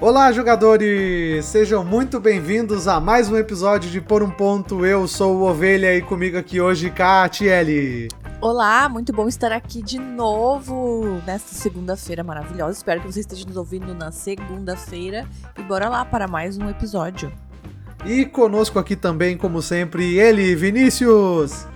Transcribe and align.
Olá, 0.00 0.30
jogadores! 0.32 1.46
Sejam 1.46 1.84
muito 1.84 2.20
bem-vindos 2.20 2.86
a 2.86 3.00
mais 3.00 3.30
um 3.30 3.36
episódio 3.36 3.90
de 3.90 4.00
Por 4.00 4.22
um 4.22 4.30
Ponto. 4.30 4.84
Eu 4.84 5.08
sou 5.08 5.36
o 5.36 5.48
Ovelha 5.48 5.96
e 5.96 6.02
comigo 6.02 6.36
aqui 6.36 6.60
hoje, 6.60 6.90
Catiele. 6.90 8.08
Olá, 8.40 8.86
muito 8.88 9.12
bom 9.12 9.26
estar 9.26 9.50
aqui 9.52 9.80
de 9.80 9.98
novo 9.98 11.22
nesta 11.26 11.54
segunda-feira 11.54 12.22
maravilhosa. 12.22 12.76
Espero 12.76 13.00
que 13.00 13.10
você 13.10 13.20
esteja 13.20 13.46
nos 13.46 13.56
ouvindo 13.56 13.94
na 13.94 14.12
segunda-feira 14.12 15.26
e 15.58 15.62
bora 15.62 15.88
lá 15.88 16.04
para 16.04 16.28
mais 16.28 16.58
um 16.58 16.68
episódio. 16.68 17.32
E 18.04 18.26
conosco 18.26 18.78
aqui 18.78 18.96
também, 18.96 19.38
como 19.38 19.62
sempre, 19.62 20.18
ele, 20.18 20.54
Vinícius. 20.54 21.66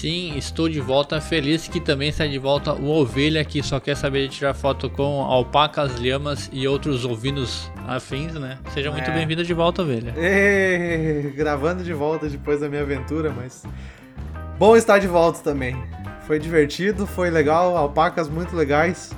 Sim, 0.00 0.34
estou 0.34 0.66
de 0.66 0.80
volta, 0.80 1.20
feliz 1.20 1.68
que 1.68 1.78
também 1.78 2.08
está 2.08 2.26
de 2.26 2.38
volta 2.38 2.72
o 2.72 2.88
Ovelha 2.88 3.44
que 3.44 3.62
só 3.62 3.78
quer 3.78 3.94
saber 3.94 4.28
de 4.28 4.34
tirar 4.34 4.54
foto 4.54 4.88
com 4.88 5.20
alpacas, 5.20 6.00
lhamas 6.00 6.48
e 6.54 6.66
outros 6.66 7.04
ovinos 7.04 7.70
afins, 7.86 8.32
né? 8.32 8.58
Seja 8.72 8.90
muito 8.90 9.10
é. 9.10 9.12
bem-vindo 9.12 9.44
de 9.44 9.52
volta, 9.52 9.82
Ovelha. 9.82 10.14
E... 10.16 11.30
Gravando 11.36 11.84
de 11.84 11.92
volta 11.92 12.30
depois 12.30 12.60
da 12.60 12.68
minha 12.70 12.80
aventura, 12.80 13.30
mas 13.30 13.62
bom 14.58 14.74
estar 14.74 14.98
de 14.98 15.06
volta 15.06 15.40
também. 15.40 15.76
Foi 16.26 16.38
divertido, 16.38 17.06
foi 17.06 17.28
legal, 17.28 17.76
alpacas 17.76 18.26
muito 18.26 18.56
legais. 18.56 19.10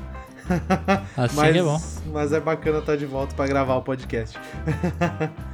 Assim 1.16 1.37
mas, 1.37 1.56
é 1.56 1.62
bom. 1.62 1.80
Mas 2.06 2.32
é 2.32 2.40
bacana 2.40 2.78
estar 2.80 2.96
de 2.96 3.06
volta 3.06 3.37
para 3.37 3.46
gravar 3.46 3.76
o 3.76 3.82
podcast. 3.82 4.37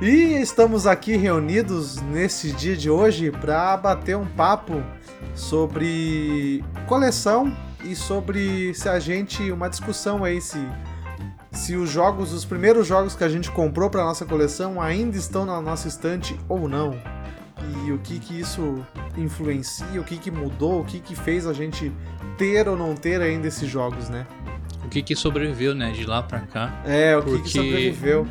E 0.00 0.40
estamos 0.40 0.86
aqui 0.86 1.16
reunidos 1.16 2.00
nesse 2.00 2.52
dia 2.52 2.76
de 2.76 2.88
hoje 2.88 3.32
para 3.32 3.76
bater 3.76 4.16
um 4.16 4.26
papo 4.26 4.80
sobre 5.34 6.62
coleção 6.86 7.52
e 7.84 7.96
sobre 7.96 8.72
se 8.74 8.88
a 8.88 9.00
gente 9.00 9.50
uma 9.50 9.68
discussão 9.68 10.22
aí 10.22 10.40
se 10.40 10.58
se 11.50 11.74
os 11.74 11.90
jogos, 11.90 12.32
os 12.32 12.44
primeiros 12.44 12.86
jogos 12.86 13.16
que 13.16 13.24
a 13.24 13.28
gente 13.28 13.50
comprou 13.50 13.90
para 13.90 14.04
nossa 14.04 14.24
coleção 14.24 14.80
ainda 14.80 15.16
estão 15.16 15.44
na 15.44 15.60
nossa 15.60 15.88
estante 15.88 16.38
ou 16.48 16.68
não. 16.68 16.96
E 17.84 17.90
o 17.90 17.98
que 17.98 18.20
que 18.20 18.38
isso 18.38 18.86
influencia, 19.16 20.00
o 20.00 20.04
que 20.04 20.16
que 20.16 20.30
mudou, 20.30 20.80
o 20.80 20.84
que 20.84 21.00
que 21.00 21.16
fez 21.16 21.44
a 21.44 21.52
gente 21.52 21.90
ter 22.36 22.68
ou 22.68 22.76
não 22.76 22.94
ter 22.94 23.20
ainda 23.20 23.48
esses 23.48 23.68
jogos, 23.68 24.08
né? 24.08 24.24
O 24.84 24.88
que 24.88 25.02
que 25.02 25.16
sobreviveu, 25.16 25.74
né, 25.74 25.90
de 25.90 26.06
lá 26.06 26.22
para 26.22 26.40
cá? 26.40 26.80
É, 26.86 27.16
o 27.16 27.22
que 27.22 27.42
que 27.42 27.48
sobreviveu 27.50 28.28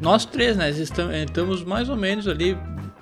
nós 0.00 0.24
três, 0.24 0.56
né, 0.56 0.70
estamos 0.70 1.64
mais 1.64 1.88
ou 1.88 1.96
menos 1.96 2.28
ali 2.28 2.56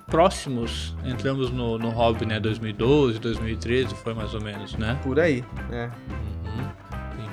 próximos. 0.06 0.94
Entramos 1.04 1.50
no, 1.50 1.78
no 1.78 1.90
hobby, 1.90 2.24
né, 2.24 2.38
2012, 2.38 3.18
2013, 3.18 3.94
foi 3.96 4.14
mais 4.14 4.34
ou 4.34 4.40
menos, 4.40 4.74
né? 4.76 4.98
Por 5.02 5.18
aí, 5.18 5.44
né? 5.70 5.90
Uhum. 6.44 6.68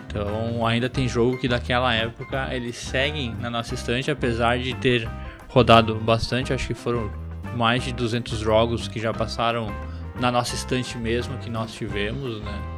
Então, 0.08 0.66
ainda 0.66 0.90
tem 0.90 1.08
jogo 1.08 1.38
que 1.38 1.48
daquela 1.48 1.94
época 1.94 2.50
eles 2.54 2.76
seguem 2.76 3.36
na 3.36 3.50
nossa 3.50 3.74
estante, 3.74 4.10
apesar 4.10 4.58
de 4.60 4.74
ter 4.76 5.08
rodado 5.48 5.96
bastante, 5.96 6.54
acho 6.54 6.68
que 6.68 6.74
foram 6.74 7.12
mais 7.56 7.84
de 7.84 7.94
200 7.94 8.40
jogos 8.40 8.88
que 8.88 9.00
já 9.00 9.14
passaram 9.14 9.68
na 10.20 10.32
nossa 10.32 10.56
estante 10.56 10.98
mesmo 10.98 11.38
que 11.38 11.50
nós 11.50 11.74
tivemos, 11.74 12.42
né? 12.42 12.71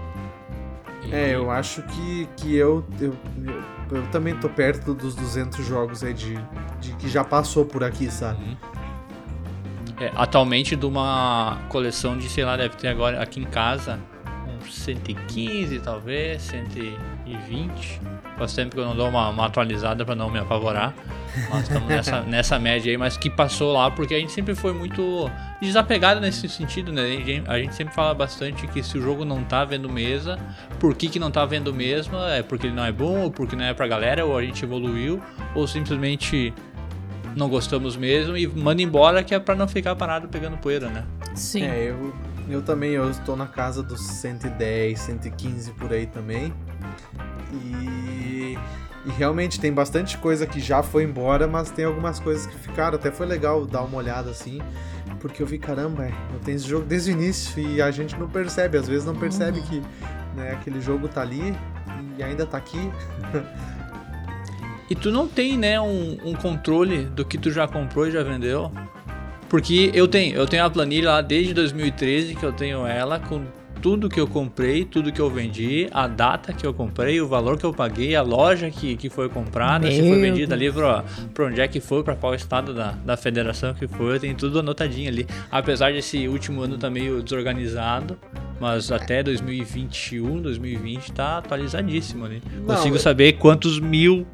É, 1.12 1.36
eu 1.36 1.52
acho 1.52 1.82
que, 1.84 2.28
que 2.38 2.56
eu, 2.56 2.84
eu, 3.00 3.16
eu, 3.46 3.64
eu, 3.98 4.08
também 4.12 4.36
tô 4.36 4.50
perto 4.50 4.94
dos 4.94 5.16
200 5.16 5.66
jogos 5.66 6.04
aí 6.04 6.14
de, 6.14 6.36
de 6.80 6.94
que 6.96 7.08
já 7.08 7.23
passou 7.23 7.66
por 7.66 7.84
aqui, 7.84 8.09
sabe? 8.09 8.44
Uhum. 8.44 8.58
É, 10.00 10.12
atualmente 10.16 10.76
de 10.76 10.86
uma 10.86 11.59
coleção 11.70 12.18
de, 12.18 12.28
sei 12.30 12.44
lá, 12.44 12.58
deve 12.58 12.76
ter 12.78 12.88
agora 12.88 13.22
aqui 13.22 13.40
em 13.40 13.46
casa 13.46 14.00
uns 14.64 14.74
115 14.76 15.80
talvez, 15.80 16.42
120. 17.25 18.01
Faz 18.38 18.53
tempo 18.53 18.75
que 18.75 18.81
eu 18.81 18.85
não 18.85 18.95
dou 18.95 19.09
uma, 19.09 19.29
uma 19.29 19.45
atualizada 19.45 20.03
para 20.06 20.16
não 20.16 20.29
me 20.29 20.39
apavorar. 20.39 20.94
Nós 21.50 21.63
estamos 21.63 21.88
nessa, 21.88 22.22
nessa 22.28 22.59
média 22.59 22.91
aí, 22.91 22.97
mas 22.97 23.17
que 23.17 23.29
passou 23.29 23.73
lá 23.73 23.89
porque 23.91 24.13
a 24.13 24.19
gente 24.19 24.31
sempre 24.31 24.56
foi 24.56 24.73
muito 24.73 25.29
desapegado 25.62 26.19
nesse 26.19 26.47
sentido, 26.50 26.91
né? 26.91 27.03
A 27.47 27.57
gente 27.57 27.75
sempre 27.75 27.94
fala 27.94 28.13
bastante 28.13 28.67
que 28.67 28.83
se 28.83 28.97
o 28.97 29.01
jogo 29.01 29.23
não 29.23 29.44
tá 29.44 29.63
vendo 29.63 29.89
mesa, 29.89 30.38
por 30.79 30.95
que, 30.95 31.07
que 31.07 31.19
não 31.19 31.31
tá 31.31 31.45
vendo 31.45 31.73
mesmo? 31.73 32.17
É 32.17 32.41
porque 32.41 32.67
ele 32.67 32.75
não 32.75 32.85
é 32.85 32.91
bom, 32.91 33.22
ou 33.22 33.31
porque 33.31 33.56
não 33.56 33.66
é 33.66 33.73
pra 33.73 33.88
galera, 33.88 34.25
ou 34.25 34.38
a 34.38 34.44
gente 34.44 34.63
evoluiu, 34.63 35.22
ou 35.56 35.67
simplesmente 35.67 36.53
não 37.35 37.50
gostamos 37.50 37.95
mesmo 37.95 38.38
e 38.38 38.47
manda 38.47 38.81
embora 38.81 39.23
que 39.23 39.33
é 39.33 39.39
para 39.39 39.56
não 39.56 39.67
ficar 39.67 39.95
parado 39.95 40.28
pegando 40.28 40.57
poeira, 40.57 40.89
né? 40.89 41.03
Sim. 41.35 41.63
É, 41.63 41.89
eu, 41.89 42.13
eu 42.50 42.62
também 42.62 42.91
eu 42.91 43.09
estou 43.09 43.35
na 43.35 43.47
casa 43.47 43.81
dos 43.81 44.01
110, 44.01 45.00
115 45.00 45.72
por 45.72 45.91
aí 45.91 46.06
também. 46.06 46.53
E, 47.51 48.57
e 49.05 49.11
realmente 49.17 49.59
tem 49.59 49.71
bastante 49.71 50.17
coisa 50.17 50.45
que 50.45 50.59
já 50.59 50.81
foi 50.81 51.03
embora, 51.03 51.47
mas 51.47 51.69
tem 51.69 51.85
algumas 51.85 52.19
coisas 52.19 52.45
que 52.45 52.57
ficaram. 52.57 52.95
Até 52.95 53.11
foi 53.11 53.25
legal 53.25 53.66
dar 53.66 53.81
uma 53.81 53.97
olhada 53.97 54.29
assim, 54.29 54.59
porque 55.19 55.41
eu 55.41 55.47
vi, 55.47 55.57
caramba, 55.57 56.09
eu 56.33 56.39
tenho 56.39 56.55
esse 56.55 56.67
jogo 56.67 56.85
desde 56.85 57.11
o 57.11 57.13
início 57.13 57.59
e 57.61 57.81
a 57.81 57.91
gente 57.91 58.17
não 58.17 58.27
percebe, 58.27 58.77
às 58.77 58.88
vezes 58.88 59.05
não 59.05 59.16
percebe 59.16 59.59
uhum. 59.59 59.66
que 59.66 59.81
né, 60.35 60.51
aquele 60.51 60.81
jogo 60.81 61.07
tá 61.07 61.21
ali 61.21 61.55
e 62.17 62.23
ainda 62.23 62.45
tá 62.45 62.57
aqui. 62.57 62.91
E 64.89 64.95
tu 64.95 65.11
não 65.11 65.27
tem, 65.27 65.57
né, 65.57 65.79
um, 65.79 66.17
um 66.23 66.33
controle 66.35 67.05
do 67.05 67.23
que 67.23 67.38
tu 67.38 67.50
já 67.50 67.67
comprou 67.67 68.05
e 68.05 68.11
já 68.11 68.21
vendeu? 68.21 68.71
Porque 69.50 69.91
eu 69.94 70.07
tenho, 70.07 70.35
eu 70.35 70.45
tenho 70.45 70.65
a 70.65 70.69
planilha 70.69 71.11
lá 71.11 71.21
desde 71.21 71.53
2013 71.53 72.35
que 72.35 72.44
eu 72.44 72.51
tenho 72.51 72.85
ela 72.85 73.19
com 73.19 73.45
tudo 73.83 74.07
que 74.07 74.17
eu 74.17 74.25
comprei, 74.25 74.85
tudo 74.85 75.11
que 75.11 75.19
eu 75.19 75.29
vendi, 75.29 75.89
a 75.91 76.07
data 76.07 76.53
que 76.53 76.66
eu 76.66 76.73
comprei, 76.73 77.19
o 77.19 77.27
valor 77.27 77.57
que 77.57 77.66
eu 77.66 77.73
paguei, 77.73 78.16
a 78.16 78.21
loja 78.21 78.71
que, 78.71 78.95
que 78.95 79.09
foi 79.09 79.27
comprada, 79.27 79.88
Meu 79.88 79.91
se 79.91 80.07
foi 80.07 80.21
vendida 80.21 80.55
ali 80.55 80.71
pra, 80.71 81.03
pra 81.33 81.47
onde 81.47 81.59
é 81.59 81.67
que 81.67 81.81
foi, 81.81 82.01
pra 82.01 82.16
qual 82.16 82.33
estado 82.33 82.73
da, 82.73 82.91
da 82.91 83.17
federação 83.17 83.73
que 83.73 83.85
foi, 83.85 84.21
tem 84.21 84.33
tudo 84.33 84.59
anotadinho 84.59 85.09
ali. 85.09 85.27
Apesar 85.51 85.91
desse 85.91 86.29
último 86.29 86.61
ano 86.61 86.77
tá 86.77 86.89
meio 86.89 87.21
desorganizado, 87.21 88.17
mas 88.57 88.89
até 88.89 89.21
2021, 89.21 90.41
2020 90.41 91.11
tá 91.11 91.39
atualizadíssimo 91.39 92.23
ali. 92.23 92.41
Não, 92.55 92.75
Consigo 92.75 92.95
eu... 92.95 93.00
saber 93.00 93.33
quantos 93.33 93.81
mil 93.81 94.25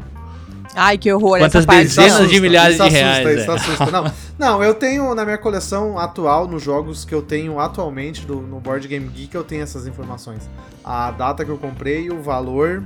Ai, 0.75 0.97
que 0.97 1.11
horror. 1.11 1.39
Quantas 1.39 1.65
dezenas 1.65 2.13
assusta, 2.13 2.27
de 2.33 2.41
milhares 2.41 2.75
de 2.75 2.81
assusta, 2.81 2.99
reais. 2.99 3.41
Isso 3.41 3.51
é. 3.51 3.55
assusta. 3.55 3.85
Não, 3.91 4.13
não, 4.37 4.63
eu 4.63 4.73
tenho 4.73 5.13
na 5.15 5.25
minha 5.25 5.37
coleção 5.37 5.97
atual, 5.97 6.47
nos 6.47 6.63
jogos 6.63 7.03
que 7.03 7.13
eu 7.13 7.21
tenho 7.21 7.59
atualmente 7.59 8.25
do, 8.25 8.35
no 8.35 8.59
Board 8.59 8.87
Game 8.87 9.07
Geek, 9.07 9.33
eu 9.33 9.43
tenho 9.43 9.63
essas 9.63 9.87
informações. 9.87 10.49
A 10.83 11.11
data 11.11 11.43
que 11.43 11.51
eu 11.51 11.57
comprei, 11.57 12.09
o 12.09 12.21
valor 12.21 12.83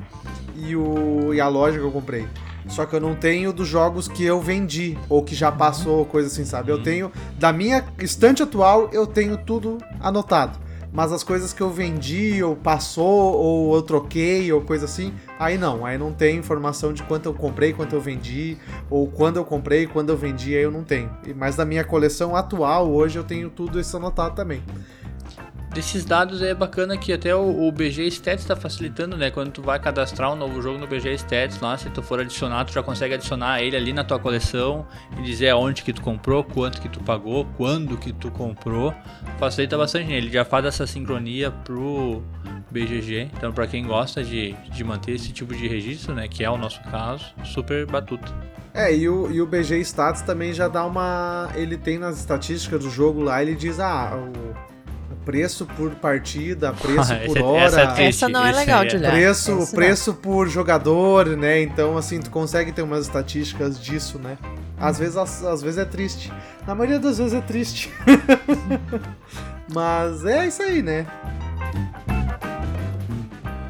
e, 0.55 0.75
o, 0.75 1.33
e 1.33 1.41
a 1.41 1.47
loja 1.47 1.77
que 1.77 1.85
eu 1.85 1.91
comprei. 1.91 2.27
Só 2.67 2.85
que 2.85 2.95
eu 2.95 3.01
não 3.01 3.13
tenho 3.13 3.51
dos 3.51 3.67
jogos 3.67 4.07
que 4.07 4.23
eu 4.23 4.39
vendi, 4.39 4.97
ou 5.09 5.21
que 5.21 5.35
já 5.35 5.51
passou, 5.51 6.05
coisa 6.05 6.27
assim, 6.27 6.45
sabe? 6.45 6.71
Eu 6.71 6.81
tenho, 6.81 7.11
da 7.37 7.51
minha 7.51 7.83
estante 7.99 8.41
atual, 8.41 8.89
eu 8.93 9.05
tenho 9.05 9.37
tudo 9.37 9.79
anotado 9.99 10.62
mas 10.93 11.11
as 11.11 11.23
coisas 11.23 11.51
que 11.51 11.61
eu 11.61 11.71
vendi, 11.71 12.43
ou 12.43 12.55
passou, 12.55 13.33
ou 13.33 13.75
eu 13.75 13.81
troquei, 13.81 14.53
ou 14.53 14.61
coisa 14.61 14.85
assim, 14.85 15.11
aí 15.39 15.57
não, 15.57 15.85
aí 15.85 15.97
não 15.97 16.13
tem 16.13 16.37
informação 16.37 16.93
de 16.93 17.01
quanto 17.03 17.25
eu 17.25 17.33
comprei, 17.33 17.73
quanto 17.73 17.95
eu 17.95 17.99
vendi, 17.99 18.57
ou 18.89 19.07
quando 19.07 19.37
eu 19.37 19.43
comprei, 19.43 19.87
quando 19.87 20.11
eu 20.11 20.17
vendi, 20.17 20.55
aí 20.55 20.61
eu 20.61 20.71
não 20.71 20.83
tenho. 20.83 21.09
Mas 21.35 21.55
da 21.55 21.65
minha 21.65 21.83
coleção 21.83 22.35
atual, 22.35 22.91
hoje 22.91 23.17
eu 23.17 23.23
tenho 23.23 23.49
tudo 23.49 23.79
isso 23.79 23.97
anotado 23.97 24.35
também 24.35 24.61
desses 25.73 26.05
dados 26.05 26.41
é 26.41 26.53
bacana 26.53 26.95
que 26.97 27.11
até 27.11 27.35
o, 27.35 27.67
o 27.67 27.71
BG 27.71 28.07
Stats 28.07 28.41
está 28.41 28.55
facilitando, 28.55 29.17
né? 29.17 29.31
Quando 29.31 29.51
tu 29.51 29.61
vai 29.61 29.79
cadastrar 29.79 30.31
um 30.31 30.35
novo 30.35 30.61
jogo 30.61 30.77
no 30.77 30.87
BG 30.87 31.15
Stats 31.15 31.59
lá, 31.59 31.77
se 31.77 31.89
tu 31.89 32.01
for 32.01 32.19
adicionar, 32.19 32.63
tu 32.65 32.73
já 32.73 32.83
consegue 32.83 33.15
adicionar 33.15 33.61
ele 33.61 33.75
ali 33.75 33.91
na 33.91 34.03
tua 34.03 34.19
coleção 34.19 34.85
e 35.17 35.23
dizer 35.23 35.49
aonde 35.49 35.81
que 35.81 35.91
tu 35.91 36.01
comprou, 36.01 36.43
quanto 36.43 36.79
que 36.79 36.87
tu 36.87 36.99
pagou, 37.03 37.45
quando 37.57 37.97
que 37.97 38.13
tu 38.13 38.29
comprou. 38.31 38.93
Facilita 39.39 39.77
bastante, 39.77 40.07
né? 40.07 40.17
Ele 40.17 40.31
já 40.31 40.45
faz 40.45 40.65
essa 40.65 40.85
sincronia 40.85 41.49
pro 41.49 42.23
BGG. 42.69 43.31
Então, 43.35 43.51
para 43.51 43.65
quem 43.65 43.85
gosta 43.85 44.23
de, 44.23 44.53
de 44.53 44.83
manter 44.83 45.13
esse 45.13 45.31
tipo 45.31 45.55
de 45.55 45.67
registro, 45.67 46.13
né? 46.13 46.27
Que 46.27 46.43
é 46.43 46.49
o 46.49 46.57
nosso 46.57 46.81
caso, 46.83 47.33
super 47.43 47.85
batuta. 47.87 48.31
É, 48.75 48.95
e 48.95 49.09
o, 49.09 49.31
e 49.31 49.41
o 49.41 49.45
BG 49.45 49.79
Stats 49.81 50.21
também 50.21 50.53
já 50.53 50.67
dá 50.67 50.85
uma. 50.85 51.49
Ele 51.55 51.77
tem 51.77 51.97
nas 51.97 52.19
estatísticas 52.19 52.83
do 52.83 52.89
jogo 52.89 53.21
lá, 53.21 53.41
ele 53.41 53.55
diz: 53.55 53.79
ah, 53.79 54.13
o 54.15 54.72
preço 55.25 55.65
por 55.65 55.91
partida, 55.95 56.73
preço 56.73 57.13
por 57.27 57.41
hora. 57.41 57.63
Essa, 57.63 58.01
é 58.01 58.07
essa 58.07 58.29
não 58.29 58.45
é 58.45 58.51
legal 58.51 58.85
de 58.85 58.95
olhar. 58.95 59.11
Preço, 59.11 59.67
preço 59.73 60.13
por 60.13 60.47
jogador, 60.47 61.27
né? 61.37 61.61
Então, 61.61 61.97
assim, 61.97 62.19
tu 62.19 62.29
consegue 62.29 62.71
ter 62.71 62.81
umas 62.81 63.05
estatísticas 63.05 63.79
disso, 63.79 64.19
né? 64.19 64.37
Às 64.77 64.99
vezes, 64.99 65.17
às, 65.17 65.43
às 65.43 65.61
vezes 65.61 65.77
é 65.77 65.85
triste. 65.85 66.31
Na 66.67 66.75
maioria 66.75 66.99
das 66.99 67.17
vezes 67.17 67.33
é 67.33 67.41
triste. 67.41 67.91
Mas 69.73 70.25
é 70.25 70.47
isso 70.47 70.61
aí, 70.61 70.81
né? 70.81 71.05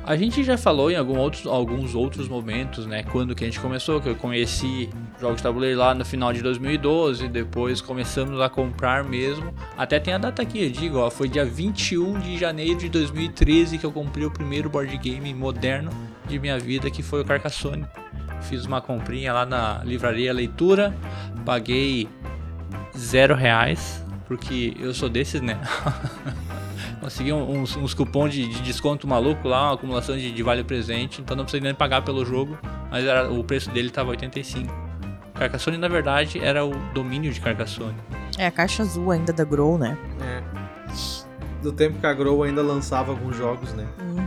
A 0.06 0.18
gente 0.18 0.44
já 0.44 0.58
falou 0.58 0.92
em 0.92 0.96
alguns 0.98 1.96
outros 1.96 2.28
momentos, 2.28 2.86
né? 2.86 3.04
Quando 3.04 3.34
que 3.34 3.46
a 3.46 3.48
gente 3.48 3.60
começou, 3.60 4.02
que 4.02 4.10
eu 4.10 4.16
conheci 4.16 4.90
jogos 5.20 5.38
de 5.38 5.44
tabuleiro 5.44 5.80
lá 5.80 5.96
no 5.96 6.04
final 6.04 6.34
de 6.34 6.42
2012, 6.42 7.30
depois 7.30 7.80
começamos 7.80 8.42
a 8.42 8.50
comprar 8.50 9.06
mesmo. 9.06 9.54
Até 9.78 10.02
tem 10.02 10.14
a 10.14 10.18
data 10.18 10.42
aqui, 10.42 10.62
eu 10.62 10.70
digo, 10.70 10.98
ó, 10.98 11.10
foi 11.10 11.30
dia 11.30 11.46
21 11.46 12.20
de 12.20 12.38
janeiro 12.38 12.80
de 12.80 12.90
2013 12.90 13.78
que 13.78 13.86
eu 13.86 13.94
comprei 13.94 14.26
o 14.26 14.32
primeiro 14.32 14.70
board 14.70 14.98
game 14.98 15.34
moderno 15.34 15.90
de 16.28 16.38
minha 16.38 16.60
vida, 16.60 16.92
que 16.92 17.02
foi 17.02 17.22
o 17.22 17.26
Carcassonne. 17.26 17.86
Fiz 18.42 18.66
uma 18.66 18.82
comprinha 18.82 19.32
lá 19.32 19.46
na 19.46 19.82
livraria 19.86 20.34
Leitura, 20.34 20.94
paguei 21.46 22.10
zero 22.98 23.36
reais, 23.36 24.04
porque 24.28 24.76
eu 24.78 24.94
sou 24.94 25.08
desses, 25.08 25.40
né? 25.40 25.58
Consegui 27.04 27.34
uns, 27.34 27.76
uns 27.76 27.94
cupons 27.94 28.32
de, 28.32 28.48
de, 28.48 28.62
desconto 28.62 29.06
maluco 29.06 29.46
lá, 29.46 29.66
uma 29.66 29.74
acumulação 29.74 30.16
de, 30.16 30.32
de, 30.32 30.42
vale 30.42 30.64
presente, 30.64 31.20
então 31.20 31.36
não 31.36 31.44
precisei 31.44 31.60
nem 31.60 31.76
pagar 31.76 32.02
pelo 32.02 32.24
jogo, 32.24 32.58
mas 32.90 33.04
era, 33.04 33.30
o 33.30 33.44
preço 33.44 33.70
dele 33.72 33.90
estava 33.90 34.12
85. 34.12 34.74
Carcassonne, 35.34 35.78
na 35.78 35.90
verdade, 35.90 36.40
era 36.40 36.64
o 36.66 36.72
domínio 36.94 37.34
de 37.34 37.42
Carcassonne. 37.42 37.98
É 38.38 38.48
a 38.48 38.52
caixa 38.52 38.84
azul 38.84 39.12
ainda 39.12 39.34
da 39.34 39.44
Grow, 39.44 39.78
né? 39.78 39.98
É. 40.22 40.42
Do 41.62 41.74
tempo 41.74 42.00
que 42.00 42.06
a 42.06 42.14
Grow 42.14 42.42
ainda 42.42 42.62
lançava 42.62 43.12
alguns 43.12 43.36
jogos, 43.36 43.74
né? 43.74 43.86
Uhum. 44.00 44.24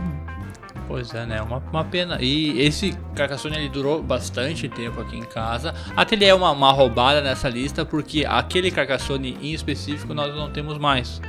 Pois 0.87 1.11
é, 1.15 1.25
né? 1.25 1.41
Uma, 1.41 1.57
uma 1.57 1.83
pena. 1.83 2.19
E 2.21 2.61
esse 2.61 2.95
Carcassonne 3.15 3.57
ele 3.57 3.69
durou 3.69 4.03
bastante 4.03 4.69
tempo 4.69 5.01
aqui 5.01 5.17
em 5.17 5.25
casa. 5.25 5.73
Até 5.95 6.13
ele 6.13 6.25
é 6.25 6.35
uma, 6.35 6.51
uma 6.51 6.71
roubada 6.71 7.21
nessa 7.21 7.49
lista, 7.49 7.83
porque 7.83 8.23
aquele 8.23 8.69
Carcassonne 8.69 9.35
em 9.41 9.51
específico 9.51 10.13
nós 10.13 10.35
não 10.35 10.51
temos 10.51 10.77
mais 10.77 11.19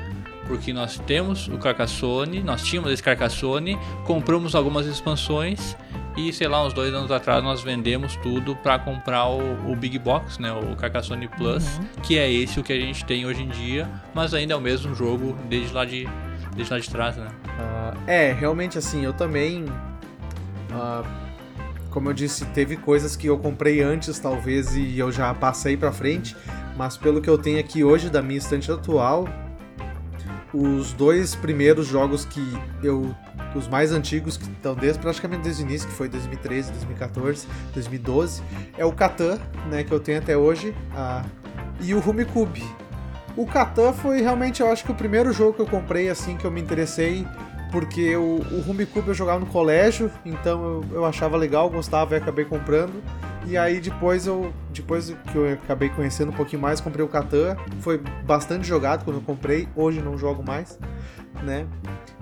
porque 0.48 0.72
nós 0.72 0.98
temos 1.06 1.46
o 1.46 1.58
Carcassonne, 1.58 2.42
nós 2.42 2.62
tínhamos 2.62 2.90
esse 2.90 3.02
Carcassonne, 3.02 3.78
compramos 4.04 4.54
algumas 4.54 4.86
expansões 4.86 5.76
e 6.16 6.32
sei 6.32 6.48
lá, 6.48 6.66
uns 6.66 6.72
dois 6.72 6.92
anos 6.92 7.12
atrás 7.12 7.44
nós 7.44 7.62
vendemos 7.62 8.16
tudo 8.16 8.56
para 8.56 8.76
comprar 8.78 9.28
o, 9.28 9.70
o, 9.70 9.76
Big 9.76 9.98
Box, 10.00 10.40
né, 10.42 10.50
o 10.52 10.74
Carcassonne 10.74 11.28
Plus, 11.28 11.64
uhum. 11.76 11.84
que 12.02 12.18
é 12.18 12.28
esse 12.28 12.58
o 12.58 12.64
que 12.64 12.72
a 12.72 12.80
gente 12.80 13.04
tem 13.04 13.24
hoje 13.24 13.42
em 13.42 13.48
dia, 13.48 13.88
mas 14.12 14.34
ainda 14.34 14.54
é 14.54 14.56
o 14.56 14.60
mesmo 14.60 14.94
jogo 14.96 15.36
desde 15.48 15.72
lá 15.72 15.84
de, 15.84 16.08
desde 16.56 16.72
lá 16.72 16.80
de 16.80 16.90
trás, 16.90 17.16
né? 17.16 17.28
Uh, 17.44 17.98
é, 18.08 18.32
realmente 18.32 18.76
assim, 18.76 19.04
eu 19.04 19.12
também, 19.12 19.64
uh, 20.72 21.06
como 21.90 22.08
eu 22.08 22.12
disse, 22.12 22.44
teve 22.46 22.76
coisas 22.76 23.14
que 23.14 23.28
eu 23.28 23.38
comprei 23.38 23.80
antes 23.80 24.18
talvez 24.18 24.74
e 24.74 24.98
eu 24.98 25.12
já 25.12 25.32
passei 25.34 25.76
para 25.76 25.92
frente, 25.92 26.34
mas 26.76 26.96
pelo 26.96 27.20
que 27.20 27.30
eu 27.30 27.38
tenho 27.38 27.60
aqui 27.60 27.84
hoje 27.84 28.10
da 28.10 28.20
minha 28.20 28.38
estante 28.38 28.72
atual, 28.72 29.28
os 30.52 30.92
dois 30.92 31.34
primeiros 31.34 31.86
jogos 31.86 32.24
que 32.24 32.42
eu. 32.82 33.14
Os 33.54 33.66
mais 33.66 33.92
antigos, 33.92 34.36
que 34.36 34.44
estão 34.44 34.74
desde, 34.74 34.98
praticamente 34.98 35.42
desde 35.42 35.62
o 35.62 35.66
início, 35.66 35.88
que 35.88 35.94
foi 35.94 36.06
2013, 36.08 36.70
2014, 36.70 37.46
2012, 37.72 38.42
é 38.76 38.84
o 38.84 38.92
Catan, 38.92 39.38
né, 39.70 39.82
que 39.82 39.90
eu 39.90 39.98
tenho 39.98 40.18
até 40.18 40.36
hoje, 40.36 40.74
a, 40.94 41.24
e 41.80 41.94
o 41.94 41.98
Rumicube. 41.98 42.62
O 43.34 43.46
Catan 43.46 43.92
foi 43.94 44.20
realmente, 44.20 44.60
eu 44.60 44.70
acho 44.70 44.84
que 44.84 44.92
o 44.92 44.94
primeiro 44.94 45.32
jogo 45.32 45.54
que 45.54 45.62
eu 45.62 45.66
comprei, 45.66 46.10
assim, 46.10 46.36
que 46.36 46.44
eu 46.44 46.50
me 46.50 46.60
interessei, 46.60 47.26
porque 47.70 48.16
o, 48.16 48.40
o 48.52 48.60
Rumicube 48.66 49.08
eu 49.08 49.14
jogava 49.14 49.40
no 49.40 49.46
colégio, 49.46 50.10
então 50.24 50.64
eu, 50.64 50.84
eu 50.92 51.04
achava 51.06 51.36
legal, 51.36 51.70
gostava 51.70 52.14
e 52.14 52.18
acabei 52.18 52.44
comprando. 52.44 53.02
E 53.46 53.56
aí 53.56 53.80
depois 53.80 54.26
eu, 54.26 54.52
depois 54.72 55.14
que 55.30 55.36
eu 55.36 55.52
acabei 55.52 55.88
conhecendo 55.88 56.30
um 56.30 56.34
pouquinho 56.34 56.60
mais, 56.60 56.80
comprei 56.80 57.04
o 57.04 57.08
Catan. 57.08 57.56
Foi 57.80 57.98
bastante 58.24 58.66
jogado 58.66 59.04
quando 59.04 59.16
eu 59.16 59.22
comprei. 59.22 59.68
Hoje 59.74 60.00
não 60.00 60.18
jogo 60.18 60.42
mais, 60.42 60.78
né? 61.42 61.66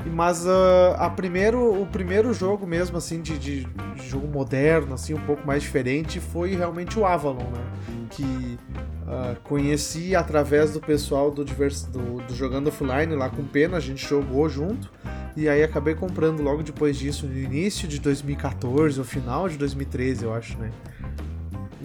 Mas 0.05 0.47
uh, 0.47 0.95
a 0.99 1.11
primeiro, 1.11 1.83
o 1.83 1.87
primeiro 1.87 2.33
jogo 2.33 2.67
mesmo, 2.67 2.97
assim, 2.97 3.21
de, 3.21 3.39
de, 3.39 3.69
jogo 3.97 4.29
moderno, 4.29 4.95
assim, 4.95 5.15
um 5.15 5.21
pouco 5.21 5.45
mais 5.47 5.63
diferente, 5.63 6.21
foi 6.21 6.55
realmente 6.55 6.99
o 6.99 7.05
Avalon, 7.05 7.51
né? 7.51 7.65
Que 8.11 8.59
uh, 9.03 9.41
conheci 9.43 10.15
através 10.15 10.73
do 10.73 10.81
pessoal 10.81 11.31
do, 11.31 11.45
do, 11.45 12.23
do 12.23 12.35
Jogando 12.35 12.69
Offline 12.69 13.15
lá 13.17 13.29
com 13.29 13.43
Pena, 13.45 13.79
a 13.79 13.81
gente 13.81 14.07
jogou 14.07 14.49
junto. 14.49 14.91
E 15.37 15.49
aí 15.49 15.63
acabei 15.63 15.95
comprando 15.95 16.43
logo 16.43 16.63
depois 16.63 16.97
disso, 16.97 17.27
no 17.27 17.37
início 17.37 17.87
de 17.87 18.01
2014, 18.01 18.99
ou 18.99 19.05
final 19.05 19.49
de 19.49 19.59
2013, 19.59 20.25
eu 20.25 20.33
acho, 20.33 20.57
né? 20.59 20.71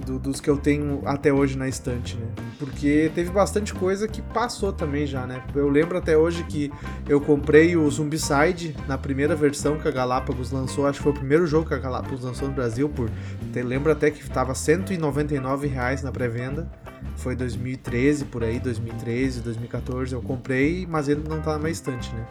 do, 0.02 0.20
dos 0.20 0.42
que 0.42 0.50
eu 0.50 0.58
tenho 0.58 1.02
até 1.06 1.32
hoje 1.32 1.58
na 1.58 1.68
estante, 1.68 2.16
né? 2.18 2.28
Porque 2.60 3.12
teve 3.14 3.30
bastante 3.30 3.74
coisa 3.74 4.08
que 4.08 4.22
passou 4.22 4.74
também 4.74 5.06
já, 5.06 5.26
né? 5.26 5.44
Eu 5.56 5.70
lembro 5.70 5.98
até 5.98 6.18
hoje 6.18 6.44
que 6.44 6.72
eu 7.08 7.22
comprei 7.22 7.76
o 7.76 7.90
Zumbicide 7.90 8.76
na 8.88 8.98
primeira 8.98 9.36
versão 9.36 9.78
que 9.78 9.88
a 9.88 9.92
Galápagos 9.92 10.52
lançou, 10.52 10.88
acho 10.88 11.00
que 11.00 11.04
foi 11.04 11.12
o 11.12 11.16
primeiro 11.16 11.48
jogo 11.48 11.68
que 11.68 11.74
a 11.74 11.78
Galápagos 11.78 12.24
lançou 12.24 12.48
no 12.48 12.54
Brasil, 12.54 12.90
por 12.90 13.10
lembro 13.54 13.92
até 13.92 14.12
que 14.12 14.22
estava 14.22 14.54
199 14.54 15.68
reais 15.68 16.04
na 16.04 16.12
pré-venda. 16.12 16.70
Foi 17.16 17.36
2013 17.36 18.26
por 18.26 18.44
aí, 18.44 18.60
2013, 18.60 19.42
2014 19.42 20.14
eu 20.14 20.22
comprei, 20.22 20.88
mas 20.90 21.08
ele 21.08 21.24
não 21.28 21.42
tá 21.42 21.54
na 21.54 21.60
minha 21.60 21.72
estante, 21.72 22.14
né? 22.14 22.26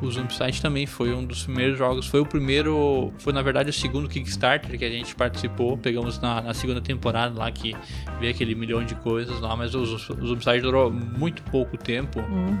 O 0.00 0.10
Zombicide 0.10 0.62
também 0.62 0.86
foi 0.86 1.12
um 1.12 1.24
dos 1.24 1.44
primeiros 1.44 1.76
jogos. 1.76 2.06
Foi 2.06 2.20
o 2.20 2.26
primeiro. 2.26 3.12
Foi 3.18 3.32
na 3.32 3.42
verdade 3.42 3.70
o 3.70 3.72
segundo 3.72 4.08
Kickstarter 4.08 4.78
que 4.78 4.84
a 4.84 4.90
gente 4.90 5.14
participou. 5.14 5.76
Pegamos 5.76 6.20
na, 6.20 6.40
na 6.40 6.54
segunda 6.54 6.80
temporada 6.80 7.36
lá 7.36 7.50
que 7.50 7.74
veio 8.20 8.32
aquele 8.32 8.54
milhão 8.54 8.84
de 8.84 8.94
coisas 8.96 9.40
lá. 9.40 9.56
Mas 9.56 9.74
o, 9.74 9.80
o 9.80 9.86
Zombicide 10.26 10.60
durou 10.60 10.90
muito 10.90 11.42
pouco 11.44 11.76
tempo 11.76 12.20
uhum. 12.20 12.56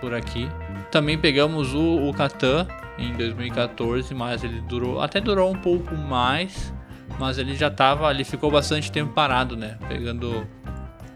por 0.00 0.14
aqui. 0.14 0.48
Também 0.90 1.18
pegamos 1.18 1.74
o, 1.74 2.08
o 2.08 2.14
Catan 2.14 2.66
em 2.98 3.12
2014, 3.14 4.14
mas 4.14 4.44
ele 4.44 4.60
durou. 4.62 5.00
Até 5.00 5.20
durou 5.20 5.50
um 5.50 5.58
pouco 5.58 5.96
mais. 5.96 6.72
Mas 7.18 7.38
ele 7.38 7.56
já 7.56 7.70
tava. 7.70 8.10
Ele 8.12 8.24
ficou 8.24 8.50
bastante 8.50 8.92
tempo 8.92 9.12
parado, 9.12 9.56
né? 9.56 9.76
Pegando. 9.88 10.46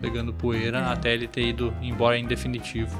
Pegando 0.00 0.32
poeira 0.32 0.78
é. 0.78 0.92
até 0.92 1.12
ele 1.12 1.28
ter 1.28 1.46
ido 1.46 1.74
embora 1.82 2.16
em 2.16 2.24
definitivo 2.24 2.96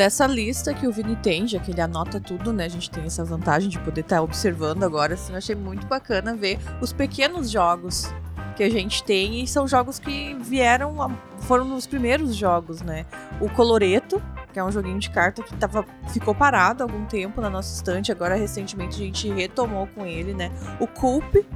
dessa 0.00 0.26
lista 0.26 0.72
que 0.72 0.86
o 0.86 0.92
Vini 0.92 1.14
tem, 1.14 1.46
já 1.46 1.58
que 1.58 1.72
ele 1.72 1.80
anota 1.82 2.18
tudo, 2.18 2.54
né? 2.54 2.64
A 2.64 2.68
gente 2.70 2.90
tem 2.90 3.04
essa 3.04 3.22
vantagem 3.22 3.68
de 3.68 3.78
poder 3.80 4.00
estar 4.00 4.16
tá 4.16 4.22
observando 4.22 4.82
agora, 4.82 5.12
assim, 5.12 5.32
eu 5.32 5.36
achei 5.36 5.54
muito 5.54 5.86
bacana 5.86 6.34
ver 6.34 6.58
os 6.80 6.90
pequenos 6.90 7.50
jogos 7.50 8.10
que 8.56 8.62
a 8.62 8.70
gente 8.70 9.04
tem 9.04 9.42
e 9.42 9.46
são 9.46 9.68
jogos 9.68 9.98
que 9.98 10.34
vieram, 10.40 11.14
foram 11.40 11.76
os 11.76 11.86
primeiros 11.86 12.34
jogos, 12.34 12.80
né? 12.80 13.04
O 13.42 13.50
Coloreto, 13.50 14.22
que 14.54 14.58
é 14.58 14.64
um 14.64 14.72
joguinho 14.72 14.98
de 14.98 15.10
carta 15.10 15.42
que 15.42 15.54
tava, 15.54 15.84
ficou 16.08 16.34
parado 16.34 16.82
há 16.82 16.86
algum 16.86 17.04
tempo 17.04 17.38
na 17.42 17.50
nossa 17.50 17.74
estante, 17.74 18.10
agora 18.10 18.36
recentemente 18.36 18.94
a 18.94 19.04
gente 19.04 19.28
retomou 19.28 19.86
com 19.88 20.06
ele, 20.06 20.32
né? 20.32 20.50
O 20.80 20.86
Coop, 20.86 21.46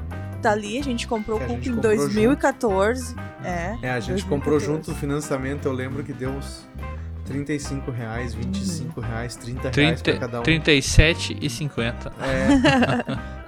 tá 0.43 0.53
ali, 0.53 0.79
a 0.79 0.85
gente 0.85 1.09
comprou 1.09 1.41
o 1.41 1.47
Coop 1.47 1.67
em 1.67 1.77
2014. 1.77 3.07
Junto. 3.09 3.21
É, 3.43 3.79
é, 3.81 3.91
a 3.91 4.01
gente 4.01 4.23
2014. 4.23 4.29
comprou 4.29 4.61
junto 4.61 4.91
o 4.91 4.95
financiamento, 4.95 5.65
eu 5.65 5.73
lembro 5.73 6.05
que 6.05 6.13
deu 6.13 6.29
uns 6.29 6.63
35 7.25 7.91
reais, 7.91 8.35
25 8.35 9.01
uhum. 9.01 9.07
reais, 9.07 9.37
30 9.37 9.71
reais 9.71 10.03
pra 10.03 10.17
cada 10.19 10.41
um. 10.41 10.43
37 10.43 11.39
e 11.41 11.51
50. 11.51 12.13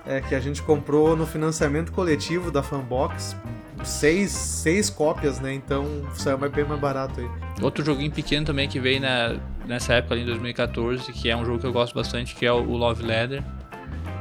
É, 0.07 0.17
é 0.19 0.21
que 0.21 0.35
a 0.35 0.41
gente 0.41 0.63
comprou 0.63 1.17
no 1.17 1.27
financiamento 1.27 1.93
coletivo 1.93 2.51
da 2.51 2.63
Fanbox 2.63 3.37
seis, 3.85 4.31
seis 4.33 4.91
cópias, 4.91 5.41
né? 5.41 5.55
Então 5.55 5.87
saiu 6.15 6.39
bem 6.39 6.65
mais 6.65 6.81
barato 6.81 7.21
aí. 7.21 7.29
Outro 7.63 7.85
joguinho 7.85 8.11
pequeno 8.11 8.45
também 8.45 8.69
que 8.69 8.81
veio 8.81 9.01
na, 9.01 9.37
nessa 9.67 9.95
época 9.95 10.15
ali 10.15 10.23
em 10.23 10.27
2014, 10.27 11.13
que 11.13 11.31
é 11.31 11.37
um 11.37 11.45
jogo 11.45 11.59
que 11.59 11.67
eu 11.67 11.73
gosto 11.73 11.95
bastante, 11.95 12.35
que 12.35 12.45
é 12.45 12.53
o 12.53 12.63
Love 12.77 13.03
Leather. 13.03 13.43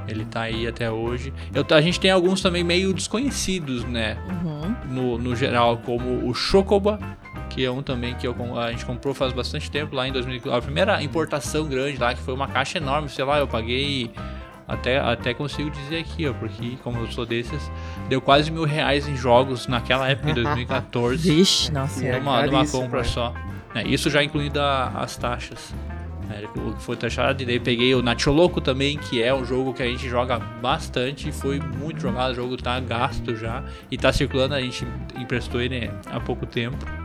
Ele 0.08 0.24
tá 0.26 0.42
aí 0.42 0.68
até 0.68 0.90
hoje. 0.92 1.34
Eu, 1.54 1.66
a 1.72 1.82
gente 1.82 2.00
tem 2.00 2.12
alguns 2.12 2.42
também 2.42 2.64
meio 2.64 2.94
desconhecidos, 2.94 3.84
né? 3.86 4.18
Uhum. 4.30 4.76
No, 4.94 5.18
no 5.18 5.36
geral, 5.36 5.78
como 5.78 6.30
o 6.30 6.34
Chocoba, 6.34 7.00
que 7.56 7.64
é 7.64 7.72
um 7.72 7.82
também 7.82 8.14
que 8.16 8.28
eu, 8.28 8.36
a 8.60 8.70
gente 8.70 8.86
comprou 8.86 9.14
faz 9.14 9.32
bastante 9.32 9.72
tempo 9.72 9.96
lá 9.96 10.06
em 10.06 10.12
2000. 10.12 10.54
A 10.54 10.62
primeira 10.62 11.02
importação 11.02 11.66
grande 11.66 11.98
lá, 11.98 12.14
que 12.14 12.20
foi 12.20 12.34
uma 12.34 12.50
caixa 12.50 12.80
enorme, 12.80 13.08
sei 13.08 13.24
lá, 13.24 13.40
eu 13.40 13.48
paguei. 13.48 14.12
Até, 14.68 14.98
até 14.98 15.32
consigo 15.32 15.70
dizer 15.70 16.00
aqui, 16.00 16.28
ó, 16.28 16.34
porque 16.34 16.76
como 16.84 16.98
eu 16.98 17.12
sou 17.12 17.24
desses, 17.24 17.72
deu 18.10 18.20
quase 18.20 18.50
mil 18.52 18.64
reais 18.64 19.08
em 19.08 19.16
jogos 19.16 19.68
naquela 19.68 20.10
época, 20.10 20.32
em 20.32 20.34
2014. 20.44 21.32
Vixe, 21.32 21.72
nossa. 21.72 22.04
É 22.04 22.20
numa, 22.20 22.46
numa 22.48 22.68
compra 22.68 23.04
só. 23.04 23.32
É, 23.76 23.88
isso 23.88 24.10
já 24.10 24.24
incluindo 24.24 24.60
a, 24.60 24.88
as 24.88 25.16
taxas. 25.16 25.74
É, 26.32 26.44
foi 26.80 26.96
taxado, 26.98 27.44
e 27.44 27.46
daí 27.46 27.60
peguei 27.60 27.94
o 27.94 28.02
Nacholoco 28.02 28.60
também, 28.60 28.98
que 28.98 29.22
é 29.22 29.32
um 29.34 29.46
jogo 29.46 29.72
que 29.72 29.84
a 29.84 29.86
gente 29.86 30.10
joga 30.10 30.40
bastante, 30.40 31.32
foi 31.32 31.60
muito 31.60 32.02
jogado, 32.02 32.32
o 32.32 32.36
jogo 32.36 32.58
tá 32.58 32.80
gasto 32.80 33.36
já 33.36 33.64
e 33.92 33.98
tá 33.98 34.12
circulando, 34.12 34.56
a 34.56 34.62
gente 34.62 34.86
emprestou 35.16 35.62
ele 35.62 35.92
há 36.12 36.20
pouco 36.20 36.48
tempo. 36.48 37.05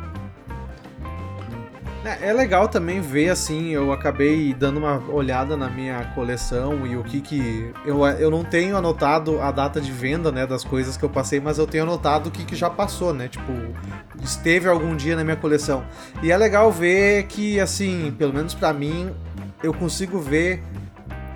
É, 2.02 2.30
é 2.30 2.32
legal 2.32 2.66
também 2.66 3.00
ver, 3.00 3.28
assim, 3.28 3.70
eu 3.70 3.92
acabei 3.92 4.54
dando 4.54 4.78
uma 4.78 4.98
olhada 5.10 5.54
na 5.54 5.68
minha 5.68 6.02
coleção 6.14 6.86
e 6.86 6.96
o 6.96 7.04
que 7.04 7.20
que... 7.20 7.72
Eu, 7.84 8.06
eu 8.06 8.30
não 8.30 8.42
tenho 8.42 8.74
anotado 8.74 9.38
a 9.40 9.50
data 9.50 9.80
de 9.80 9.92
venda, 9.92 10.32
né, 10.32 10.46
das 10.46 10.64
coisas 10.64 10.96
que 10.96 11.04
eu 11.04 11.10
passei, 11.10 11.40
mas 11.40 11.58
eu 11.58 11.66
tenho 11.66 11.84
anotado 11.84 12.30
o 12.30 12.32
que 12.32 12.44
que 12.44 12.56
já 12.56 12.70
passou, 12.70 13.12
né, 13.12 13.28
tipo, 13.28 13.52
esteve 14.22 14.66
algum 14.66 14.96
dia 14.96 15.14
na 15.14 15.22
minha 15.22 15.36
coleção. 15.36 15.84
E 16.22 16.32
é 16.32 16.36
legal 16.38 16.72
ver 16.72 17.24
que, 17.26 17.60
assim, 17.60 18.14
pelo 18.16 18.32
menos 18.32 18.54
para 18.54 18.72
mim, 18.72 19.10
eu 19.62 19.74
consigo 19.74 20.18
ver 20.18 20.62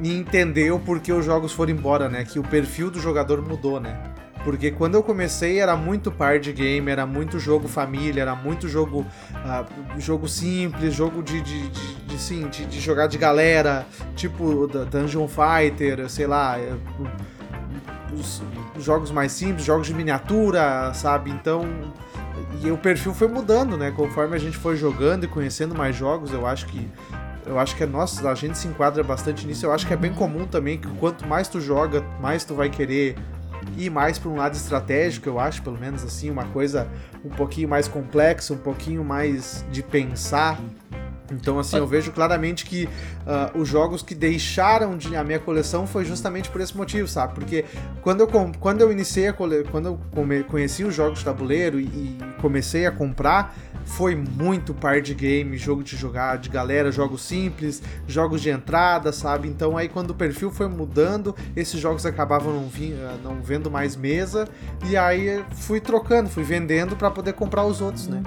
e 0.00 0.16
entender 0.16 0.73
o 0.73 0.78
porquê 0.78 1.12
os 1.12 1.26
jogos 1.26 1.52
foram 1.52 1.73
embora, 1.73 2.09
né, 2.09 2.25
que 2.25 2.38
o 2.38 2.42
perfil 2.42 2.90
do 2.90 2.99
jogador 2.99 3.42
mudou, 3.47 3.78
né. 3.78 4.13
Porque 4.44 4.70
quando 4.70 4.94
eu 4.94 5.02
comecei 5.02 5.58
era 5.58 5.74
muito 5.74 6.12
de 6.40 6.52
game, 6.52 6.90
era 6.90 7.06
muito 7.06 7.38
jogo 7.38 7.66
família, 7.66 8.20
era 8.20 8.34
muito 8.34 8.68
jogo 8.68 9.00
uh, 9.00 10.00
jogo 10.00 10.28
simples, 10.28 10.94
jogo 10.94 11.22
de, 11.22 11.40
de, 11.40 11.68
de, 11.68 11.94
de 11.94 12.18
sim, 12.18 12.46
de, 12.48 12.66
de, 12.66 12.80
jogar 12.80 13.06
de 13.06 13.16
galera, 13.16 13.86
tipo 14.14 14.66
Dungeon 14.66 15.26
Fighter, 15.26 16.08
sei 16.10 16.26
lá, 16.26 16.58
é, 16.58 16.74
os 18.12 18.42
jogos 18.84 19.10
mais 19.10 19.32
simples, 19.32 19.64
jogos 19.64 19.86
de 19.86 19.94
miniatura, 19.94 20.92
sabe? 20.94 21.30
Então, 21.30 21.66
e 22.62 22.70
o 22.70 22.76
perfil 22.76 23.14
foi 23.14 23.28
mudando, 23.28 23.76
né? 23.76 23.90
Conforme 23.90 24.36
a 24.36 24.38
gente 24.38 24.56
foi 24.56 24.76
jogando 24.76 25.24
e 25.24 25.28
conhecendo 25.28 25.74
mais 25.74 25.96
jogos, 25.96 26.32
eu 26.32 26.46
acho 26.46 26.66
que 26.66 26.88
eu 27.46 27.58
acho 27.58 27.76
que 27.76 27.84
é 27.84 27.86
nossa, 27.86 28.28
a 28.30 28.34
gente 28.34 28.56
se 28.56 28.66
enquadra 28.66 29.02
bastante 29.02 29.46
nisso. 29.46 29.66
Eu 29.66 29.72
acho 29.72 29.86
que 29.86 29.92
é 29.92 29.96
bem 29.96 30.12
comum 30.14 30.46
também 30.46 30.78
que 30.78 30.88
quanto 30.96 31.26
mais 31.26 31.46
tu 31.46 31.60
joga, 31.60 32.02
mais 32.20 32.44
tu 32.44 32.54
vai 32.54 32.70
querer 32.70 33.16
ir 33.76 33.90
mais 33.90 34.18
para 34.18 34.30
um 34.30 34.37
lado 34.37 34.54
estratégico, 34.54 35.28
eu 35.28 35.38
acho, 35.38 35.62
pelo 35.62 35.78
menos 35.78 36.02
assim, 36.04 36.30
uma 36.30 36.44
coisa 36.47 36.88
um 37.25 37.30
pouquinho 37.30 37.68
mais 37.68 37.88
complexa, 37.88 38.52
um 38.54 38.59
pouquinho 38.59 39.04
mais 39.04 39.64
de 39.71 39.83
pensar. 39.83 40.61
Então, 41.33 41.59
assim, 41.59 41.78
eu 41.78 41.87
vejo 41.87 42.12
claramente 42.12 42.66
que 42.66 42.85
uh, 42.85 43.59
os 43.59 43.66
jogos 43.66 44.02
que 44.02 44.14
deixaram 44.14 44.97
de, 44.97 45.16
a 45.16 45.25
minha 45.25 45.38
coleção 45.38 45.87
foi 45.87 46.04
justamente 46.04 46.50
por 46.50 46.61
esse 46.61 46.76
motivo, 46.76 47.09
sabe? 47.09 47.35
Porque 47.35 47.64
quando 48.02 48.21
eu, 48.21 48.28
quando 48.61 48.83
eu 48.83 48.92
iniciei 48.92 49.28
a 49.28 49.33
cole, 49.33 49.64
quando 49.71 49.87
eu 49.87 50.00
come, 50.14 50.42
conheci 50.44 50.85
os 50.85 50.94
jogos 50.94 51.21
de 51.21 51.25
tabuleiro 51.25 51.80
e, 51.80 51.85
e, 51.85 52.18
comecei 52.40 52.87
a 52.87 52.92
comprar, 52.92 53.56
foi 53.84 54.14
muito 54.14 54.74
par 54.74 55.00
de 55.00 55.14
game, 55.14 55.56
jogo 55.56 55.82
de 55.82 55.96
jogar 55.96 56.38
de 56.38 56.48
galera, 56.48 56.90
jogos 56.90 57.22
simples, 57.22 57.82
jogos 58.06 58.42
de 58.42 58.50
entrada, 58.50 59.12
sabe? 59.12 59.48
Então 59.48 59.76
aí 59.76 59.88
quando 59.88 60.10
o 60.10 60.14
perfil 60.14 60.50
foi 60.50 60.68
mudando, 60.68 61.34
esses 61.54 61.80
jogos 61.80 62.04
acabavam 62.06 62.52
não, 62.52 62.68
vi, 62.68 62.94
ah, 62.94 63.16
não 63.22 63.42
vendo 63.42 63.70
mais 63.70 63.96
mesa 63.96 64.48
e 64.86 64.96
aí 64.96 65.44
fui 65.52 65.80
trocando, 65.80 66.28
fui 66.28 66.42
vendendo 66.42 66.96
para 66.96 67.10
poder 67.10 67.34
comprar 67.34 67.64
os 67.64 67.80
outros, 67.80 68.08
né? 68.08 68.22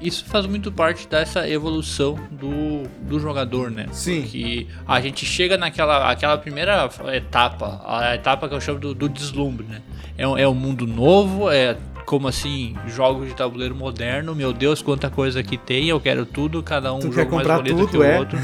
Isso 0.00 0.24
faz 0.24 0.46
muito 0.46 0.72
parte 0.72 1.06
dessa 1.06 1.48
evolução 1.48 2.18
do, 2.30 2.88
do 3.02 3.20
jogador, 3.20 3.70
né? 3.70 3.86
Sim. 3.92 4.22
Que 4.22 4.66
a 4.86 4.98
gente 5.00 5.26
chega 5.26 5.58
naquela 5.58 6.10
aquela 6.10 6.38
primeira 6.38 6.88
etapa, 7.12 7.82
a 7.84 8.14
etapa 8.14 8.48
que 8.48 8.54
eu 8.54 8.60
chamo 8.60 8.78
do, 8.78 8.94
do 8.94 9.08
deslumbre, 9.08 9.66
né? 9.66 9.82
É, 10.16 10.22
é 10.22 10.48
um 10.48 10.54
mundo 10.54 10.86
novo, 10.86 11.50
é 11.50 11.76
como 12.04 12.28
assim, 12.28 12.76
jogos 12.86 13.28
de 13.28 13.34
tabuleiro 13.34 13.74
moderno, 13.74 14.34
meu 14.34 14.52
Deus, 14.52 14.82
quanta 14.82 15.10
coisa 15.10 15.42
que 15.42 15.56
tem, 15.56 15.88
eu 15.88 15.98
quero 15.98 16.26
tudo, 16.26 16.62
cada 16.62 16.92
um 16.92 16.98
tu 16.98 17.12
jogo 17.12 17.36
mais 17.36 17.46
bonito 17.46 17.76
tudo, 17.76 17.88
que 17.88 17.96
o 17.96 18.02
é? 18.02 18.18
outro. 18.18 18.38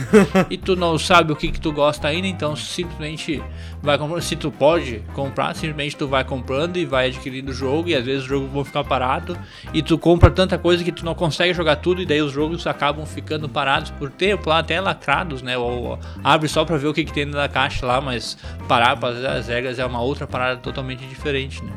e 0.48 0.56
tu 0.56 0.74
não 0.74 0.98
sabe 0.98 1.32
o 1.32 1.36
que, 1.36 1.50
que 1.50 1.60
tu 1.60 1.72
gosta 1.72 2.08
ainda, 2.08 2.26
então 2.26 2.56
simplesmente 2.56 3.42
vai 3.82 3.98
comprando. 3.98 4.22
Se 4.22 4.36
tu 4.36 4.50
pode 4.50 5.02
comprar, 5.14 5.54
simplesmente 5.54 5.96
tu 5.96 6.08
vai 6.08 6.24
comprando 6.24 6.76
e 6.76 6.84
vai 6.84 7.08
adquirindo 7.08 7.50
o 7.50 7.54
jogo, 7.54 7.88
e 7.88 7.94
às 7.94 8.04
vezes 8.04 8.24
o 8.24 8.28
jogo 8.28 8.48
vai 8.48 8.64
ficar 8.64 8.84
parado, 8.84 9.38
e 9.74 9.82
tu 9.82 9.98
compra 9.98 10.30
tanta 10.30 10.56
coisa 10.56 10.82
que 10.82 10.92
tu 10.92 11.04
não 11.04 11.14
consegue 11.14 11.52
jogar 11.52 11.76
tudo, 11.76 12.00
e 12.00 12.06
daí 12.06 12.22
os 12.22 12.32
jogos 12.32 12.66
acabam 12.66 13.04
ficando 13.04 13.48
parados 13.48 13.90
por 13.90 14.10
tempo, 14.10 14.48
lá 14.48 14.58
até 14.58 14.80
lacrados, 14.80 15.42
né? 15.42 15.58
Ou 15.58 15.98
abre 16.24 16.48
só 16.48 16.64
pra 16.64 16.76
ver 16.76 16.88
o 16.88 16.94
que, 16.94 17.04
que 17.04 17.12
tem 17.12 17.30
da 17.30 17.48
caixa 17.48 17.84
lá, 17.84 18.00
mas 18.00 18.38
parar 18.66 18.96
para 18.96 19.36
as 19.36 19.48
regras 19.48 19.78
é 19.78 19.84
uma 19.84 20.00
outra 20.00 20.26
parada 20.26 20.60
totalmente 20.60 21.04
diferente, 21.06 21.62
né? 21.62 21.72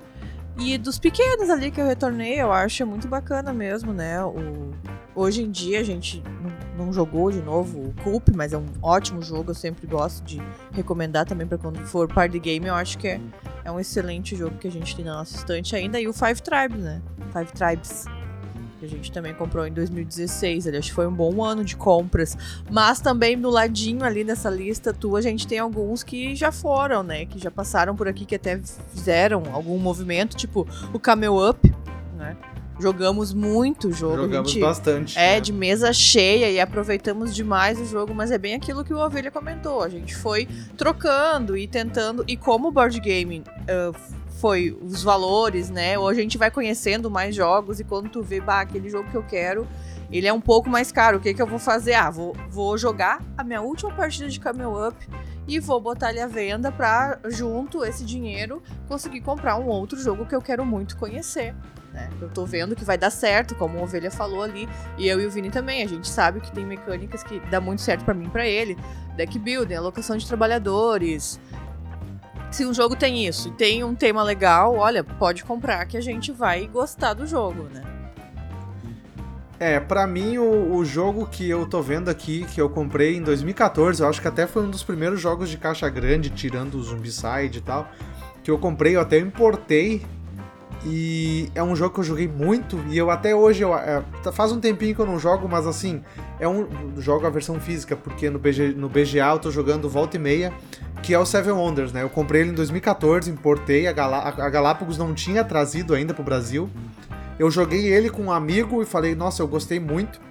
E 0.58 0.78
dos 0.78 0.98
pequenos 0.98 1.50
ali 1.50 1.70
que 1.70 1.82
eu 1.82 1.86
retornei, 1.86 2.42
eu 2.42 2.52
acho 2.52 2.86
muito 2.86 3.08
bacana 3.08 3.52
mesmo, 3.52 3.94
né? 3.94 4.24
O, 4.24 4.72
hoje 5.14 5.44
em 5.44 5.52
dia 5.52 5.80
a 5.82 5.84
gente 5.84 6.24
não, 6.78 6.86
não 6.86 6.94
jogou 6.94 7.30
de 7.30 7.42
novo 7.42 7.80
o 7.80 7.94
Coop, 8.04 8.32
mas 8.34 8.54
é 8.54 8.58
um 8.58 8.66
ótimo 8.82 9.22
jogo, 9.22 9.52
eu 9.52 9.56
sempre 9.56 9.86
gosto 9.86 10.24
de 10.24 10.42
recomendar 10.72 11.26
também 11.26 11.46
para 11.46 11.58
quando 11.58 11.80
for 11.86 12.08
party 12.08 12.40
game, 12.40 12.68
eu 12.68 12.74
acho 12.74 12.98
que 12.98 13.08
é, 13.08 13.20
é 13.66 13.72
um 13.72 13.80
excelente 13.80 14.36
jogo 14.36 14.58
que 14.58 14.68
a 14.68 14.72
gente 14.72 14.96
tem 14.96 15.04
na 15.04 15.16
nossa 15.16 15.36
estante 15.36 15.76
ainda. 15.76 16.00
E 16.00 16.08
o 16.08 16.14
Five 16.14 16.42
Tribes, 16.42 16.82
né? 16.82 17.02
Five 17.34 17.52
Tribes 17.52 18.06
que 18.86 18.94
a 18.94 18.98
gente 18.98 19.12
também 19.12 19.34
comprou 19.34 19.66
em 19.66 19.72
2016. 19.72 20.68
Ele 20.68 20.78
acho 20.78 20.90
que 20.90 20.96
foi 20.96 21.08
um 21.08 21.14
bom 21.14 21.44
ano 21.44 21.64
de 21.64 21.76
compras. 21.76 22.38
Mas 22.70 23.00
também 23.00 23.40
do 23.40 23.50
ladinho 23.50 24.04
ali 24.04 24.24
nessa 24.24 24.50
lista 24.50 24.94
tua, 24.94 25.20
a 25.20 25.22
gente 25.22 25.48
tem 25.48 25.60
alguns 25.60 26.04
que 26.04 26.36
já 26.36 26.52
foram, 26.52 27.04
né? 27.04 27.26
Que 27.26 27.40
já 27.40 27.52
passaram 27.52 27.96
por 27.96 28.08
aqui, 28.08 28.26
que 28.26 28.36
até 28.36 28.60
fizeram 28.94 29.44
algum 29.52 29.78
movimento, 29.78 30.36
tipo 30.36 30.68
o 30.94 31.00
Camel 31.00 31.36
Up, 31.38 31.74
né? 32.18 32.38
Jogamos 32.80 33.34
muito 33.34 33.88
o 33.88 33.94
jogo. 33.94 34.18
Jogamos 34.18 34.52
gente, 34.52 34.62
bastante. 34.62 35.18
É, 35.18 35.36
né? 35.36 35.40
de 35.40 35.54
mesa 35.54 35.94
cheia 35.94 36.52
e 36.52 36.60
aproveitamos 36.60 37.34
demais 37.34 37.80
o 37.80 37.86
jogo, 37.86 38.14
mas 38.14 38.32
é 38.32 38.38
bem 38.38 38.54
aquilo 38.54 38.84
que 38.84 38.94
o 38.94 38.98
Ovelha 38.98 39.32
comentou. 39.32 39.82
A 39.82 39.88
gente 39.88 40.14
foi 40.14 40.46
trocando 40.78 41.56
e 41.56 41.68
tentando. 41.68 42.26
E 42.28 42.36
como 42.36 42.68
o 42.68 42.72
board 42.72 43.00
game 43.00 43.40
uh, 43.40 43.96
foi 44.40 44.78
os 44.82 45.02
valores, 45.02 45.70
né? 45.70 45.98
Ou 45.98 46.08
a 46.08 46.14
gente 46.14 46.38
vai 46.38 46.52
conhecendo 46.52 47.10
mais 47.10 47.36
jogos 47.36 47.80
e 47.80 47.84
quando 47.84 48.10
tu 48.10 48.22
vê, 48.22 48.40
bah, 48.40 48.62
aquele 48.62 48.90
jogo 48.90 49.10
que 49.10 49.16
eu 49.16 49.24
quero, 49.24 49.68
ele 50.12 50.28
é 50.28 50.34
um 50.34 50.42
pouco 50.42 50.70
mais 50.70 50.92
caro. 50.92 51.18
O 51.18 51.20
que, 51.22 51.34
que 51.34 51.42
eu 51.42 51.48
vou 51.48 51.60
fazer? 51.60 51.94
Ah, 51.94 52.10
vou, 52.10 52.36
vou 52.50 52.78
jogar 52.78 53.22
a 53.38 53.44
minha 53.44 53.62
última 53.62 53.92
partida 53.92 54.30
de 54.30 54.40
Camel 54.40 54.88
Up 54.88 54.96
e 55.48 55.60
vou 55.60 55.80
botar 55.80 56.10
ele 56.10 56.20
à 56.20 56.28
venda 56.28 56.72
para 56.72 57.20
junto 57.30 57.84
esse 57.84 58.04
dinheiro 58.04 58.62
conseguir 58.88 59.22
comprar 59.22 59.58
um 59.58 59.68
outro 59.68 60.00
jogo 60.00 60.26
que 60.26 60.36
eu 60.36 60.42
quero 60.42 60.66
muito 60.66 60.98
conhecer. 60.98 61.56
Né? 61.94 62.10
Eu 62.20 62.30
tô 62.30 62.46
vendo 62.46 62.76
que 62.76 62.84
vai 62.84 62.98
dar 62.98 63.10
certo, 63.10 63.56
como 63.56 63.80
a 63.80 63.84
Ovelha 63.84 64.12
falou 64.12 64.44
ali, 64.44 64.68
e 64.98 65.08
eu 65.08 65.22
e 65.22 65.26
o 65.26 65.32
Vini 65.32 65.50
também. 65.50 65.82
A 65.82 65.88
gente 65.88 66.10
sabe 66.10 66.42
que 66.42 66.52
tem 66.52 66.66
mecânicas 66.66 67.24
que 67.24 67.40
dá 67.50 67.62
muito 67.62 67.82
certo 67.82 68.04
para 68.04 68.14
mim 68.14 68.26
e 68.26 68.30
pra 68.30 68.46
ele. 68.46 68.78
Deck 69.16 69.40
building, 69.40 69.76
alocação 69.76 70.18
de 70.18 70.28
trabalhadores, 70.28 71.40
se 72.56 72.66
um 72.66 72.74
jogo 72.74 72.96
tem 72.96 73.28
isso 73.28 73.50
e 73.50 73.52
tem 73.52 73.84
um 73.84 73.94
tema 73.94 74.24
legal, 74.24 74.78
olha, 74.78 75.04
pode 75.04 75.44
comprar 75.44 75.86
que 75.86 75.98
a 75.98 76.02
gente 76.02 76.32
vai 76.32 76.68
gostar 76.68 77.14
do 77.14 77.28
jogo, 77.28 77.64
né? 77.64 77.84
É, 79.60 79.78
pra 79.78 80.08
mim 80.08 80.38
o, 80.38 80.74
o, 80.74 80.86
jogo 80.86 81.26
que 81.26 81.50
eu 81.50 81.66
tô 81.66 81.82
vendo 81.82 82.08
aqui, 82.08 82.46
que 82.46 82.62
eu 82.62 82.70
comprei 82.70 83.18
em 83.18 83.22
2014, 83.22 84.02
eu 84.02 84.08
acho 84.08 84.22
que 84.22 84.28
até 84.30 84.48
foi 84.48 84.64
um 84.64 84.70
dos 84.70 84.84
primeiros 84.84 85.20
jogos 85.20 85.50
de 85.50 85.58
caixa 85.58 85.90
grande, 85.90 86.30
tirando 86.30 86.76
o 86.76 86.84
Zombicide 86.84 87.58
e 87.58 87.62
tal, 87.62 87.90
que 88.42 88.50
eu 88.50 88.58
comprei, 88.58 88.96
eu 88.96 89.02
até 89.02 89.20
importei. 89.20 90.06
E 90.88 91.50
é 91.56 91.64
um 91.64 91.76
jogo 91.76 91.96
que 91.96 92.00
eu 92.02 92.04
joguei 92.04 92.28
muito 92.28 92.80
e 92.90 92.98
eu 92.98 93.10
até 93.10 93.34
hoje 93.34 93.64
eu, 93.64 93.76
é, 93.76 94.04
faz 94.32 94.52
um 94.52 94.60
tempinho 94.60 94.94
que 94.94 95.02
eu 95.02 95.06
não 95.06 95.18
jogo, 95.18 95.50
mas 95.50 95.66
assim, 95.66 96.04
é 96.40 96.48
um 96.48 96.68
jogo 96.98 97.26
a 97.26 97.30
versão 97.32 97.60
física, 97.60 97.96
porque 97.96 98.30
no, 98.30 98.38
BG, 98.38 98.76
no 98.78 98.88
BGA 98.88 99.32
eu 99.32 99.40
tô 99.40 99.50
jogando 99.50 99.90
volta 99.90 100.16
e 100.16 100.20
meia, 100.20 100.54
que 101.02 101.12
é 101.12 101.18
o 101.18 101.26
Seven 101.26 101.54
Wonders, 101.54 101.92
né? 101.92 102.04
Eu 102.04 102.10
comprei 102.10 102.42
ele 102.42 102.52
em 102.52 102.54
2014, 102.54 103.32
importei, 103.32 103.88
a, 103.88 103.92
Galá 103.92 104.32
a 104.38 104.50
Galápagos 104.50 104.96
não 104.96 105.16
tinha 105.16 105.44
trazido 105.44 105.96
ainda 105.96 106.14
pro 106.14 106.24
Brasil. 106.24 106.70
Eu 107.40 107.50
joguei 107.50 107.88
ele 107.88 108.12
com 108.12 108.26
um 108.26 108.32
amigo 108.32 108.82
e 108.84 108.86
falei, 108.86 109.16
nossa, 109.16 109.42
eu 109.42 109.48
gostei 109.48 109.80
muito 109.80 110.22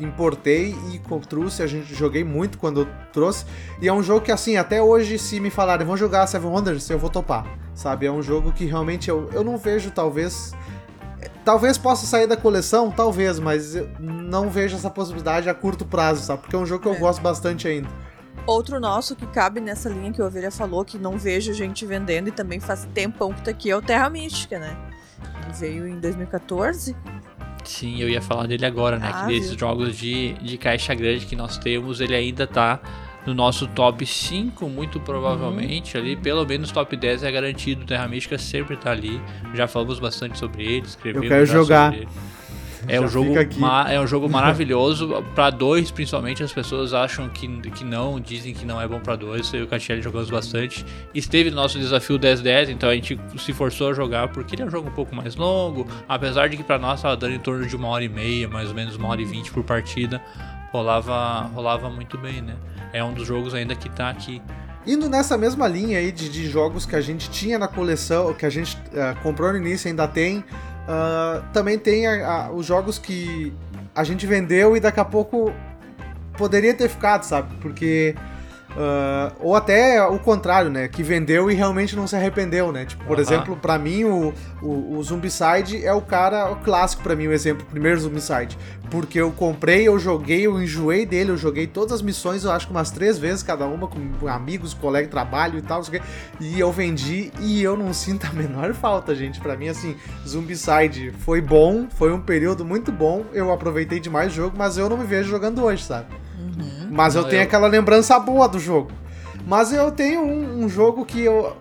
importei 0.00 0.74
e 0.92 1.00
trouxe, 1.26 1.62
a 1.62 1.66
gente 1.66 1.94
joguei 1.94 2.24
muito 2.24 2.58
quando 2.58 2.82
eu 2.82 2.88
trouxe. 3.12 3.44
E 3.80 3.88
é 3.88 3.92
um 3.92 4.02
jogo 4.02 4.24
que, 4.24 4.32
assim, 4.32 4.56
até 4.56 4.82
hoje, 4.82 5.18
se 5.18 5.38
me 5.40 5.50
falarem, 5.50 5.86
vamos 5.86 6.00
jogar 6.00 6.26
Seven 6.26 6.50
Wonders, 6.50 6.88
eu 6.90 6.98
vou 6.98 7.10
topar, 7.10 7.46
sabe? 7.74 8.06
É 8.06 8.12
um 8.12 8.22
jogo 8.22 8.52
que 8.52 8.64
realmente 8.64 9.08
eu, 9.08 9.28
eu 9.32 9.44
não 9.44 9.56
vejo, 9.56 9.90
talvez. 9.90 10.52
Talvez 11.44 11.76
possa 11.76 12.06
sair 12.06 12.26
da 12.26 12.36
coleção, 12.36 12.90
talvez, 12.90 13.38
mas 13.38 13.74
eu 13.74 13.88
não 13.98 14.48
vejo 14.48 14.76
essa 14.76 14.90
possibilidade 14.90 15.48
a 15.48 15.54
curto 15.54 15.84
prazo, 15.84 16.22
sabe? 16.22 16.42
Porque 16.42 16.54
é 16.54 16.58
um 16.58 16.66
jogo 16.66 16.82
que 16.82 16.88
eu 16.88 16.94
é. 16.94 16.98
gosto 16.98 17.20
bastante 17.20 17.66
ainda. 17.66 17.88
Outro 18.46 18.80
nosso 18.80 19.14
que 19.14 19.26
cabe 19.26 19.60
nessa 19.60 19.88
linha 19.88 20.12
que 20.12 20.20
o 20.20 20.26
Ovelha 20.26 20.50
falou, 20.50 20.84
que 20.84 20.98
não 20.98 21.16
vejo 21.16 21.52
gente 21.52 21.86
vendendo 21.86 22.28
e 22.28 22.32
também 22.32 22.58
faz 22.58 22.88
tempão 22.92 23.32
que 23.32 23.42
tá 23.42 23.50
aqui, 23.50 23.70
é 23.70 23.76
o 23.76 23.82
Terra 23.82 24.08
Mística, 24.10 24.58
né? 24.58 24.76
Ele 25.44 25.52
veio 25.52 25.86
em 25.86 26.00
2014 26.00 26.96
Sim, 27.64 28.00
eu 28.00 28.08
ia 28.08 28.20
falar 28.20 28.46
dele 28.46 28.66
agora, 28.66 28.98
né? 28.98 29.10
Ah, 29.12 29.26
que 29.26 29.34
desses 29.34 29.56
jogos 29.56 29.96
de, 29.96 30.34
de 30.34 30.58
caixa 30.58 30.94
grande 30.94 31.26
que 31.26 31.36
nós 31.36 31.58
temos, 31.58 32.00
ele 32.00 32.14
ainda 32.14 32.46
tá 32.46 32.80
no 33.26 33.34
nosso 33.34 33.66
top 33.68 34.04
5, 34.04 34.68
muito 34.68 34.98
provavelmente. 35.00 35.96
Uhum. 35.96 36.02
Ali, 36.02 36.16
pelo 36.16 36.44
menos 36.44 36.72
top 36.72 36.96
10 36.96 37.22
é 37.22 37.30
garantido. 37.30 37.84
Terra 37.84 38.08
Mística 38.08 38.36
sempre 38.38 38.76
tá 38.76 38.90
ali. 38.90 39.20
Já 39.54 39.68
falamos 39.68 39.98
bastante 39.98 40.38
sobre 40.38 40.64
ele, 40.64 40.86
escrevemos. 40.86 41.24
Eu 41.24 41.30
quero 41.30 41.46
jogar. 41.46 41.94
É 42.88 43.00
um, 43.00 43.06
jogo 43.06 43.32
é 43.88 44.00
um 44.00 44.06
jogo 44.06 44.28
maravilhoso. 44.28 45.22
para 45.34 45.50
dois, 45.50 45.90
principalmente, 45.90 46.42
as 46.42 46.52
pessoas 46.52 46.92
acham 46.92 47.28
que, 47.28 47.46
que 47.70 47.84
não, 47.84 48.20
dizem 48.20 48.52
que 48.52 48.64
não 48.64 48.80
é 48.80 48.88
bom 48.88 48.98
para 48.98 49.16
dois. 49.16 49.52
Eu 49.52 49.60
e 49.60 49.62
o 49.62 49.66
Catielli 49.66 50.02
jogamos 50.02 50.30
bastante. 50.30 50.84
Esteve 51.14 51.50
no 51.50 51.56
nosso 51.56 51.78
desafio 51.78 52.18
10-10, 52.18 52.70
então 52.70 52.88
a 52.88 52.94
gente 52.94 53.18
se 53.38 53.52
forçou 53.52 53.90
a 53.90 53.92
jogar 53.92 54.28
porque 54.28 54.54
ele 54.54 54.62
é 54.62 54.64
um 54.64 54.70
jogo 54.70 54.88
um 54.88 54.92
pouco 54.92 55.14
mais 55.14 55.36
longo. 55.36 55.86
Apesar 56.08 56.48
de 56.48 56.56
que 56.56 56.64
para 56.64 56.78
nós 56.78 57.00
tava 57.00 57.16
dando 57.16 57.34
em 57.34 57.38
torno 57.38 57.66
de 57.66 57.76
uma 57.76 57.88
hora 57.88 58.04
e 58.04 58.08
meia, 58.08 58.48
mais 58.48 58.68
ou 58.68 58.74
menos 58.74 58.96
uma 58.96 59.08
hora 59.08 59.22
e 59.22 59.24
vinte 59.24 59.52
por 59.52 59.62
partida. 59.62 60.20
Rolava, 60.72 61.42
rolava 61.54 61.90
muito 61.90 62.16
bem, 62.16 62.40
né? 62.40 62.56
É 62.92 63.04
um 63.04 63.12
dos 63.12 63.26
jogos 63.26 63.54
ainda 63.54 63.74
que 63.74 63.88
tá 63.90 64.10
aqui. 64.10 64.42
Indo 64.86 65.08
nessa 65.08 65.38
mesma 65.38 65.68
linha 65.68 65.98
aí 65.98 66.10
de, 66.10 66.28
de 66.28 66.48
jogos 66.48 66.84
que 66.84 66.96
a 66.96 67.00
gente 67.00 67.30
tinha 67.30 67.58
na 67.58 67.68
coleção, 67.68 68.34
que 68.34 68.44
a 68.44 68.50
gente 68.50 68.76
uh, 68.76 69.20
comprou 69.22 69.52
no 69.52 69.58
início 69.58 69.88
ainda 69.88 70.08
tem, 70.08 70.42
Uh, 70.82 71.42
também 71.52 71.78
tem 71.78 72.06
a, 72.06 72.46
a, 72.46 72.50
os 72.50 72.66
jogos 72.66 72.98
que 72.98 73.52
a 73.94 74.02
gente 74.02 74.26
vendeu 74.26 74.76
e 74.76 74.80
daqui 74.80 74.98
a 74.98 75.04
pouco 75.04 75.52
poderia 76.36 76.74
ter 76.74 76.88
ficado, 76.88 77.22
sabe? 77.22 77.54
Porque 77.60 78.14
Uh, 78.72 79.34
ou 79.40 79.54
até 79.54 80.02
o 80.02 80.18
contrário, 80.18 80.70
né? 80.70 80.88
Que 80.88 81.02
vendeu 81.02 81.50
e 81.50 81.54
realmente 81.54 81.94
não 81.94 82.06
se 82.06 82.16
arrependeu, 82.16 82.72
né? 82.72 82.86
Tipo, 82.86 83.04
por 83.04 83.16
uhum. 83.16 83.22
exemplo, 83.22 83.56
para 83.56 83.78
mim 83.78 84.04
o, 84.04 84.32
o, 84.62 84.96
o 84.96 85.02
Zombicide 85.02 85.84
é 85.84 85.92
o 85.92 86.00
cara 86.00 86.50
o 86.50 86.56
clássico 86.56 87.02
para 87.02 87.14
mim, 87.14 87.26
o 87.26 87.32
exemplo, 87.32 87.64
o 87.64 87.70
primeiro 87.70 88.00
Zombicide. 88.00 88.56
Porque 88.90 89.18
eu 89.18 89.30
comprei, 89.30 89.88
eu 89.88 89.98
joguei, 89.98 90.46
eu 90.46 90.62
enjoei 90.62 91.06
dele, 91.06 91.30
eu 91.30 91.36
joguei 91.36 91.66
todas 91.66 91.92
as 91.92 92.02
missões, 92.02 92.44
eu 92.44 92.50
acho 92.50 92.66
que 92.66 92.72
umas 92.72 92.90
três 92.90 93.18
vezes 93.18 93.42
cada 93.42 93.66
uma, 93.66 93.88
com 93.88 94.28
amigos, 94.28 94.74
colegas 94.74 95.08
de 95.08 95.12
trabalho 95.12 95.58
e 95.58 95.62
tal, 95.62 95.82
e 96.38 96.60
eu 96.60 96.70
vendi 96.70 97.30
e 97.40 97.62
eu 97.62 97.76
não 97.76 97.92
sinto 97.94 98.26
a 98.26 98.32
menor 98.32 98.74
falta, 98.74 99.14
gente. 99.14 99.40
para 99.40 99.56
mim, 99.56 99.68
assim, 99.68 99.96
Zombicide 100.26 101.12
foi 101.20 101.40
bom, 101.40 101.86
foi 101.90 102.12
um 102.12 102.20
período 102.20 102.64
muito 102.64 102.92
bom, 102.92 103.24
eu 103.32 103.52
aproveitei 103.52 103.98
demais 103.98 104.32
o 104.32 104.34
jogo, 104.34 104.56
mas 104.58 104.76
eu 104.76 104.88
não 104.88 104.96
me 104.96 105.04
vejo 105.04 105.30
jogando 105.30 105.62
hoje, 105.64 105.84
sabe? 105.84 106.21
Uhum. 106.42 106.88
Mas 106.90 107.14
eu 107.14 107.24
tenho 107.24 107.42
eu... 107.42 107.44
aquela 107.44 107.66
lembrança 107.66 108.18
boa 108.18 108.48
do 108.48 108.58
jogo. 108.58 108.90
Mas 109.46 109.72
eu 109.72 109.90
tenho 109.90 110.22
um, 110.22 110.64
um, 110.64 110.68
jogo 110.68 111.04
que 111.04 111.20
eu. 111.20 111.56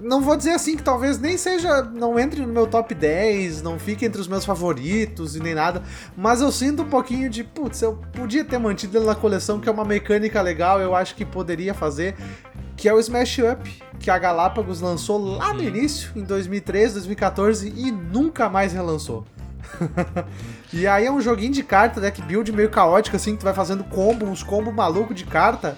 Não 0.00 0.20
vou 0.20 0.36
dizer 0.36 0.50
assim 0.52 0.76
que 0.76 0.82
talvez 0.82 1.18
nem 1.18 1.36
seja. 1.36 1.82
Não 1.82 2.18
entre 2.18 2.40
no 2.40 2.52
meu 2.52 2.66
top 2.66 2.94
10, 2.94 3.62
não 3.62 3.78
fique 3.78 4.04
entre 4.04 4.20
os 4.20 4.26
meus 4.26 4.44
favoritos 4.44 5.36
e 5.36 5.40
nem 5.40 5.54
nada. 5.54 5.82
Mas 6.16 6.40
eu 6.40 6.50
sinto 6.50 6.82
um 6.82 6.88
pouquinho 6.88 7.28
de. 7.30 7.44
Putz, 7.44 7.82
eu 7.82 7.98
podia 8.12 8.44
ter 8.44 8.58
mantido 8.58 8.98
ele 8.98 9.06
na 9.06 9.14
coleção, 9.14 9.60
que 9.60 9.68
é 9.68 9.72
uma 9.72 9.84
mecânica 9.84 10.40
legal, 10.42 10.80
eu 10.80 10.94
acho 10.94 11.14
que 11.14 11.24
poderia 11.24 11.74
fazer. 11.74 12.14
Que 12.76 12.88
é 12.88 12.92
o 12.92 12.98
Smash 12.98 13.38
Up, 13.38 13.82
que 14.00 14.10
a 14.10 14.18
Galápagos 14.18 14.80
lançou 14.80 15.36
lá 15.36 15.54
no 15.54 15.62
início, 15.62 16.10
em 16.16 16.24
2013, 16.24 16.94
2014, 16.94 17.72
e 17.76 17.92
nunca 17.92 18.48
mais 18.48 18.72
relançou. 18.72 19.24
e 20.72 20.86
aí 20.86 21.06
é 21.06 21.12
um 21.12 21.20
joguinho 21.20 21.52
de 21.52 21.62
carta, 21.62 22.00
deck 22.00 22.20
build 22.22 22.50
meio 22.52 22.70
caótico, 22.70 23.16
assim, 23.16 23.32
que 23.32 23.40
tu 23.40 23.44
vai 23.44 23.54
fazendo 23.54 23.84
combo, 23.84 24.26
uns 24.26 24.42
combos 24.42 24.74
malucos 24.74 25.16
de 25.16 25.24
carta. 25.24 25.76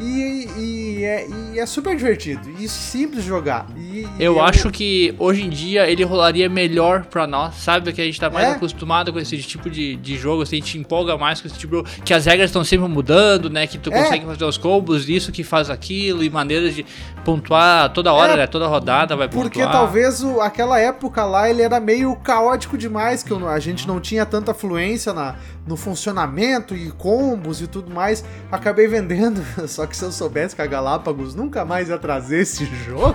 E, 0.00 0.48
e, 0.56 1.04
é, 1.04 1.26
e, 1.52 1.58
é, 1.58 1.66
super 1.66 1.96
divertido 1.96 2.50
e 2.58 2.68
simples 2.68 3.24
jogar. 3.24 3.66
E, 3.76 4.06
eu, 4.18 4.40
acho 4.40 4.70
que 4.70 5.14
hoje 5.18 5.42
em 5.42 5.50
dia 5.50 5.88
ele 5.88 6.02
rolaria 6.02 6.48
melhor 6.48 7.04
pra 7.04 7.26
nós, 7.26 7.54
sabe? 7.56 7.92
Que 7.92 8.00
a 8.00 8.04
gente 8.04 8.18
tá 8.18 8.30
mais 8.30 8.48
é? 8.48 8.50
acostumado 8.52 9.12
com 9.12 9.18
esse 9.18 9.36
tipo 9.38 9.68
de, 9.68 9.96
de 9.96 10.16
jogo, 10.16 10.42
assim, 10.42 10.56
a 10.56 10.58
gente 10.60 10.78
empolga 10.78 11.16
mais 11.16 11.40
com 11.40 11.48
esse 11.48 11.58
tipo 11.58 11.82
de 11.82 12.00
Que 12.02 12.14
as 12.14 12.26
regras 12.26 12.50
estão 12.50 12.64
sempre 12.64 12.88
mudando, 12.88 13.50
né? 13.50 13.66
Que 13.66 13.78
tu 13.78 13.92
é. 13.92 14.02
consegue 14.02 14.24
fazer 14.24 14.44
os 14.44 14.56
combos, 14.56 15.08
isso 15.08 15.30
que 15.30 15.44
faz 15.44 15.68
aquilo, 15.68 16.24
e 16.24 16.30
maneiras 16.30 16.74
de 16.74 16.86
pontuar 17.24 17.92
toda 17.92 18.12
hora, 18.12 18.32
é, 18.32 18.36
né? 18.38 18.46
Toda 18.46 18.66
rodada 18.66 19.14
vai 19.14 19.28
pontuar. 19.28 19.44
Porque 19.44 19.62
talvez 19.62 20.22
o, 20.22 20.40
aquela 20.40 20.78
época 20.78 21.24
lá 21.24 21.48
ele 21.48 21.62
era 21.62 21.78
meio 21.78 22.16
caótico 22.16 22.78
demais, 22.78 23.22
que 23.22 23.32
a 23.32 23.58
gente 23.58 23.86
não 23.86 24.00
tinha 24.00 24.24
tanta 24.24 24.54
fluência 24.54 25.12
na, 25.12 25.36
no 25.66 25.76
funcionamento 25.76 26.74
e 26.74 26.90
combos 26.90 27.60
e 27.60 27.66
tudo 27.66 27.90
mais. 27.92 28.24
Acabei 28.50 28.86
vendendo, 28.86 29.42
só 29.68 29.86
que 29.86 29.96
se 29.96 30.04
eu 30.04 30.12
soubesse 30.12 30.56
que 30.56 30.62
a 30.62 30.66
Galápagos 30.66 31.34
nunca 31.34 31.64
mais 31.64 31.88
ia 31.88 31.98
trazer 31.98 32.40
esse 32.40 32.64
jogo, 32.64 33.14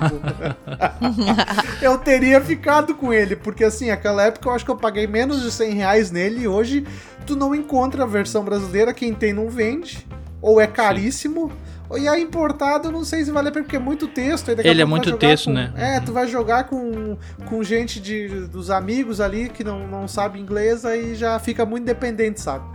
eu 1.81 1.97
teria 1.97 2.39
ficado 2.41 2.95
com 2.95 3.13
ele, 3.13 3.35
porque 3.35 3.63
assim, 3.63 3.89
aquela 3.89 4.23
época 4.23 4.49
eu 4.49 4.53
acho 4.53 4.65
que 4.65 4.71
eu 4.71 4.77
paguei 4.77 5.07
menos 5.07 5.41
de 5.41 5.51
100 5.51 5.73
reais 5.73 6.11
nele 6.11 6.41
e 6.41 6.47
hoje 6.47 6.85
tu 7.25 7.35
não 7.35 7.53
encontra 7.53 8.03
a 8.03 8.07
versão 8.07 8.43
brasileira, 8.43 8.93
quem 8.93 9.13
tem 9.13 9.33
não 9.33 9.49
vende, 9.49 10.07
ou 10.41 10.61
é 10.61 10.67
caríssimo. 10.67 11.49
Sim 11.49 11.76
e 11.95 12.07
a 12.07 12.19
importado, 12.19 12.91
não 12.91 13.05
sei 13.05 13.23
se 13.23 13.31
vale 13.31 13.49
a 13.49 13.51
pena, 13.51 13.63
porque 13.63 13.77
é 13.77 13.79
muito 13.79 14.07
texto. 14.07 14.49
Ele 14.49 14.81
é 14.81 14.85
muito 14.85 15.15
texto, 15.17 15.45
com, 15.45 15.53
né? 15.53 15.71
É, 15.75 15.99
tu 15.99 16.11
vai 16.11 16.27
jogar 16.27 16.65
com, 16.65 17.17
com 17.45 17.63
gente 17.63 17.99
de, 17.99 18.47
dos 18.47 18.69
amigos 18.69 19.21
ali 19.21 19.47
que 19.47 19.63
não, 19.63 19.87
não 19.87 20.07
sabe 20.07 20.39
inglês, 20.39 20.83
aí 20.83 21.15
já 21.15 21.39
fica 21.39 21.65
muito 21.65 21.85
dependente, 21.85 22.41
sabe? 22.41 22.65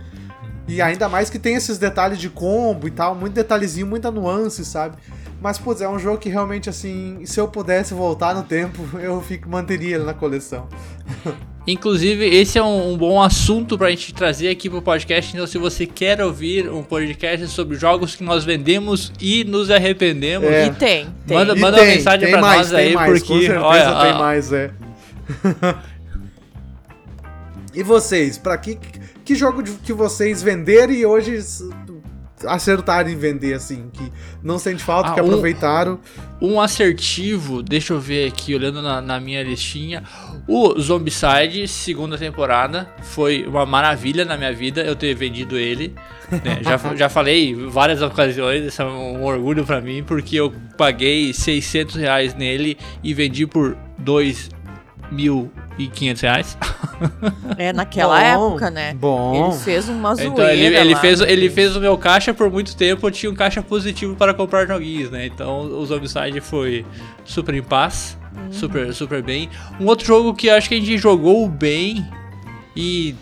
E 0.67 0.81
ainda 0.81 1.09
mais 1.09 1.29
que 1.29 1.37
tem 1.37 1.55
esses 1.55 1.77
detalhes 1.77 2.17
de 2.17 2.29
combo 2.29 2.87
e 2.87 2.91
tal, 2.91 3.13
muito 3.13 3.33
detalhezinho, 3.33 3.85
muita 3.85 4.09
nuance, 4.09 4.63
sabe? 4.63 4.97
Mas, 5.41 5.57
putz, 5.57 5.81
é 5.81 5.89
um 5.89 5.99
jogo 5.99 6.19
que 6.19 6.29
realmente, 6.29 6.69
assim, 6.69 7.25
se 7.25 7.37
eu 7.37 7.49
pudesse 7.49 7.93
voltar 7.93 8.33
no 8.33 8.43
tempo, 8.43 8.81
eu 8.97 9.21
fico, 9.21 9.49
manteria 9.49 9.95
ele 9.95 10.05
na 10.05 10.13
coleção. 10.13 10.69
Inclusive, 11.65 12.25
esse 12.25 12.57
é 12.57 12.63
um, 12.63 12.91
um, 12.91 12.97
bom 12.97 13.21
assunto 13.21 13.77
pra 13.77 13.89
gente 13.89 14.13
trazer 14.13 14.49
aqui 14.49 14.69
pro 14.69 14.81
podcast. 14.81 15.33
Então, 15.33 15.47
se 15.47 15.57
você 15.57 15.85
quer 15.85 16.21
ouvir 16.21 16.69
um 16.69 16.83
podcast 16.83 17.47
sobre 17.47 17.77
jogos 17.77 18.15
que 18.15 18.23
nós 18.23 18.43
vendemos 18.43 19.13
e 19.19 19.45
nos 19.45 19.71
arrependemos, 19.71 20.49
é. 20.49 20.65
e 20.65 20.71
tem, 20.71 21.07
tem. 21.25 21.37
manda, 21.37 21.55
manda 21.55 21.77
tem, 21.77 21.87
uma 21.87 21.95
mensagem 21.95 22.29
pra 22.29 22.41
mais, 22.41 22.71
nós 22.71 22.73
aí, 22.73 22.93
mais, 22.93 23.23
porque. 23.23 23.47
Com 23.47 23.59
olha, 23.59 24.01
tem 24.01 24.13
mais, 24.13 24.51
é. 24.51 24.71
e 27.73 27.81
vocês, 27.81 28.37
para 28.37 28.57
que 28.57 28.77
que 29.23 29.35
jogo 29.35 29.63
que 29.63 29.93
vocês 29.93 30.43
venderam 30.43 30.91
e 30.91 31.05
hoje 31.05 31.39
acertaram 32.45 33.09
em 33.09 33.15
vender, 33.15 33.53
assim, 33.53 33.89
que 33.91 34.11
não 34.41 34.59
sente 34.59 34.83
falta, 34.83 35.11
ah, 35.11 35.13
que 35.13 35.19
aproveitaram. 35.19 35.99
Um, 36.41 36.53
um, 36.53 36.61
assertivo, 36.61 37.61
deixa 37.61 37.93
eu 37.93 37.99
ver 37.99 38.27
aqui, 38.27 38.55
olhando 38.55 38.81
na, 38.81 39.01
na 39.01 39.19
minha 39.19 39.43
listinha. 39.43 40.03
O 40.47 40.79
Zombicide, 40.79 41.67
segunda 41.67 42.17
temporada, 42.17 42.87
foi 43.01 43.45
uma 43.47 43.65
maravilha 43.65 44.25
na 44.25 44.37
minha 44.37 44.53
vida 44.53 44.81
eu 44.81 44.95
ter 44.95 45.13
vendido 45.15 45.57
ele. 45.57 45.93
Né? 46.31 46.59
já, 46.63 46.95
já 46.95 47.09
falei 47.09 47.53
várias 47.55 48.01
ocasiões, 48.01 48.65
isso 48.65 48.81
é 48.81 48.85
um 48.85 49.23
orgulho 49.23 49.65
para 49.65 49.81
mim, 49.81 50.03
porque 50.03 50.35
eu 50.35 50.53
paguei 50.77 51.33
600 51.33 51.95
reais 51.95 52.35
nele 52.35 52.77
e 53.03 53.13
vendi 53.13 53.45
por 53.47 53.77
2 53.97 54.49
mil 55.13 55.51
e 55.77 55.87
500 55.87 56.21
reais. 56.21 56.57
É, 57.57 57.73
naquela 57.73 58.19
bom, 58.19 58.47
época, 58.51 58.69
né? 58.69 58.93
Bom. 58.93 59.49
Ele 59.49 59.57
fez 59.59 59.89
uma 59.89 60.15
zoeira 60.15 60.31
Então, 60.31 60.47
ele, 60.47 60.75
ele 60.75 60.95
fez, 60.95 61.19
ele 61.21 61.49
fez 61.49 61.75
o 61.75 61.81
meu 61.81 61.97
caixa 61.97 62.33
por 62.33 62.49
muito 62.49 62.75
tempo, 62.75 63.05
eu 63.05 63.11
tinha 63.11 63.31
um 63.31 63.35
caixa 63.35 63.61
positivo 63.61 64.15
para 64.15 64.33
comprar 64.33 64.65
joguinhos, 64.65 65.11
né? 65.11 65.25
Então, 65.25 65.61
o 65.61 65.85
Zombicide 65.85 66.39
foi 66.39 66.85
super 67.25 67.55
em 67.55 67.63
paz, 67.63 68.17
uhum. 68.35 68.51
super, 68.51 68.93
super 68.93 69.21
bem. 69.21 69.49
Um 69.79 69.85
outro 69.85 70.05
jogo 70.05 70.33
que 70.33 70.49
acho 70.49 70.69
que 70.69 70.75
a 70.75 70.79
gente 70.79 70.97
jogou 70.97 71.47
bem 71.49 72.07
e 72.75 73.15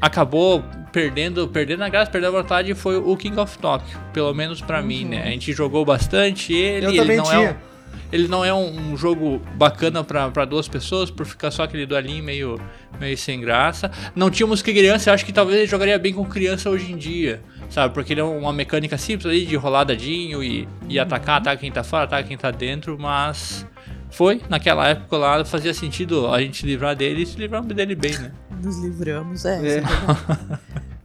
acabou 0.00 0.64
perdendo, 0.92 1.46
perdendo 1.46 1.84
a 1.84 1.88
graça, 1.88 2.10
perdendo 2.10 2.38
a 2.38 2.42
vontade 2.42 2.74
foi 2.74 2.96
o 2.96 3.14
King 3.16 3.38
of 3.38 3.58
Tokyo, 3.58 3.98
pelo 4.12 4.32
menos 4.32 4.62
para 4.62 4.80
uhum. 4.80 4.86
mim, 4.86 5.04
né? 5.04 5.22
A 5.22 5.30
gente 5.30 5.52
jogou 5.52 5.84
bastante 5.84 6.54
ele, 6.54 6.86
eu 6.86 6.90
ele 6.90 6.98
também 6.98 7.16
não 7.18 7.24
tinha. 7.24 7.36
é 7.36 7.50
um 7.50 7.75
Ele 8.12 8.28
não 8.28 8.44
é 8.44 8.52
um, 8.52 8.92
um 8.92 8.96
jogo 8.96 9.40
bacana 9.54 10.04
para 10.04 10.44
duas 10.44 10.68
pessoas, 10.68 11.10
por 11.10 11.26
ficar 11.26 11.50
só 11.50 11.64
aquele 11.64 11.86
duelinho 11.86 12.22
meio, 12.22 12.60
meio 13.00 13.16
sem 13.16 13.40
graça. 13.40 13.90
Não 14.14 14.30
tínhamos 14.30 14.62
que 14.62 14.72
criança, 14.72 15.10
eu 15.10 15.14
acho 15.14 15.24
que 15.24 15.32
talvez 15.32 15.58
ele 15.58 15.66
jogaria 15.66 15.98
bem 15.98 16.12
com 16.12 16.24
criança 16.24 16.70
hoje 16.70 16.92
em 16.92 16.96
dia, 16.96 17.42
sabe? 17.68 17.94
Porque 17.94 18.12
ele 18.12 18.20
é 18.20 18.24
uma 18.24 18.52
mecânica 18.52 18.96
simples 18.96 19.26
ali 19.26 19.44
de 19.44 19.56
roladadinho 19.56 20.42
e, 20.42 20.68
e 20.88 20.98
atacar, 20.98 21.40
ataca 21.40 21.60
quem 21.60 21.72
tá 21.72 21.82
fora, 21.82 22.04
ataca 22.04 22.26
quem 22.28 22.36
tá 22.36 22.50
dentro, 22.50 22.98
mas 22.98 23.66
foi, 24.10 24.40
naquela 24.48 24.88
época 24.88 25.16
lá, 25.16 25.44
fazia 25.44 25.74
sentido 25.74 26.28
a 26.28 26.40
gente 26.40 26.58
se 26.58 26.66
livrar 26.66 26.96
dele 26.96 27.22
e 27.22 27.26
se 27.26 27.36
livramos 27.36 27.74
dele 27.74 27.94
bem, 27.94 28.16
né? 28.18 28.32
Nos 28.62 28.78
livramos, 28.78 29.44
é. 29.44 29.68
É. 29.68 29.78
é 29.78 29.82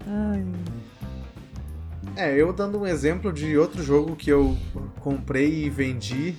Ai. 0.08 0.46
É, 2.16 2.40
eu 2.40 2.52
dando 2.52 2.80
um 2.80 2.86
exemplo 2.86 3.32
de 3.32 3.58
outro 3.58 3.82
jogo 3.82 4.16
que 4.16 4.30
eu 4.30 4.58
comprei 5.00 5.66
e 5.66 5.70
vendi, 5.70 6.36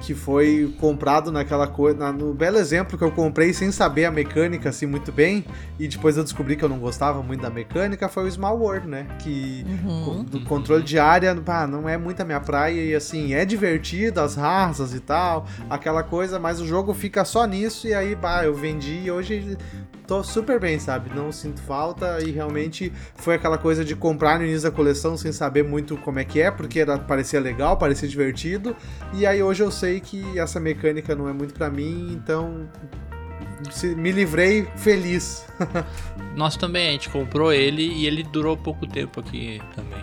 que 0.00 0.14
foi 0.14 0.74
comprado 0.80 1.32
naquela 1.32 1.66
coisa, 1.66 2.12
no 2.12 2.32
belo 2.32 2.56
exemplo 2.58 2.96
que 2.96 3.04
eu 3.04 3.10
comprei 3.10 3.52
sem 3.52 3.72
saber 3.72 4.04
a 4.04 4.10
mecânica 4.10 4.68
assim 4.68 4.86
muito 4.86 5.10
bem, 5.10 5.44
e 5.78 5.88
depois 5.88 6.16
eu 6.16 6.22
descobri 6.22 6.56
que 6.56 6.64
eu 6.64 6.68
não 6.68 6.78
gostava 6.78 7.22
muito 7.22 7.40
da 7.42 7.50
mecânica, 7.50 8.08
foi 8.08 8.28
o 8.28 8.30
Small 8.30 8.58
World, 8.58 8.86
né? 8.86 9.06
Que 9.18 9.64
Uhum. 9.68 10.24
do 10.24 10.40
controle 10.42 10.82
de 10.82 10.98
área, 10.98 11.34
pá, 11.34 11.66
não 11.66 11.88
é 11.88 11.96
muito 11.96 12.20
a 12.20 12.24
minha 12.24 12.40
praia 12.40 12.80
e 12.80 12.94
assim, 12.94 13.34
é 13.34 13.44
divertido 13.44 14.20
as 14.20 14.34
raças 14.34 14.94
e 14.94 15.00
tal, 15.00 15.46
aquela 15.68 16.02
coisa, 16.02 16.38
mas 16.38 16.60
o 16.60 16.66
jogo 16.66 16.94
fica 16.94 17.24
só 17.24 17.44
nisso 17.46 17.86
e 17.86 17.94
aí, 17.94 18.14
pá, 18.14 18.44
eu 18.44 18.54
vendi 18.54 19.02
e 19.04 19.10
hoje 19.10 19.56
tô 20.06 20.24
super 20.24 20.58
bem, 20.58 20.78
sabe? 20.78 21.10
Não 21.14 21.30
sinto 21.30 21.60
falta 21.60 22.18
e 22.24 22.30
realmente 22.30 22.90
foi 23.14 23.34
aquela 23.34 23.58
coisa 23.58 23.84
de 23.84 23.94
comprar 23.94 24.38
no 24.38 24.44
início 24.46 24.62
da 24.62 24.74
coleção 24.74 25.18
sem 25.18 25.32
saber 25.32 25.62
muito 25.62 25.98
como 25.98 26.18
é 26.18 26.24
que 26.24 26.40
é, 26.40 26.50
porque 26.50 26.80
era, 26.80 26.98
parecia 26.98 27.38
legal, 27.38 27.76
parecia 27.76 28.08
divertido, 28.08 28.74
e 29.12 29.26
aí 29.26 29.42
hoje 29.42 29.62
eu 29.62 29.70
sei 29.70 29.87
que 30.00 30.38
essa 30.38 30.58
mecânica 30.60 31.14
não 31.14 31.28
é 31.28 31.32
muito 31.32 31.54
pra 31.54 31.68
mim, 31.70 32.12
então 32.12 32.68
se- 33.70 33.94
me 33.94 34.12
livrei 34.12 34.66
feliz. 34.76 35.46
Nós 36.36 36.56
também, 36.56 36.88
a 36.88 36.92
gente 36.92 37.08
comprou 37.08 37.52
ele 37.52 37.82
e 37.82 38.06
ele 38.06 38.22
durou 38.22 38.56
pouco 38.56 38.86
tempo 38.86 39.20
aqui 39.20 39.60
também. 39.74 39.98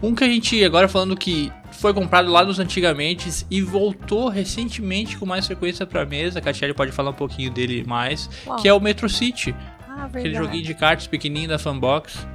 Um 0.00 0.14
que 0.14 0.22
a 0.22 0.28
gente, 0.28 0.62
agora 0.64 0.88
falando 0.88 1.16
que 1.16 1.52
foi 1.72 1.92
comprado 1.92 2.30
lá 2.30 2.44
nos 2.44 2.58
antigamente 2.60 3.44
e 3.50 3.60
voltou 3.60 4.28
recentemente 4.28 5.18
com 5.18 5.26
mais 5.26 5.46
frequência 5.46 5.84
pra 5.84 6.06
mesa, 6.06 6.40
que 6.40 6.48
a 6.48 6.52
Shelly 6.54 6.72
pode 6.72 6.92
falar 6.92 7.10
um 7.10 7.14
pouquinho 7.14 7.50
dele 7.50 7.84
mais, 7.86 8.30
Qual? 8.44 8.58
que 8.60 8.68
é 8.68 8.72
o 8.72 8.80
Metro 8.80 9.08
City, 9.08 9.54
Ah, 9.88 10.04
aquele 10.04 10.34
joguinho 10.34 10.62
de 10.62 10.72
cartas 10.74 11.08
pequenininho 11.08 11.48
da 11.48 11.58
Fanbox. 11.58 12.26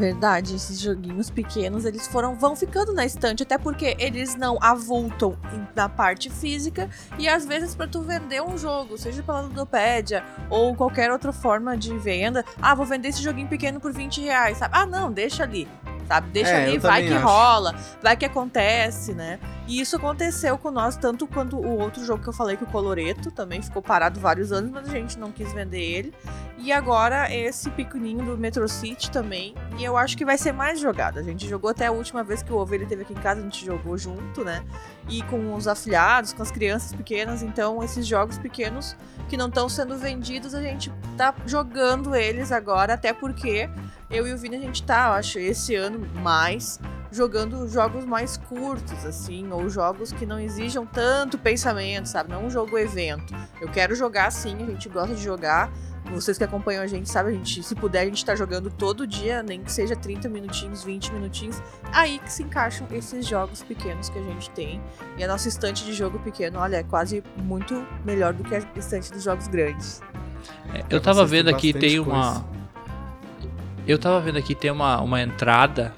Verdade, 0.00 0.56
esses 0.56 0.80
joguinhos 0.80 1.28
pequenos, 1.28 1.84
eles 1.84 2.08
foram 2.08 2.34
vão 2.34 2.56
ficando 2.56 2.90
na 2.94 3.04
estante, 3.04 3.42
até 3.42 3.58
porque 3.58 3.94
eles 3.98 4.34
não 4.34 4.56
avultam 4.58 5.36
na 5.76 5.90
parte 5.90 6.30
física 6.30 6.88
e 7.18 7.28
às 7.28 7.44
vezes 7.44 7.74
para 7.74 7.86
tu 7.86 8.00
vender 8.00 8.40
um 8.42 8.56
jogo, 8.56 8.96
seja 8.96 9.22
pela 9.22 9.42
Ludopédia 9.42 10.24
ou 10.48 10.74
qualquer 10.74 11.12
outra 11.12 11.34
forma 11.34 11.76
de 11.76 11.94
venda, 11.98 12.42
ah, 12.62 12.74
vou 12.74 12.86
vender 12.86 13.08
esse 13.08 13.22
joguinho 13.22 13.46
pequeno 13.46 13.78
por 13.78 13.92
20 13.92 14.22
reais, 14.22 14.56
sabe? 14.56 14.74
Ah, 14.74 14.86
não, 14.86 15.12
deixa 15.12 15.42
ali, 15.42 15.68
sabe? 16.10 16.28
Deixa 16.30 16.50
É, 16.50 16.64
ali, 16.64 16.78
vai 16.78 17.06
que 17.06 17.14
acho. 17.14 17.24
rola, 17.24 17.76
vai 18.02 18.16
que 18.16 18.24
acontece, 18.24 19.14
né? 19.14 19.38
E 19.68 19.80
isso 19.80 19.94
aconteceu 19.94 20.58
com 20.58 20.72
nós, 20.72 20.96
tanto 20.96 21.24
quanto 21.28 21.56
o 21.56 21.78
outro 21.78 22.04
jogo 22.04 22.20
que 22.20 22.28
eu 22.28 22.32
falei, 22.32 22.56
que 22.56 22.64
o 22.64 22.66
Coloreto, 22.66 23.30
também 23.30 23.62
ficou 23.62 23.80
parado 23.80 24.18
vários 24.18 24.50
anos, 24.50 24.72
mas 24.72 24.88
a 24.88 24.90
gente 24.90 25.16
não 25.16 25.30
quis 25.30 25.52
vender 25.52 25.80
ele. 25.80 26.12
E 26.58 26.72
agora 26.72 27.32
esse 27.32 27.70
pequenininho 27.70 28.24
do 28.24 28.36
Metro 28.36 28.68
City 28.68 29.08
também. 29.08 29.54
E 29.78 29.84
eu 29.84 29.96
acho 29.96 30.16
que 30.16 30.24
vai 30.24 30.36
ser 30.36 30.50
mais 30.50 30.80
jogado. 30.80 31.18
A 31.18 31.22
gente 31.22 31.48
jogou 31.48 31.70
até 31.70 31.86
a 31.86 31.92
última 31.92 32.24
vez 32.24 32.42
que 32.42 32.52
o 32.52 32.56
Ovelha 32.56 32.82
esteve 32.82 33.02
aqui 33.02 33.12
em 33.12 33.16
casa, 33.16 33.40
a 33.40 33.44
gente 33.44 33.64
jogou 33.64 33.96
junto, 33.96 34.44
né? 34.44 34.64
E 35.08 35.22
com 35.22 35.54
os 35.54 35.68
afilhados, 35.68 36.32
com 36.32 36.42
as 36.42 36.50
crianças 36.50 36.92
pequenas. 36.92 37.40
Então, 37.42 37.82
esses 37.84 38.04
jogos 38.04 38.36
pequenos 38.36 38.96
que 39.28 39.36
não 39.36 39.46
estão 39.46 39.68
sendo 39.68 39.96
vendidos, 39.96 40.54
a 40.54 40.60
gente 40.60 40.92
tá 41.16 41.32
jogando 41.46 42.16
eles 42.16 42.50
agora, 42.50 42.94
até 42.94 43.12
porque 43.12 43.70
eu 44.10 44.26
e 44.26 44.32
o 44.32 44.38
Vini 44.38 44.56
a 44.56 44.60
gente 44.60 44.82
tá, 44.82 45.06
eu 45.08 45.12
acho, 45.12 45.38
esse 45.38 45.74
ano 45.74 46.06
mais 46.16 46.80
jogando 47.12 47.68
jogos 47.68 48.04
mais 48.04 48.36
curtos, 48.36 49.04
assim, 49.04 49.50
ou 49.50 49.68
jogos 49.68 50.12
que 50.12 50.24
não 50.24 50.38
exijam 50.38 50.86
tanto 50.86 51.36
pensamento, 51.38 52.06
sabe? 52.06 52.30
Não 52.30 52.46
um 52.46 52.50
jogo 52.50 52.78
evento. 52.78 53.34
Eu 53.60 53.68
quero 53.68 53.94
jogar 53.94 54.30
sim, 54.30 54.54
a 54.62 54.66
gente 54.66 54.88
gosta 54.88 55.14
de 55.14 55.22
jogar. 55.22 55.72
Vocês 56.12 56.38
que 56.38 56.44
acompanham 56.44 56.82
a 56.82 56.86
gente, 56.86 57.08
sabe, 57.08 57.30
a 57.30 57.32
gente, 57.32 57.62
se 57.62 57.74
puder, 57.74 58.00
a 58.00 58.04
gente 58.04 58.24
tá 58.24 58.34
jogando 58.34 58.70
todo 58.70 59.06
dia, 59.06 59.42
nem 59.42 59.62
que 59.62 59.70
seja 59.70 59.94
30 59.94 60.28
minutinhos, 60.28 60.82
20 60.82 61.12
minutinhos. 61.12 61.62
Aí 61.92 62.18
que 62.18 62.32
se 62.32 62.42
encaixam 62.42 62.86
esses 62.90 63.26
jogos 63.26 63.62
pequenos 63.62 64.08
que 64.08 64.18
a 64.18 64.22
gente 64.22 64.50
tem. 64.50 64.80
E 65.16 65.22
a 65.22 65.28
nossa 65.28 65.48
estante 65.48 65.84
de 65.84 65.92
jogo 65.92 66.18
pequeno, 66.20 66.58
olha, 66.58 66.76
é 66.76 66.82
quase 66.82 67.22
muito 67.36 67.86
melhor 68.04 68.32
do 68.32 68.42
que 68.42 68.54
a 68.54 68.58
estante 68.76 69.12
dos 69.12 69.22
jogos 69.22 69.46
grandes. 69.46 70.00
É, 70.74 70.84
Eu 70.88 71.00
tava 71.00 71.24
vendo 71.26 71.50
aqui, 71.50 71.72
tem 71.72 72.00
uma. 72.00 72.44
Eu 73.90 73.98
tava 73.98 74.20
vendo 74.20 74.38
aqui, 74.38 74.54
tem 74.54 74.70
uma, 74.70 75.00
uma 75.00 75.20
entrada 75.20 75.92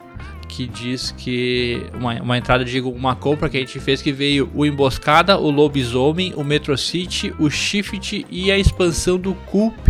que 0.48 0.66
diz 0.66 1.14
que. 1.16 1.86
Uma, 1.94 2.14
uma 2.22 2.36
entrada, 2.38 2.64
digo, 2.64 2.90
uma 2.90 3.14
compra 3.16 3.48
que 3.48 3.56
a 3.56 3.60
gente 3.60 3.78
fez 3.80 4.02
que 4.02 4.12
veio 4.12 4.50
o 4.54 4.66
Emboscada, 4.66 5.38
o 5.38 5.50
Lobisomem, 5.50 6.32
o 6.36 6.44
Metro 6.44 6.76
City, 6.76 7.34
o 7.38 7.48
Shift 7.50 8.26
e 8.30 8.50
a 8.52 8.58
expansão 8.58 9.18
do 9.18 9.34
Culp. 9.34 9.88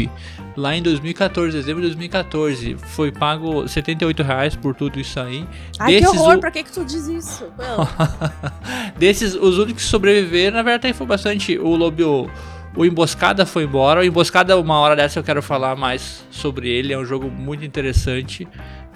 Lá 0.54 0.76
em 0.76 0.82
2014, 0.82 1.56
dezembro 1.56 1.80
de 1.80 1.88
2014. 1.88 2.76
Foi 2.76 3.10
pago 3.10 3.66
78 3.66 4.22
reais 4.22 4.54
por 4.54 4.74
tudo 4.74 5.00
isso 5.00 5.18
aí. 5.18 5.46
Ai, 5.78 5.94
que 5.94 6.00
Desses, 6.00 6.20
horror, 6.20 6.36
o- 6.36 6.40
pra 6.40 6.50
que 6.50 6.62
que 6.62 6.70
tu 6.72 6.84
diz 6.84 7.06
isso? 7.08 7.44
Desses, 8.98 9.34
os 9.34 9.58
únicos 9.58 9.82
que 9.84 9.88
sobreviveram, 9.88 10.56
na 10.58 10.62
verdade, 10.62 10.94
foi 10.94 11.06
bastante. 11.06 11.58
O 11.58 11.74
Lobo. 11.74 12.30
O, 12.74 12.84
Emboscada 12.84 13.44
foi 13.44 13.64
embora. 13.64 14.00
O 14.00 14.04
Emboscada, 14.04 14.58
uma 14.58 14.78
hora 14.78 14.96
dessa 14.96 15.18
eu 15.18 15.22
quero 15.24 15.42
falar 15.42 15.76
mais 15.76 16.24
sobre 16.30 16.68
ele. 16.68 16.92
É 16.92 16.98
um 16.98 17.04
jogo 17.04 17.30
muito 17.30 17.64
interessante. 17.64 18.48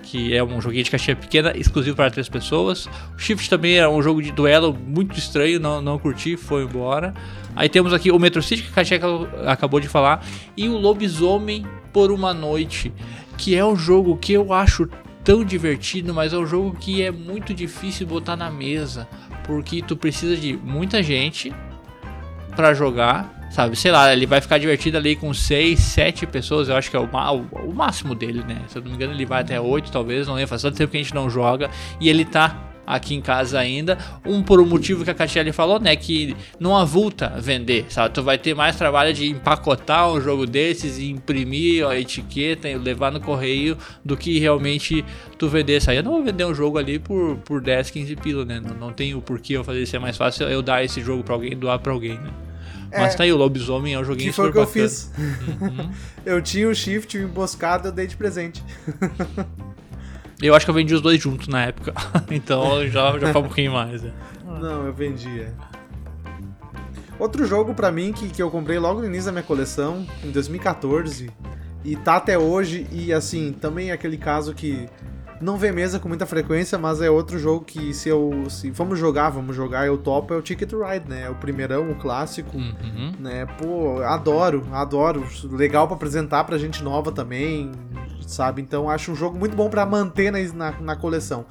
Que 0.02 0.36
é 0.36 0.44
um 0.44 0.60
joguinho 0.60 0.84
de 0.84 0.90
caixinha 0.90 1.16
pequena, 1.16 1.52
exclusivo 1.56 1.96
para 1.96 2.08
três 2.12 2.28
pessoas. 2.28 2.86
O 3.16 3.18
Shift 3.18 3.50
também 3.50 3.76
é 3.76 3.88
um 3.88 4.00
jogo 4.00 4.22
de 4.22 4.30
duelo 4.30 4.72
muito 4.72 5.18
estranho, 5.18 5.58
não, 5.58 5.82
não 5.82 5.98
curti, 5.98 6.36
foi 6.36 6.62
embora. 6.62 7.12
Aí 7.56 7.68
temos 7.68 7.92
aqui 7.92 8.12
o 8.12 8.18
Metro 8.18 8.40
City, 8.40 8.62
que 8.62 8.68
a 8.68 8.72
caixinha 8.72 9.00
acabou- 9.48 9.80
de 9.80 9.88
falar. 9.88 10.24
E 10.56 10.68
o 10.68 10.76
Lobisomem 10.76 11.66
por 11.92 12.12
uma 12.12 12.32
Noite, 12.32 12.92
que 13.36 13.56
é 13.56 13.64
um 13.64 13.74
jogo 13.74 14.16
que 14.16 14.32
eu 14.32 14.52
acho 14.52 14.88
tão 15.24 15.44
divertido, 15.44 16.14
mas 16.14 16.32
é 16.32 16.38
um 16.38 16.46
jogo 16.46 16.76
que 16.78 17.02
é 17.02 17.10
muito 17.10 17.52
difícil 17.52 18.06
botar 18.06 18.36
na 18.36 18.48
mesa 18.48 19.08
porque 19.44 19.82
tu 19.82 19.96
precisa 19.96 20.36
de 20.36 20.56
muita 20.56 21.02
gente 21.02 21.52
pra 22.54 22.72
jogar, 22.72 23.45
sabe? 23.50 23.76
Sei 23.76 23.90
lá, 23.90 24.12
ele 24.12 24.26
vai 24.26 24.40
ficar 24.40 24.58
divertido 24.58 24.96
ali 24.96 25.16
com 25.16 25.32
6, 25.32 25.78
7 25.78 26.26
pessoas, 26.26 26.68
eu 26.68 26.76
acho 26.76 26.90
que 26.90 26.96
é 26.96 27.00
o, 27.00 27.04
o- 27.08 27.70
o 27.70 27.74
máximo 27.74 28.14
dele, 28.14 28.42
né? 28.46 28.60
Se 28.68 28.78
eu 28.78 28.82
não 28.82 28.90
me 28.90 28.96
engano, 28.96 29.12
ele 29.12 29.26
vai 29.26 29.40
até 29.42 29.60
8, 29.60 29.90
talvez, 29.90 30.26
não 30.26 30.34
lembro, 30.34 30.48
faz 30.48 30.62
tanto 30.62 30.76
tempo 30.76 30.90
que 30.90 30.96
a 30.98 31.02
gente 31.02 31.14
não 31.14 31.28
joga, 31.30 31.70
e 32.00 32.08
ele 32.08 32.24
tá 32.24 32.62
aqui 32.86 33.16
em 33.16 33.20
casa 33.20 33.58
ainda, 33.58 33.98
um 34.24 34.44
por 34.44 34.60
um 34.60 34.64
motivo 34.64 35.02
que 35.02 35.10
a 35.10 35.14
Catiele 35.14 35.50
falou, 35.50 35.80
né, 35.80 35.96
que 35.96 36.36
não 36.60 36.76
avulta 36.76 37.34
vender, 37.36 37.84
sabe? 37.88 38.14
Tu 38.14 38.22
vai 38.22 38.38
ter 38.38 38.54
mais 38.54 38.76
trabalho 38.76 39.12
de 39.12 39.28
empacotar 39.28 40.08
um 40.12 40.20
jogo 40.20 40.46
desses 40.46 40.96
e 40.98 41.10
imprimir 41.10 41.84
a 41.84 41.98
etiqueta 41.98 42.68
e 42.68 42.78
levar 42.78 43.10
no 43.10 43.18
correio 43.20 43.76
do 44.04 44.16
que 44.16 44.38
realmente 44.38 45.04
tu 45.36 45.48
vender 45.48 45.78
isso 45.78 45.90
aí. 45.90 45.96
Eu 45.96 46.04
não 46.04 46.12
vou 46.12 46.22
vender 46.22 46.44
um 46.44 46.54
jogo 46.54 46.78
ali 46.78 47.00
por, 47.00 47.36
por 47.38 47.60
10, 47.60 47.90
15 47.90 48.14
pila, 48.14 48.44
né? 48.44 48.60
Não, 48.60 48.76
não 48.76 48.92
tem 48.92 49.16
o 49.16 49.20
porquê 49.20 49.54
eu 49.54 49.64
fazer 49.64 49.82
isso, 49.82 49.96
é 49.96 49.98
mais 49.98 50.16
fácil 50.16 50.46
eu 50.48 50.62
dar 50.62 50.84
esse 50.84 51.00
jogo 51.00 51.24
pra 51.24 51.34
alguém 51.34 51.56
doar 51.56 51.80
pra 51.80 51.92
alguém, 51.92 52.14
né? 52.20 52.30
Mas 52.98 53.14
É. 53.14 53.16
tá 53.16 53.24
aí, 53.24 53.32
o 53.32 53.36
Lobisomem 53.36 53.94
é 53.94 53.98
um 53.98 54.04
joguinho 54.04 54.30
Que 54.30 54.36
foi 54.36 54.46
o 54.46 54.52
super 54.52 54.66
que 54.66 54.78
eu 54.80 54.82
bacana. 54.82 54.88
fiz. 54.88 55.10
Uhum. 55.60 55.90
Eu 56.26 56.42
tinha 56.42 56.68
o 56.68 56.74
Shift 56.74 57.16
e 57.16 57.20
o 57.20 57.24
Emboscada, 57.28 57.88
eu 57.88 57.92
dei 57.92 58.06
de 58.06 58.16
presente. 58.16 58.62
Eu 60.42 60.54
acho 60.54 60.66
que 60.66 60.70
eu 60.70 60.74
vendi 60.74 60.92
os 60.94 61.00
dois 61.00 61.20
juntos 61.22 61.46
na 61.48 61.64
época. 61.66 61.94
então 62.30 62.86
já, 62.88 63.18
já 63.18 63.32
foi 63.32 63.40
um 63.40 63.44
pouquinho 63.44 63.72
mais. 63.72 64.02
né? 64.02 64.12
Não, 64.44 64.86
eu 64.86 64.92
vendi, 64.92 65.40
é. 65.40 65.52
Outro 67.18 67.46
jogo 67.46 67.74
pra 67.74 67.90
mim 67.90 68.12
que, 68.12 68.28
que 68.28 68.42
eu 68.42 68.50
comprei 68.50 68.78
logo 68.78 69.00
no 69.00 69.06
início 69.06 69.26
da 69.26 69.32
minha 69.32 69.42
coleção, 69.44 70.06
em 70.22 70.30
2014, 70.30 71.30
e 71.84 71.96
tá 71.96 72.16
até 72.16 72.36
hoje, 72.38 72.86
e 72.92 73.12
assim, 73.12 73.52
também 73.52 73.90
é 73.90 73.92
aquele 73.92 74.18
caso 74.18 74.52
que 74.52 74.86
não 75.40 75.56
vê 75.56 75.70
mesa 75.70 75.98
com 75.98 76.08
muita 76.08 76.24
frequência, 76.24 76.78
mas 76.78 77.00
é 77.00 77.10
outro 77.10 77.38
jogo 77.38 77.64
que 77.64 77.92
se 77.92 78.08
eu. 78.08 78.44
Se 78.48 78.70
vamos 78.70 78.98
jogar, 78.98 79.30
vamos 79.30 79.54
jogar, 79.54 79.86
eu 79.86 79.98
topo, 79.98 80.32
é 80.32 80.36
o 80.36 80.42
Ticket 80.42 80.72
Ride, 80.72 81.08
né? 81.08 81.24
É 81.24 81.30
o 81.30 81.34
primeirão, 81.34 81.90
o 81.90 81.94
clássico. 81.94 82.56
Uhum. 82.56 83.12
né? 83.18 83.46
Pô, 83.58 84.02
adoro, 84.02 84.66
adoro. 84.72 85.24
Legal 85.44 85.86
pra 85.86 85.96
apresentar 85.96 86.44
pra 86.44 86.58
gente 86.58 86.82
nova 86.82 87.12
também, 87.12 87.72
sabe? 88.26 88.62
Então 88.62 88.88
acho 88.88 89.12
um 89.12 89.14
jogo 89.14 89.38
muito 89.38 89.56
bom 89.56 89.68
pra 89.68 89.84
manter 89.84 90.30
na, 90.30 90.38
na, 90.52 90.80
na 90.80 90.96
coleção. 90.96 91.44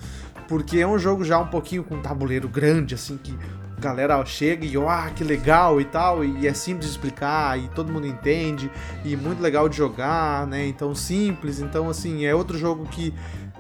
Porque 0.48 0.80
é 0.80 0.88
um 0.88 0.98
jogo 0.98 1.24
já 1.24 1.40
um 1.40 1.48
pouquinho 1.48 1.84
com 1.84 1.96
um 1.96 2.02
tabuleiro 2.02 2.48
grande, 2.48 2.94
assim, 2.94 3.18
que 3.18 3.36
a 3.78 3.82
galera 3.82 4.24
chega 4.26 4.66
e, 4.66 4.78
ah, 4.78 5.12
que 5.16 5.24
legal 5.24 5.82
e 5.82 5.86
tal, 5.86 6.24
e 6.24 6.48
é 6.48 6.54
simples 6.54 6.86
de 6.86 6.92
explicar, 6.92 7.60
e 7.60 7.68
todo 7.70 7.92
mundo 7.92 8.06
entende, 8.06 8.70
e 9.04 9.16
muito 9.16 9.42
legal 9.42 9.68
de 9.68 9.76
jogar, 9.76 10.46
né? 10.46 10.68
Então 10.68 10.94
simples, 10.94 11.60
então 11.60 11.90
assim, 11.90 12.26
é 12.26 12.36
outro 12.36 12.58
jogo 12.58 12.86
que 12.86 13.12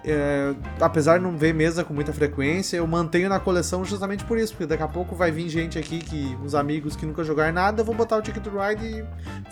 é, 0.05 0.53
apesar 0.79 1.17
de 1.17 1.23
não 1.23 1.35
ver 1.35 1.53
mesa 1.53 1.83
com 1.83 1.93
muita 1.93 2.13
frequência, 2.13 2.77
eu 2.77 2.85
mantenho 2.85 3.27
na 3.27 3.39
coleção 3.39 3.83
justamente 3.83 4.23
por 4.23 4.37
isso, 4.37 4.53
porque 4.53 4.67
daqui 4.67 4.83
a 4.83 4.87
pouco 4.87 5.15
vai 5.15 5.31
vir 5.31 5.49
gente 5.49 5.79
aqui, 5.79 5.99
que 5.99 6.37
uns 6.43 6.53
amigos 6.53 6.95
que 6.95 7.05
nunca 7.05 7.23
jogaram 7.23 7.53
nada, 7.53 7.83
vão 7.83 7.95
botar 7.95 8.17
o 8.17 8.21
Ticket 8.21 8.43
to 8.43 8.51
Ride 8.51 8.85
e 8.85 9.05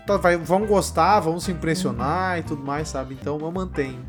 tá, 0.06 0.18
vai, 0.18 0.38
vão 0.38 0.66
gostar, 0.66 1.20
vão 1.20 1.40
se 1.40 1.52
impressionar 1.52 2.40
e 2.40 2.44
tudo 2.44 2.64
mais, 2.64 2.90
sabe? 2.90 3.18
Então 3.20 3.40
eu 3.40 3.52
mantenho. 3.52 4.00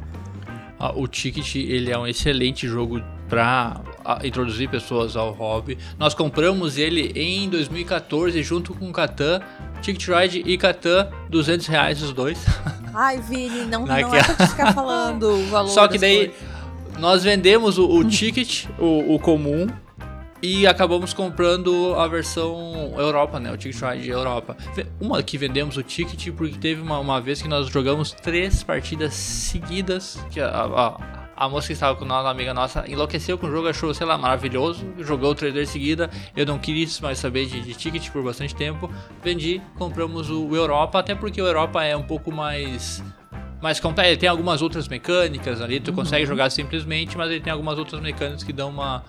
Ah, 0.79 0.93
o 0.95 1.09
Ticket, 1.09 1.55
ele 1.57 1.91
é 1.91 1.99
um 1.99 2.07
excelente 2.07 2.69
jogo 2.69 3.01
para 3.29 3.81
introduzir 4.23 4.69
pessoas 4.69 5.17
ao 5.17 5.33
hobby. 5.33 5.79
Nós 5.99 6.15
compramos 6.15 6.79
ele 6.79 7.13
em 7.15 7.49
2014 7.49 8.43
junto 8.43 8.75
com 8.75 8.89
o 8.91 8.93
Catan, 8.93 9.41
Ticket 9.81 10.09
Ride 10.09 10.43
e 10.47 10.57
Catan, 10.59 11.09
200 11.31 11.67
reais 11.67 12.03
os 12.03 12.13
dois. 12.13 12.39
Ai, 12.95 13.21
Vini, 13.21 13.65
não, 13.67 13.87
não 13.87 13.97
é 13.97 14.05
pra 14.05 14.23
te 14.23 14.47
ficar 14.51 14.73
falando 14.73 15.25
o 15.31 15.47
valor. 15.47 15.69
Só 15.69 15.89
que 15.89 15.99
daí 15.99 16.29
coisas. 16.29 16.99
nós 16.99 17.25
vendemos 17.25 17.77
o, 17.77 17.89
o 17.89 18.05
ticket, 18.05 18.67
o, 18.79 19.15
o, 19.15 19.19
comum, 19.19 19.67
e 20.41 20.67
acabamos 20.67 21.13
comprando 21.13 21.95
a 21.97 22.07
versão 22.07 22.95
Europa, 22.97 23.41
né? 23.41 23.51
O 23.51 23.57
Ticket 23.57 23.81
Ride 23.81 24.11
Europa. 24.11 24.57
Uma 25.01 25.23
que 25.23 25.39
vendemos 25.39 25.77
o 25.77 25.83
ticket 25.83 26.31
porque 26.37 26.57
teve 26.59 26.83
uma, 26.83 26.99
uma 26.99 27.21
vez 27.21 27.41
que 27.41 27.49
nós 27.49 27.69
jogamos 27.69 28.13
três 28.13 28.63
partidas 28.63 29.15
seguidas. 29.15 30.19
Que 30.31 30.41
a, 30.41 30.49
a, 30.49 31.24
a 31.37 31.49
moça 31.49 31.69
que 31.69 31.73
estava 31.73 31.97
com 31.97 32.05
nós, 32.05 32.23
uma 32.25 32.31
amiga 32.31 32.55
nossa, 32.55 32.85
enlouqueceu 32.89 33.37
com 33.37 33.47
o 33.47 33.51
jogo, 33.51 33.69
achou, 33.69 33.93
sei 33.93 34.07
lá, 34.07 34.17
maravilhoso. 34.17 34.87
Jogou 34.99 35.31
o 35.31 35.35
trader 35.35 35.63
em 35.63 35.67
seguida. 35.67 36.11
Eu 36.37 36.47
não 36.47 36.59
quis 36.59 37.01
mais 37.01 37.19
saber 37.19 37.47
de, 37.47 37.61
de 37.61 37.75
ticket 37.75 38.11
por 38.11 38.23
bastante 38.23 38.55
tempo. 38.55 38.91
Vendi, 39.23 39.61
compramos 39.77 40.31
o 40.31 40.55
Europa, 40.55 40.99
até 40.99 41.15
porque 41.15 41.41
o 41.41 41.47
Europa 41.47 41.83
é 41.85 41.97
um 41.97 42.03
pouco 42.03 42.33
mais 42.33 43.03
mais 43.61 43.81
completo. 43.81 44.11
Ele 44.11 44.17
tem 44.19 44.29
algumas 44.29 44.61
outras 44.61 44.87
mecânicas 44.87 45.61
ali, 45.63 45.81
tu 45.81 45.89
uhum. 45.89 45.97
consegue 45.97 46.27
jogar 46.27 46.51
simplesmente, 46.51 47.17
mas 47.17 47.31
ele 47.31 47.41
tem 47.41 47.53
algumas 47.53 47.79
outras 47.79 48.01
mecânicas 48.01 48.45
que 48.45 48.53
dão 48.53 48.69
uma, 48.69 49.03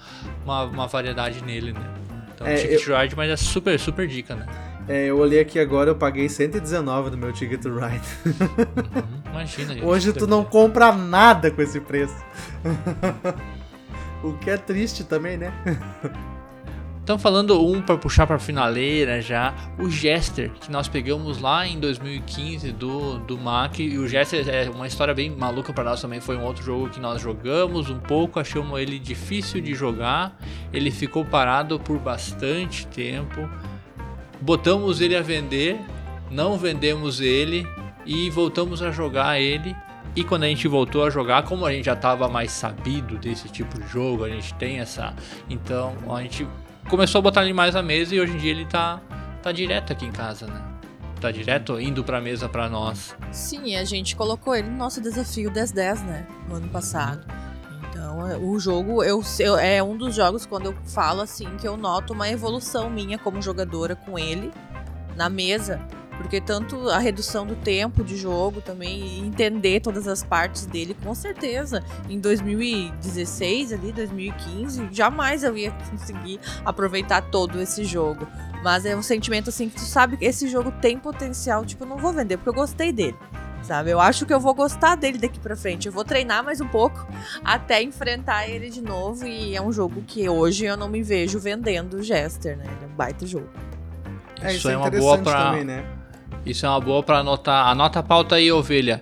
uma, 0.45 0.63
uma 0.63 0.87
variedade 0.87 1.43
nele, 1.43 1.73
né? 1.73 1.93
Então, 2.33 2.47
é, 2.47 2.55
Ticket 2.55 2.87
eu... 2.87 2.97
Ride, 2.97 3.15
mas 3.15 3.29
é 3.29 3.35
super, 3.35 3.77
super 3.79 4.07
dica, 4.07 4.33
né? 4.35 4.45
É, 4.87 5.07
eu 5.07 5.17
olhei 5.17 5.39
aqui 5.39 5.59
agora, 5.59 5.89
eu 5.89 5.95
paguei 5.95 6.29
119 6.29 7.09
no 7.09 7.17
meu 7.17 7.33
Ticket 7.33 7.61
to 7.61 7.69
Ride. 7.73 8.05
Uhum, 8.25 9.31
imagina. 9.31 9.83
Hoje 9.83 10.13
tu 10.13 10.27
não 10.27 10.43
compra 10.43 10.91
nada 10.91 11.49
com 11.49 11.61
esse 11.61 11.79
preço. 11.79 12.15
o 14.23 14.33
que 14.33 14.49
é 14.49 14.57
triste 14.57 15.03
também, 15.03 15.37
né? 15.37 15.51
Então 17.05 17.19
falando 17.19 17.63
um 17.63 17.83
para 17.83 17.97
puxar 17.97 18.25
para 18.25 18.39
finaleira 18.39 19.21
já, 19.21 19.53
o 19.77 19.87
Jester, 19.87 20.49
que 20.49 20.71
nós 20.71 20.87
pegamos 20.87 21.39
lá 21.39 21.67
em 21.67 21.79
2015 21.79 22.71
do, 22.71 23.19
do 23.19 23.37
Mac, 23.37 23.77
e 23.77 23.95
o 23.99 24.07
Jester 24.07 24.49
é 24.49 24.67
uma 24.71 24.87
história 24.87 25.13
bem 25.13 25.29
maluca 25.29 25.71
para 25.71 25.83
nós 25.83 26.01
também, 26.01 26.19
foi 26.19 26.35
um 26.35 26.43
outro 26.43 26.63
jogo 26.63 26.89
que 26.89 26.99
nós 26.99 27.21
jogamos 27.21 27.91
um 27.91 27.99
pouco, 27.99 28.39
achamos 28.39 28.79
ele 28.79 28.97
difícil 28.97 29.61
de 29.61 29.75
jogar, 29.75 30.35
ele 30.73 30.89
ficou 30.89 31.23
parado 31.23 31.79
por 31.79 31.99
bastante 31.99 32.87
tempo, 32.87 33.47
botamos 34.41 35.01
ele 35.01 35.15
a 35.15 35.21
vender, 35.21 35.79
não 36.29 36.57
vendemos 36.57 37.21
ele 37.21 37.67
e 38.05 38.29
voltamos 38.29 38.81
a 38.81 38.91
jogar 38.91 39.39
ele. 39.39 39.75
E 40.15 40.23
quando 40.23 40.43
a 40.43 40.47
gente 40.47 40.67
voltou 40.67 41.03
a 41.03 41.09
jogar, 41.09 41.43
como 41.43 41.65
a 41.65 41.73
gente 41.73 41.85
já 41.85 41.93
estava 41.93 42.29
mais 42.29 42.51
sabido 42.51 43.17
desse 43.17 43.49
tipo 43.49 43.79
de 43.79 43.87
jogo, 43.87 44.23
a 44.23 44.29
gente 44.29 44.53
tem 44.53 44.79
essa. 44.79 45.13
Então 45.49 45.93
a 46.15 46.21
gente 46.21 46.47
começou 46.89 47.19
a 47.19 47.21
botar 47.21 47.43
ele 47.43 47.53
mais 47.53 47.75
à 47.75 47.81
mesa 47.81 48.15
e 48.15 48.19
hoje 48.19 48.33
em 48.33 48.37
dia 48.37 48.51
ele 48.51 48.65
tá, 48.65 49.01
tá 49.41 49.51
direto 49.51 49.91
aqui 49.91 50.05
em 50.05 50.11
casa, 50.11 50.47
né? 50.47 50.61
Tá 51.19 51.31
direto 51.31 51.79
indo 51.79 52.03
pra 52.03 52.21
mesa 52.21 52.47
pra 52.47 52.69
nós. 52.69 53.15
Sim, 53.31 53.75
a 53.75 53.83
gente 53.83 54.15
colocou 54.15 54.55
ele 54.55 54.69
no 54.69 54.77
nosso 54.77 55.01
desafio 55.01 55.49
10-10, 55.51 56.05
né? 56.05 56.27
No 56.47 56.55
ano 56.55 56.69
passado. 56.69 57.25
Então, 58.05 58.47
o 58.47 58.59
jogo, 58.59 59.03
eu, 59.03 59.23
eu, 59.39 59.57
é 59.57 59.81
um 59.81 59.97
dos 59.97 60.13
jogos 60.13 60.45
quando 60.45 60.67
eu 60.67 60.75
falo 60.85 61.21
assim 61.21 61.57
que 61.57 61.67
eu 61.67 61.75
noto 61.75 62.13
uma 62.13 62.29
evolução 62.29 62.87
minha 62.87 63.17
como 63.17 63.41
jogadora 63.41 63.95
com 63.95 64.19
ele 64.19 64.51
na 65.15 65.27
mesa. 65.27 65.81
Porque 66.17 66.39
tanto 66.39 66.87
a 66.89 66.99
redução 66.99 67.45
do 67.45 67.55
tempo 67.55 68.01
de 68.01 68.15
jogo 68.15 68.61
também, 68.61 69.19
entender 69.25 69.81
todas 69.81 70.07
as 70.07 70.23
partes 70.23 70.65
dele, 70.65 70.95
com 71.03 71.13
certeza. 71.13 71.83
Em 72.07 72.19
2016, 72.19 73.73
ali, 73.73 73.91
2015, 73.91 74.87
jamais 74.91 75.43
eu 75.43 75.57
ia 75.57 75.71
conseguir 75.71 76.39
aproveitar 76.63 77.21
todo 77.21 77.59
esse 77.59 77.83
jogo. 77.83 78.27
Mas 78.63 78.85
é 78.85 78.95
um 78.95 79.01
sentimento 79.01 79.49
assim 79.49 79.67
que 79.67 79.75
tu 79.75 79.81
sabe 79.81 80.15
que 80.15 80.25
esse 80.25 80.47
jogo 80.47 80.71
tem 80.79 80.97
potencial, 80.97 81.65
tipo, 81.65 81.83
eu 81.83 81.87
não 81.87 81.97
vou 81.97 82.13
vender, 82.13 82.37
porque 82.37 82.49
eu 82.49 82.53
gostei 82.53 82.93
dele. 82.93 83.17
Sabe? 83.65 83.89
Eu 83.89 83.99
acho 83.99 84.27
que 84.27 84.33
eu 84.33 84.39
vou 84.39 84.53
gostar 84.53 84.95
dele 84.95 85.17
daqui 85.17 85.39
pra 85.39 85.55
frente. 85.55 85.87
Eu 85.87 85.91
vou 85.91 86.03
treinar 86.03 86.43
mais 86.43 86.61
um 86.61 86.67
pouco 86.67 87.07
até 87.43 87.81
enfrentar 87.81 88.47
ele 88.47 88.69
de 88.69 88.79
novo. 88.79 89.25
E 89.25 89.55
é 89.55 89.61
um 89.61 89.71
jogo 89.71 90.03
que 90.05 90.29
hoje 90.29 90.65
eu 90.65 90.77
não 90.77 90.87
me 90.87 91.01
vejo 91.01 91.39
vendendo 91.39 91.95
o 91.95 92.03
Jester, 92.03 92.55
né? 92.57 92.65
Ele 92.65 92.83
é 92.83 92.85
um 92.85 92.95
baita 92.95 93.25
jogo. 93.25 93.49
É, 94.39 94.49
isso, 94.49 94.57
isso 94.57 94.69
é, 94.69 94.73
é 94.73 94.77
uma 94.77 94.91
boa 94.91 95.17
pra. 95.17 95.45
Também, 95.45 95.63
né? 95.63 95.83
Isso 96.45 96.63
é 96.63 96.69
uma 96.69 96.79
boa 96.79 97.01
para 97.01 97.19
anotar. 97.19 97.67
Anota 97.67 97.99
a 97.99 98.03
pauta 98.03 98.35
aí, 98.35 98.51
ovelha. 98.51 99.01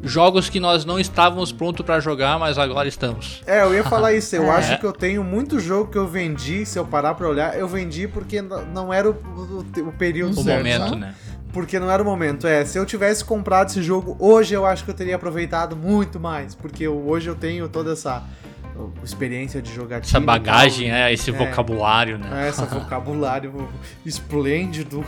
Jogos 0.00 0.48
que 0.48 0.60
nós 0.60 0.84
não 0.84 1.00
estávamos 1.00 1.50
prontos 1.50 1.84
para 1.84 1.98
jogar, 1.98 2.38
mas 2.38 2.56
agora 2.56 2.86
estamos. 2.86 3.42
É, 3.46 3.62
eu 3.62 3.74
ia 3.74 3.82
falar 3.82 4.12
isso. 4.14 4.36
Eu 4.36 4.44
é. 4.44 4.50
acho 4.50 4.78
que 4.78 4.86
eu 4.86 4.92
tenho 4.92 5.24
muito 5.24 5.58
jogo 5.58 5.90
que 5.90 5.98
eu 5.98 6.06
vendi, 6.06 6.64
se 6.64 6.78
eu 6.78 6.84
parar 6.84 7.14
pra 7.14 7.26
olhar, 7.26 7.58
eu 7.58 7.66
vendi 7.66 8.06
porque 8.06 8.40
não 8.40 8.92
era 8.92 9.10
o, 9.10 9.14
o, 9.14 9.88
o 9.88 9.92
período 9.92 10.38
o 10.38 10.44
certo. 10.44 10.48
O 10.48 10.56
momento, 10.58 10.94
né? 10.94 11.14
Porque 11.54 11.78
não 11.78 11.88
era 11.88 12.02
o 12.02 12.04
momento. 12.04 12.46
É, 12.46 12.64
se 12.64 12.76
eu 12.76 12.84
tivesse 12.84 13.24
comprado 13.24 13.70
esse 13.70 13.80
jogo 13.80 14.16
hoje, 14.18 14.52
eu 14.52 14.66
acho 14.66 14.84
que 14.84 14.90
eu 14.90 14.94
teria 14.94 15.14
aproveitado 15.14 15.76
muito 15.76 16.18
mais. 16.18 16.54
Porque 16.54 16.82
eu, 16.82 17.08
hoje 17.08 17.30
eu 17.30 17.36
tenho 17.36 17.68
toda 17.68 17.92
essa 17.92 18.24
experiência 19.04 19.62
de 19.62 19.72
jogar 19.72 20.00
Essa 20.00 20.18
bagagem, 20.18 20.92
é, 20.92 21.12
esse 21.12 21.30
é, 21.30 21.32
vocabulário, 21.32 22.18
né? 22.18 22.46
É, 22.46 22.48
esse 22.48 22.64
vocabulário 22.64 23.68
esplêndido. 24.04 25.04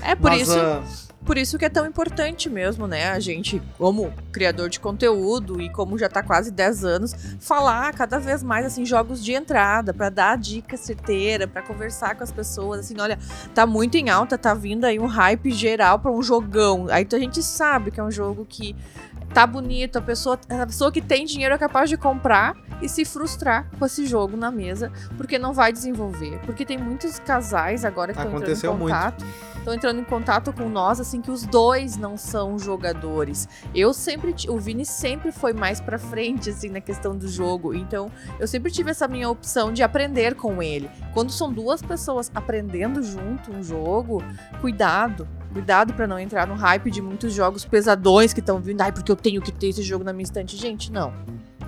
É 0.00 0.14
por 0.14 0.30
Mas, 0.30 0.42
isso. 0.42 0.56
Uh, 0.56 1.09
por 1.24 1.36
isso 1.36 1.58
que 1.58 1.64
é 1.64 1.68
tão 1.68 1.86
importante 1.86 2.48
mesmo, 2.48 2.86
né? 2.86 3.10
A 3.10 3.20
gente, 3.20 3.60
como 3.76 4.12
criador 4.32 4.68
de 4.68 4.80
conteúdo 4.80 5.60
e 5.60 5.70
como 5.70 5.98
já 5.98 6.08
tá 6.08 6.22
quase 6.22 6.50
10 6.50 6.84
anos, 6.84 7.14
falar 7.38 7.92
cada 7.92 8.18
vez 8.18 8.42
mais 8.42 8.64
assim 8.64 8.86
jogos 8.86 9.22
de 9.22 9.32
entrada, 9.32 9.92
para 9.92 10.08
dar 10.08 10.38
dica 10.38 10.76
certeira, 10.76 11.46
para 11.46 11.62
conversar 11.62 12.16
com 12.16 12.24
as 12.24 12.32
pessoas, 12.32 12.80
assim, 12.80 12.94
olha, 12.98 13.18
tá 13.54 13.66
muito 13.66 13.96
em 13.96 14.08
alta, 14.08 14.38
tá 14.38 14.54
vindo 14.54 14.84
aí 14.84 14.98
um 14.98 15.06
hype 15.06 15.50
geral 15.52 15.98
para 15.98 16.10
um 16.10 16.22
jogão. 16.22 16.86
Aí 16.90 17.06
a 17.10 17.18
gente 17.18 17.42
sabe 17.42 17.90
que 17.90 18.00
é 18.00 18.02
um 18.02 18.10
jogo 18.10 18.46
que 18.48 18.74
tá 19.32 19.46
bonito, 19.46 19.96
a 19.96 20.02
pessoa, 20.02 20.38
a 20.48 20.66
pessoa 20.66 20.90
que 20.92 21.00
tem 21.00 21.24
dinheiro 21.24 21.54
é 21.54 21.58
capaz 21.58 21.88
de 21.88 21.96
comprar 21.96 22.56
e 22.82 22.88
se 22.88 23.04
frustrar 23.04 23.68
com 23.78 23.84
esse 23.84 24.06
jogo 24.06 24.36
na 24.36 24.50
mesa, 24.50 24.90
porque 25.16 25.38
não 25.38 25.52
vai 25.52 25.72
desenvolver. 25.72 26.40
Porque 26.44 26.64
tem 26.64 26.78
muitos 26.78 27.18
casais 27.18 27.84
agora 27.84 28.12
que 28.12 28.18
estão 28.18 28.36
entrando 28.36 28.64
em 28.64 28.78
contato. 28.78 29.24
Estão 29.58 29.74
entrando 29.74 30.00
em 30.00 30.04
contato 30.04 30.52
com 30.54 30.70
nós, 30.70 31.00
assim, 31.00 31.20
que 31.20 31.30
os 31.30 31.42
dois 31.42 31.98
não 31.98 32.16
são 32.16 32.58
jogadores. 32.58 33.46
Eu 33.74 33.92
sempre. 33.92 34.34
O 34.48 34.58
Vini 34.58 34.86
sempre 34.86 35.30
foi 35.30 35.52
mais 35.52 35.82
pra 35.82 35.98
frente, 35.98 36.48
assim, 36.48 36.70
na 36.70 36.80
questão 36.80 37.14
do 37.14 37.28
jogo. 37.28 37.74
Então, 37.74 38.10
eu 38.38 38.48
sempre 38.48 38.72
tive 38.72 38.90
essa 38.90 39.06
minha 39.06 39.28
opção 39.28 39.70
de 39.70 39.82
aprender 39.82 40.34
com 40.34 40.62
ele. 40.62 40.90
Quando 41.12 41.30
são 41.30 41.52
duas 41.52 41.82
pessoas 41.82 42.30
aprendendo 42.34 43.02
junto 43.02 43.52
um 43.52 43.62
jogo, 43.62 44.24
cuidado 44.62 45.28
Cuidado 45.52 45.94
para 45.94 46.06
não 46.06 46.18
entrar 46.18 46.46
no 46.46 46.54
hype 46.54 46.90
de 46.90 47.02
muitos 47.02 47.32
jogos 47.32 47.64
pesadões 47.64 48.32
que 48.32 48.40
estão 48.40 48.60
vindo. 48.60 48.80
Ai, 48.80 48.92
porque 48.92 49.10
eu 49.10 49.16
tenho 49.16 49.42
que 49.42 49.50
ter 49.50 49.68
esse 49.68 49.82
jogo 49.82 50.04
na 50.04 50.12
minha 50.12 50.24
estante. 50.24 50.56
Gente, 50.56 50.92
não. 50.92 51.12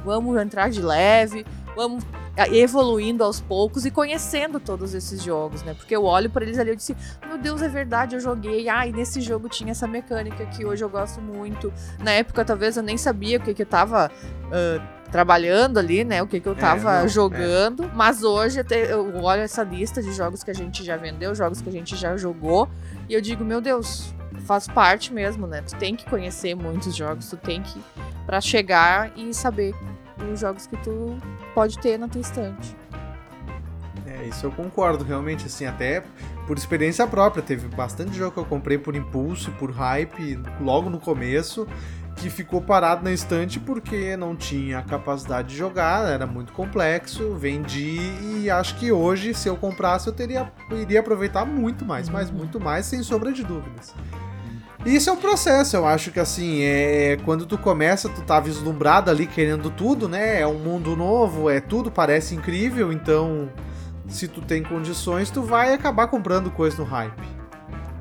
Vamos 0.04 0.40
entrar 0.40 0.70
de 0.70 0.80
leve, 0.80 1.44
vamos 1.76 2.04
evoluindo 2.50 3.22
aos 3.22 3.40
poucos 3.40 3.84
e 3.84 3.90
conhecendo 3.90 4.58
todos 4.58 4.94
esses 4.94 5.22
jogos, 5.22 5.62
né? 5.62 5.74
Porque 5.74 5.94
eu 5.94 6.04
olho 6.04 6.30
para 6.30 6.44
eles 6.44 6.58
ali 6.58 6.72
e 6.72 6.76
disse: 6.76 6.96
Meu 7.26 7.38
Deus, 7.38 7.60
é 7.60 7.68
verdade, 7.68 8.16
eu 8.16 8.20
joguei. 8.20 8.68
Ai, 8.68 8.90
ah, 8.90 8.92
nesse 8.92 9.20
jogo 9.20 9.48
tinha 9.48 9.72
essa 9.72 9.86
mecânica 9.86 10.44
que 10.46 10.64
hoje 10.64 10.82
eu 10.82 10.88
gosto 10.88 11.20
muito. 11.20 11.72
Na 11.98 12.12
época, 12.12 12.44
talvez 12.44 12.76
eu 12.76 12.82
nem 12.82 12.96
sabia 12.96 13.38
o 13.38 13.40
que, 13.40 13.52
que 13.52 13.62
eu 13.62 13.66
tava. 13.66 14.10
Uh, 14.46 15.01
trabalhando 15.12 15.78
ali, 15.78 16.02
né? 16.02 16.22
O 16.22 16.26
que, 16.26 16.40
que 16.40 16.48
eu 16.48 16.54
é, 16.54 16.56
tava 16.56 16.94
é, 16.94 17.00
não, 17.02 17.08
jogando. 17.08 17.84
É. 17.84 17.90
Mas 17.94 18.24
hoje 18.24 18.60
eu 18.88 19.22
olho 19.22 19.42
essa 19.42 19.62
lista 19.62 20.02
de 20.02 20.12
jogos 20.12 20.42
que 20.42 20.50
a 20.50 20.54
gente 20.54 20.82
já 20.82 20.96
vendeu, 20.96 21.34
jogos 21.34 21.60
que 21.60 21.68
a 21.68 21.72
gente 21.72 21.94
já 21.94 22.16
jogou. 22.16 22.68
E 23.08 23.14
eu 23.14 23.20
digo, 23.20 23.44
meu 23.44 23.60
Deus, 23.60 24.12
faz 24.46 24.66
parte 24.66 25.12
mesmo, 25.12 25.46
né? 25.46 25.62
Tu 25.62 25.76
tem 25.76 25.94
que 25.94 26.08
conhecer 26.08 26.54
muitos 26.54 26.96
jogos, 26.96 27.28
tu 27.28 27.36
tem 27.36 27.62
que. 27.62 27.78
para 28.24 28.40
chegar 28.40 29.12
e 29.16 29.34
saber 29.34 29.74
os 30.32 30.40
jogos 30.40 30.66
que 30.66 30.76
tu 30.78 31.16
pode 31.54 31.78
ter 31.78 31.98
na 31.98 32.08
tua 32.08 32.20
estante. 32.20 32.74
É, 34.06 34.24
isso 34.24 34.46
eu 34.46 34.50
concordo, 34.50 35.04
realmente, 35.04 35.46
assim, 35.46 35.66
até 35.66 36.02
por 36.46 36.56
experiência 36.56 37.06
própria. 37.06 37.42
Teve 37.42 37.68
bastante 37.68 38.16
jogo 38.16 38.32
que 38.32 38.38
eu 38.38 38.44
comprei 38.46 38.78
por 38.78 38.96
impulso, 38.96 39.50
por 39.52 39.70
hype, 39.70 40.40
logo 40.60 40.88
no 40.88 40.98
começo 40.98 41.66
que 42.16 42.30
ficou 42.30 42.60
parado 42.60 43.02
na 43.02 43.12
estante 43.12 43.58
porque 43.58 44.16
não 44.16 44.36
tinha 44.36 44.82
capacidade 44.82 45.48
de 45.48 45.56
jogar, 45.56 46.08
era 46.08 46.26
muito 46.26 46.52
complexo, 46.52 47.34
vendi 47.34 47.98
e 48.22 48.50
acho 48.50 48.76
que 48.76 48.92
hoje, 48.92 49.34
se 49.34 49.48
eu 49.48 49.56
comprasse, 49.56 50.06
eu 50.06 50.12
teria 50.12 50.52
iria 50.70 51.00
aproveitar 51.00 51.44
muito 51.44 51.84
mais, 51.84 52.08
mas 52.08 52.30
uhum. 52.30 52.36
muito 52.36 52.60
mais, 52.60 52.86
sem 52.86 53.02
sombra 53.02 53.32
de 53.32 53.42
dúvidas. 53.42 53.94
E 54.84 54.96
isso 54.96 55.08
é 55.08 55.12
um 55.12 55.16
processo, 55.16 55.76
eu 55.76 55.86
acho 55.86 56.10
que 56.10 56.18
assim, 56.18 56.62
é 56.62 57.16
quando 57.24 57.46
tu 57.46 57.56
começa, 57.56 58.08
tu 58.08 58.20
tá 58.22 58.40
vislumbrado 58.40 59.10
ali 59.10 59.26
querendo 59.26 59.70
tudo, 59.70 60.08
né? 60.08 60.40
É 60.40 60.46
um 60.46 60.58
mundo 60.58 60.96
novo, 60.96 61.48
é 61.48 61.60
tudo 61.60 61.90
parece 61.90 62.34
incrível, 62.34 62.92
então 62.92 63.48
se 64.08 64.26
tu 64.26 64.40
tem 64.40 64.62
condições, 64.62 65.30
tu 65.30 65.42
vai 65.42 65.72
acabar 65.72 66.08
comprando 66.08 66.50
coisa 66.50 66.76
no 66.76 66.84
hype. 66.84 67.41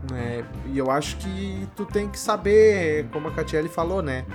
Né? 0.09 0.43
E 0.65 0.77
eu 0.77 0.89
acho 0.89 1.17
que 1.17 1.67
tu 1.75 1.85
tem 1.85 2.09
que 2.09 2.17
saber, 2.17 3.07
como 3.11 3.27
a 3.27 3.31
Catiele 3.31 3.69
falou, 3.69 4.01
né? 4.01 4.25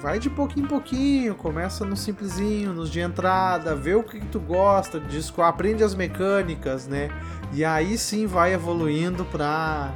Vai 0.00 0.18
de 0.18 0.30
pouquinho 0.30 0.64
em 0.64 0.68
pouquinho, 0.68 1.34
começa 1.34 1.84
no 1.84 1.94
simplesinho, 1.94 2.72
nos 2.72 2.90
de 2.90 3.00
entrada, 3.00 3.76
vê 3.76 3.94
o 3.94 4.02
que, 4.02 4.18
que 4.18 4.26
tu 4.26 4.40
gosta, 4.40 4.98
disco, 4.98 5.42
aprende 5.42 5.84
as 5.84 5.94
mecânicas, 5.94 6.86
né? 6.86 7.10
E 7.52 7.64
aí 7.64 7.98
sim 7.98 8.26
vai 8.26 8.54
evoluindo 8.54 9.26
pra 9.26 9.92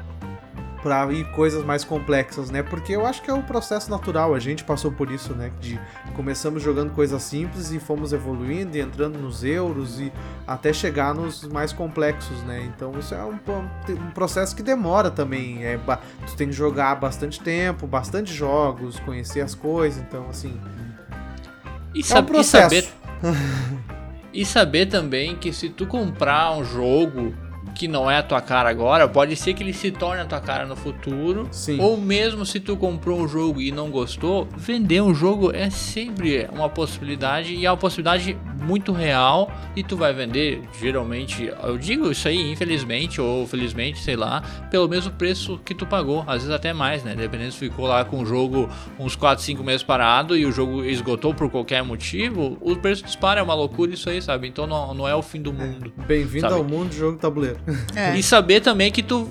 para 0.85 1.11
ir 1.11 1.25
coisas 1.31 1.64
mais 1.64 1.83
complexas, 1.83 2.51
né? 2.51 2.62
Porque 2.62 2.94
eu 2.94 3.07
acho 3.07 3.23
que 3.23 3.31
é 3.31 3.35
um 3.35 3.40
processo 3.40 3.90
natural, 3.90 4.35
a 4.35 4.38
gente 4.38 4.62
passou 4.62 4.92
por 4.92 5.11
isso, 5.11 5.33
né? 5.33 5.51
De 5.59 5.81
começamos 6.14 6.62
jogando 6.62 6.92
coisas 6.92 7.23
simples 7.23 7.73
e 7.73 7.81
fomos 7.81 8.12
evoluindo 8.12 8.77
e 8.77 8.81
entrando 8.83 9.18
nos 9.18 9.42
euros 9.42 9.99
e 9.99 10.12
até 10.47 10.75
chegar 10.75 11.14
nos 11.14 11.42
mais 11.44 11.73
complexos, 11.73 12.42
né? 12.42 12.70
Então 12.77 12.92
isso 12.99 13.14
é 13.14 13.25
um, 13.25 13.38
um 13.94 14.11
processo 14.11 14.55
que 14.55 14.62
demora 14.62 15.11
também. 15.11 15.64
É, 15.64 15.81
tu 16.27 16.37
tem 16.37 16.49
que 16.49 16.53
jogar 16.53 16.94
bastante 16.97 17.40
tempo, 17.40 17.87
bastante 17.87 18.31
jogos, 18.31 19.01
conhecer 19.01 19.40
as 19.40 19.55
coisas, 19.55 20.03
então 20.03 20.29
assim. 20.29 20.61
E, 21.94 22.03
é 22.12 22.18
um 22.18 22.25
processo. 22.27 22.75
e 22.75 22.83
saber. 22.83 22.92
e 24.35 24.44
saber 24.44 24.87
também 24.87 25.35
que 25.35 25.51
se 25.51 25.70
tu 25.70 25.87
comprar 25.87 26.55
um 26.55 26.62
jogo 26.62 27.33
que 27.74 27.88
não 27.88 28.10
é 28.10 28.18
a 28.18 28.22
tua 28.22 28.40
cara 28.40 28.68
agora, 28.68 29.08
pode 29.08 29.34
ser 29.37 29.54
que 29.54 29.62
ele 29.62 29.72
se 29.72 29.90
torne 29.90 30.22
a 30.22 30.24
tua 30.24 30.40
cara 30.40 30.64
no 30.64 30.76
futuro. 30.76 31.48
Sim. 31.50 31.80
Ou 31.80 31.96
mesmo 31.96 32.46
se 32.46 32.60
tu 32.60 32.76
comprou 32.76 33.20
um 33.20 33.28
jogo 33.28 33.60
e 33.60 33.70
não 33.70 33.90
gostou, 33.90 34.48
vender 34.56 35.02
um 35.02 35.14
jogo 35.14 35.54
é 35.54 35.68
sempre 35.70 36.48
uma 36.52 36.68
possibilidade 36.68 37.54
e 37.54 37.66
é 37.66 37.70
uma 37.70 37.76
possibilidade 37.76 38.37
muito 38.62 38.92
real 38.92 39.50
e 39.76 39.82
tu 39.82 39.96
vai 39.96 40.12
vender 40.12 40.62
geralmente, 40.80 41.52
eu 41.62 41.76
digo 41.76 42.10
isso 42.10 42.26
aí, 42.28 42.50
infelizmente 42.50 43.20
ou 43.20 43.46
felizmente, 43.46 44.00
sei 44.00 44.16
lá, 44.16 44.42
pelo 44.70 44.88
mesmo 44.88 45.12
preço 45.12 45.58
que 45.64 45.74
tu 45.74 45.87
pagou, 45.87 46.24
às 46.26 46.42
vezes 46.42 46.50
até 46.50 46.72
mais, 46.72 47.02
né? 47.04 47.14
Dependendo 47.14 47.52
se 47.52 47.58
ficou 47.58 47.87
lá 47.87 48.04
com 48.04 48.22
o 48.22 48.26
jogo 48.26 48.68
uns 48.98 49.16
4, 49.16 49.44
5 49.44 49.62
meses 49.62 49.82
parado 49.82 50.37
e 50.37 50.46
o 50.46 50.52
jogo 50.52 50.84
esgotou 50.84 51.34
por 51.34 51.50
qualquer 51.50 51.82
motivo, 51.82 52.56
o 52.60 52.76
preço 52.76 53.04
dispara, 53.04 53.40
é 53.40 53.42
uma 53.42 53.54
loucura 53.54 53.92
isso 53.92 54.08
aí, 54.08 54.22
sabe? 54.22 54.48
Então 54.48 54.66
não, 54.66 54.94
não 54.94 55.08
é 55.08 55.14
o 55.14 55.22
fim 55.22 55.42
do 55.42 55.52
mundo. 55.52 55.92
É. 55.98 56.02
Bem-vindo 56.06 56.46
ao 56.46 56.64
mundo 56.64 56.88
do 56.88 56.94
jogo 56.94 57.18
tabuleiro. 57.18 57.58
É. 57.96 58.16
E 58.16 58.22
saber 58.22 58.61
também 58.61 58.90
que 58.90 59.03
tu 59.03 59.29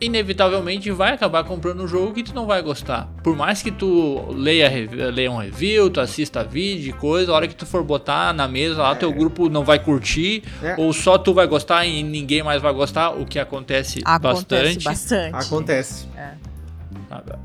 inevitavelmente 0.00 0.90
vai 0.90 1.14
acabar 1.14 1.44
comprando 1.44 1.82
um 1.82 1.88
jogo 1.88 2.12
que 2.12 2.22
tu 2.22 2.34
não 2.34 2.46
vai 2.46 2.60
gostar. 2.62 3.08
Por 3.22 3.34
mais 3.34 3.62
que 3.62 3.70
tu 3.70 4.26
leia, 4.30 4.70
leia 5.10 5.30
um 5.30 5.38
review, 5.38 5.88
tu 5.88 6.00
assista 6.00 6.44
vídeo, 6.44 6.94
coisa, 6.96 7.32
a 7.32 7.34
hora 7.34 7.48
que 7.48 7.54
tu 7.54 7.64
for 7.64 7.82
botar 7.82 8.32
na 8.32 8.46
mesa 8.46 8.82
lá, 8.82 8.92
é. 8.92 8.94
teu 8.94 9.12
grupo 9.12 9.48
não 9.48 9.64
vai 9.64 9.78
curtir, 9.78 10.42
é. 10.62 10.74
ou 10.76 10.92
só 10.92 11.16
tu 11.16 11.32
vai 11.32 11.46
gostar 11.46 11.86
e 11.86 12.02
ninguém 12.02 12.42
mais 12.42 12.60
vai 12.60 12.72
gostar, 12.72 13.10
o 13.10 13.24
que 13.24 13.38
acontece, 13.38 14.00
acontece 14.04 14.74
bastante. 14.74 14.84
bastante. 14.84 15.46
Acontece. 15.46 16.06
É. 16.16 16.45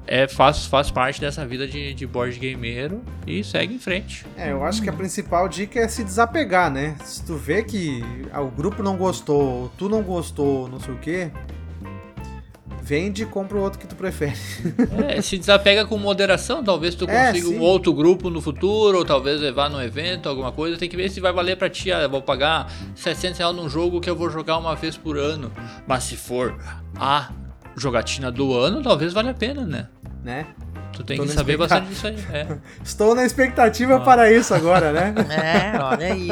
É, 0.08 0.28
faz, 0.28 0.66
faz 0.66 0.90
parte 0.90 1.22
dessa 1.22 1.46
vida 1.46 1.68
de, 1.68 1.94
de 1.94 2.08
board 2.08 2.38
gameiro 2.40 3.02
e 3.26 3.44
segue 3.44 3.76
em 3.76 3.80
frente. 3.80 4.26
É, 4.36 4.52
eu 4.52 4.64
acho 4.64 4.82
que 4.82 4.90
a 4.90 4.94
principal 4.94 5.48
dica 5.48 5.80
é 5.80 5.88
se 5.88 6.04
desapegar, 6.04 6.72
né? 6.72 6.96
Se 7.04 7.24
tu 7.24 7.36
vê 7.36 7.64
que 7.64 8.04
ah, 8.32 8.42
o 8.42 8.50
grupo 8.50 8.82
não 8.82 8.98
gostou, 8.98 9.72
tu 9.78 9.88
não 9.88 10.02
gostou, 10.02 10.68
não 10.68 10.80
sei 10.80 10.94
o 10.94 10.98
quê, 10.98 11.32
vende 12.82 13.24
e 13.24 13.26
compra 13.26 13.58
o 13.58 13.62
outro 13.62 13.80
que 13.80 13.88
tu 13.88 13.96
prefere. 13.96 14.36
É, 15.08 15.22
se 15.22 15.38
desapega 15.38 15.86
com 15.86 15.98
moderação, 15.98 16.64
talvez 16.64 16.96
tu 16.96 17.10
é, 17.10 17.28
consiga 17.28 17.48
é, 17.48 17.58
um 17.58 17.62
outro 17.62 17.94
grupo 17.94 18.30
no 18.30 18.42
futuro, 18.42 18.98
ou 18.98 19.06
talvez 19.06 19.40
levar 19.40 19.70
num 19.70 19.82
evento, 19.82 20.28
alguma 20.28 20.52
coisa. 20.52 20.78
Tem 20.78 20.90
que 20.90 20.98
ver 20.98 21.10
se 21.10 21.20
vai 21.20 21.32
valer 21.32 21.56
pra 21.58 21.70
ti. 21.70 21.92
Ah, 21.92 22.08
vou 22.08 22.22
pagar 22.22 22.72
700 22.96 23.40
reais 23.40 23.56
num 23.56 23.70
jogo 23.70 24.02
que 24.02 24.10
eu 24.10 24.16
vou 24.16 24.30
jogar 24.30 24.58
uma 24.58 24.76
vez 24.76 24.98
por 24.98 25.18
ano. 25.18 25.52
Mas 25.88 26.04
se 26.04 26.18
for 26.18 26.58
a 26.96 27.32
jogatina 27.82 28.32
do 28.32 28.58
ano, 28.58 28.82
talvez 28.82 29.14
valha 29.14 29.32
a 29.32 29.34
pena, 29.34 29.66
né? 29.66 29.88
Né? 30.24 30.46
Tu 30.94 31.04
tem 31.04 31.18
Tô 31.18 31.24
que 31.24 31.30
saber 31.30 31.58
bastante 31.58 31.88
disso 31.88 32.08
aí. 32.08 32.16
É. 32.32 32.48
Estou 32.84 33.16
na 33.16 33.26
expectativa 33.26 34.00
para 34.00 34.32
isso 34.32 34.54
agora, 34.54 34.92
né? 34.92 35.14
É, 35.30 35.82
olha 35.82 36.14
aí. 36.14 36.30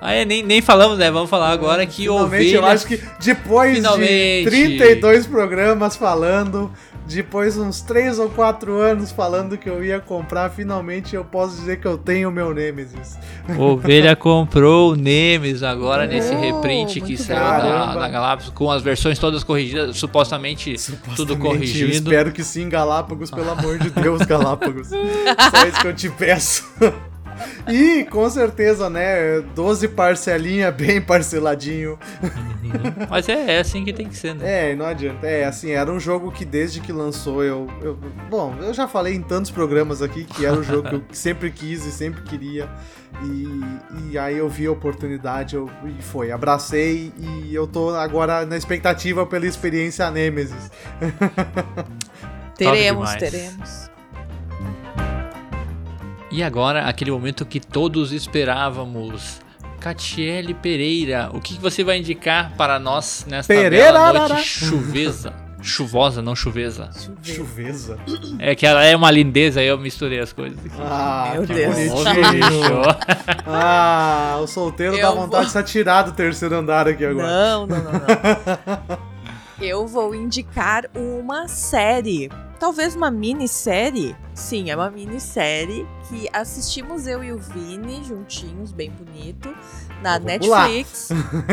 Ah, 0.00 0.12
é, 0.12 0.24
nem, 0.24 0.42
nem 0.42 0.62
falamos, 0.62 0.98
né? 0.98 1.10
Vamos 1.10 1.28
falar 1.28 1.50
agora 1.50 1.84
que 1.84 2.02
Finalmente, 2.02 2.34
ovelha... 2.34 2.56
eu 2.56 2.66
acho 2.66 2.86
que 2.86 3.02
depois 3.20 3.76
Finalmente. 3.76 4.44
de 4.44 4.76
32 4.78 5.26
programas 5.26 5.96
falando, 5.96 6.70
depois 7.14 7.56
uns 7.56 7.80
3 7.80 8.18
ou 8.18 8.28
4 8.28 8.76
anos 8.78 9.12
falando 9.12 9.56
que 9.56 9.68
eu 9.68 9.84
ia 9.84 10.00
comprar, 10.00 10.50
finalmente 10.50 11.14
eu 11.14 11.24
posso 11.24 11.56
dizer 11.56 11.80
que 11.80 11.86
eu 11.86 11.96
tenho 11.96 12.28
o 12.28 12.32
meu 12.32 12.52
Nemesis. 12.52 13.16
Ovelha 13.58 14.16
comprou 14.16 14.92
o 14.92 14.96
Nemesis 14.96 15.62
agora 15.62 16.04
oh, 16.04 16.06
nesse 16.06 16.34
reprint 16.34 17.00
que 17.00 17.16
saiu 17.16 17.38
da, 17.38 17.94
da, 17.94 18.08
Galápagos 18.08 18.50
com 18.50 18.70
as 18.70 18.82
versões 18.82 19.18
todas 19.18 19.44
corrigidas, 19.44 19.96
supostamente, 19.96 20.76
supostamente 20.78 21.16
tudo 21.16 21.36
corrigido. 21.36 22.10
Eu 22.10 22.12
espero 22.12 22.32
que 22.32 22.42
sim, 22.42 22.68
Galápagos, 22.68 23.30
pelo 23.30 23.50
amor 23.50 23.78
de 23.78 23.90
Deus, 23.90 24.22
Galápagos. 24.22 24.88
Só 24.88 25.66
isso 25.68 25.80
que 25.80 25.86
eu 25.86 25.94
te 25.94 26.10
peço. 26.10 26.66
E 27.68 28.04
com 28.04 28.28
certeza, 28.30 28.88
né? 28.88 29.40
12 29.54 29.88
parcelinha 29.88 30.70
bem 30.70 31.00
parceladinho. 31.00 31.98
Uhum. 32.22 33.06
Mas 33.08 33.28
é, 33.28 33.56
é, 33.56 33.58
assim 33.58 33.84
que 33.84 33.92
tem 33.92 34.08
que 34.08 34.16
ser, 34.16 34.34
né? 34.34 34.72
É, 34.72 34.76
não 34.76 34.86
adianta. 34.86 35.26
É, 35.26 35.44
assim, 35.44 35.70
era 35.70 35.90
um 35.90 35.98
jogo 35.98 36.30
que 36.30 36.44
desde 36.44 36.80
que 36.80 36.92
lançou 36.92 37.42
eu, 37.42 37.66
eu. 37.82 37.98
Bom, 38.30 38.54
eu 38.60 38.72
já 38.72 38.86
falei 38.86 39.14
em 39.14 39.22
tantos 39.22 39.50
programas 39.50 40.02
aqui 40.02 40.24
que 40.24 40.44
era 40.44 40.56
um 40.56 40.62
jogo 40.62 40.88
que 40.88 40.94
eu 40.94 41.02
sempre 41.12 41.50
quis 41.50 41.84
e 41.84 41.90
sempre 41.90 42.22
queria. 42.22 42.68
E, 43.22 44.10
e 44.10 44.18
aí 44.18 44.36
eu 44.36 44.48
vi 44.48 44.66
a 44.66 44.72
oportunidade 44.72 45.56
eu, 45.56 45.70
e 45.84 46.02
foi. 46.02 46.30
Abracei 46.30 47.12
e 47.16 47.54
eu 47.54 47.66
tô 47.66 47.90
agora 47.90 48.44
na 48.44 48.56
expectativa 48.56 49.26
pela 49.26 49.46
experiência 49.46 50.10
Nemesis. 50.10 50.70
teremos, 52.56 53.14
teremos. 53.16 53.95
E 56.30 56.42
agora, 56.42 56.86
aquele 56.86 57.10
momento 57.10 57.46
que 57.46 57.60
todos 57.60 58.12
esperávamos. 58.12 59.40
Catiele 59.80 60.54
Pereira, 60.54 61.30
o 61.32 61.40
que 61.40 61.54
você 61.60 61.84
vai 61.84 61.98
indicar 61.98 62.52
para 62.56 62.78
nós 62.78 63.24
nesta 63.28 63.52
Pereira, 63.52 63.92
bela 63.92 64.12
noite 64.28 64.42
chuvesa? 64.42 65.32
Chuvosa, 65.62 66.22
não 66.22 66.34
chuvesa. 66.34 66.90
Chuvesa. 67.22 67.98
É 68.38 68.54
que 68.54 68.66
ela 68.66 68.84
é 68.84 68.96
uma 68.96 69.10
lindeza, 69.10 69.60
aí 69.60 69.66
eu 69.66 69.78
misturei 69.78 70.18
as 70.18 70.32
coisas 70.32 70.58
aqui. 70.58 70.74
Ah, 70.80 71.30
Meu 71.34 71.46
que 71.46 71.54
Deus. 71.54 71.74
bonitinho. 71.74 72.82
ah, 73.46 74.38
o 74.42 74.46
solteiro 74.46 74.96
eu 74.96 75.02
dá 75.02 75.10
vontade 75.10 75.30
vou... 75.30 75.44
de 75.44 75.50
se 75.50 75.58
atirar 75.58 76.04
do 76.04 76.12
terceiro 76.12 76.56
andar 76.56 76.88
aqui 76.88 77.04
agora. 77.04 77.26
Não, 77.26 77.66
não, 77.66 77.82
não, 77.82 77.92
não. 77.92 78.98
eu 79.60 79.86
vou 79.86 80.14
indicar 80.14 80.84
uma 80.94 81.48
série 81.48 82.30
talvez 82.58 82.96
uma 82.96 83.10
minissérie. 83.10 84.16
Sim, 84.36 84.70
é 84.70 84.76
uma 84.76 84.90
minissérie 84.90 85.88
que 86.06 86.28
assistimos 86.30 87.06
eu 87.06 87.24
e 87.24 87.32
o 87.32 87.38
Vini 87.38 88.04
juntinhos, 88.04 88.70
bem 88.70 88.90
bonito, 88.90 89.56
na 90.02 90.18
Netflix. 90.18 91.08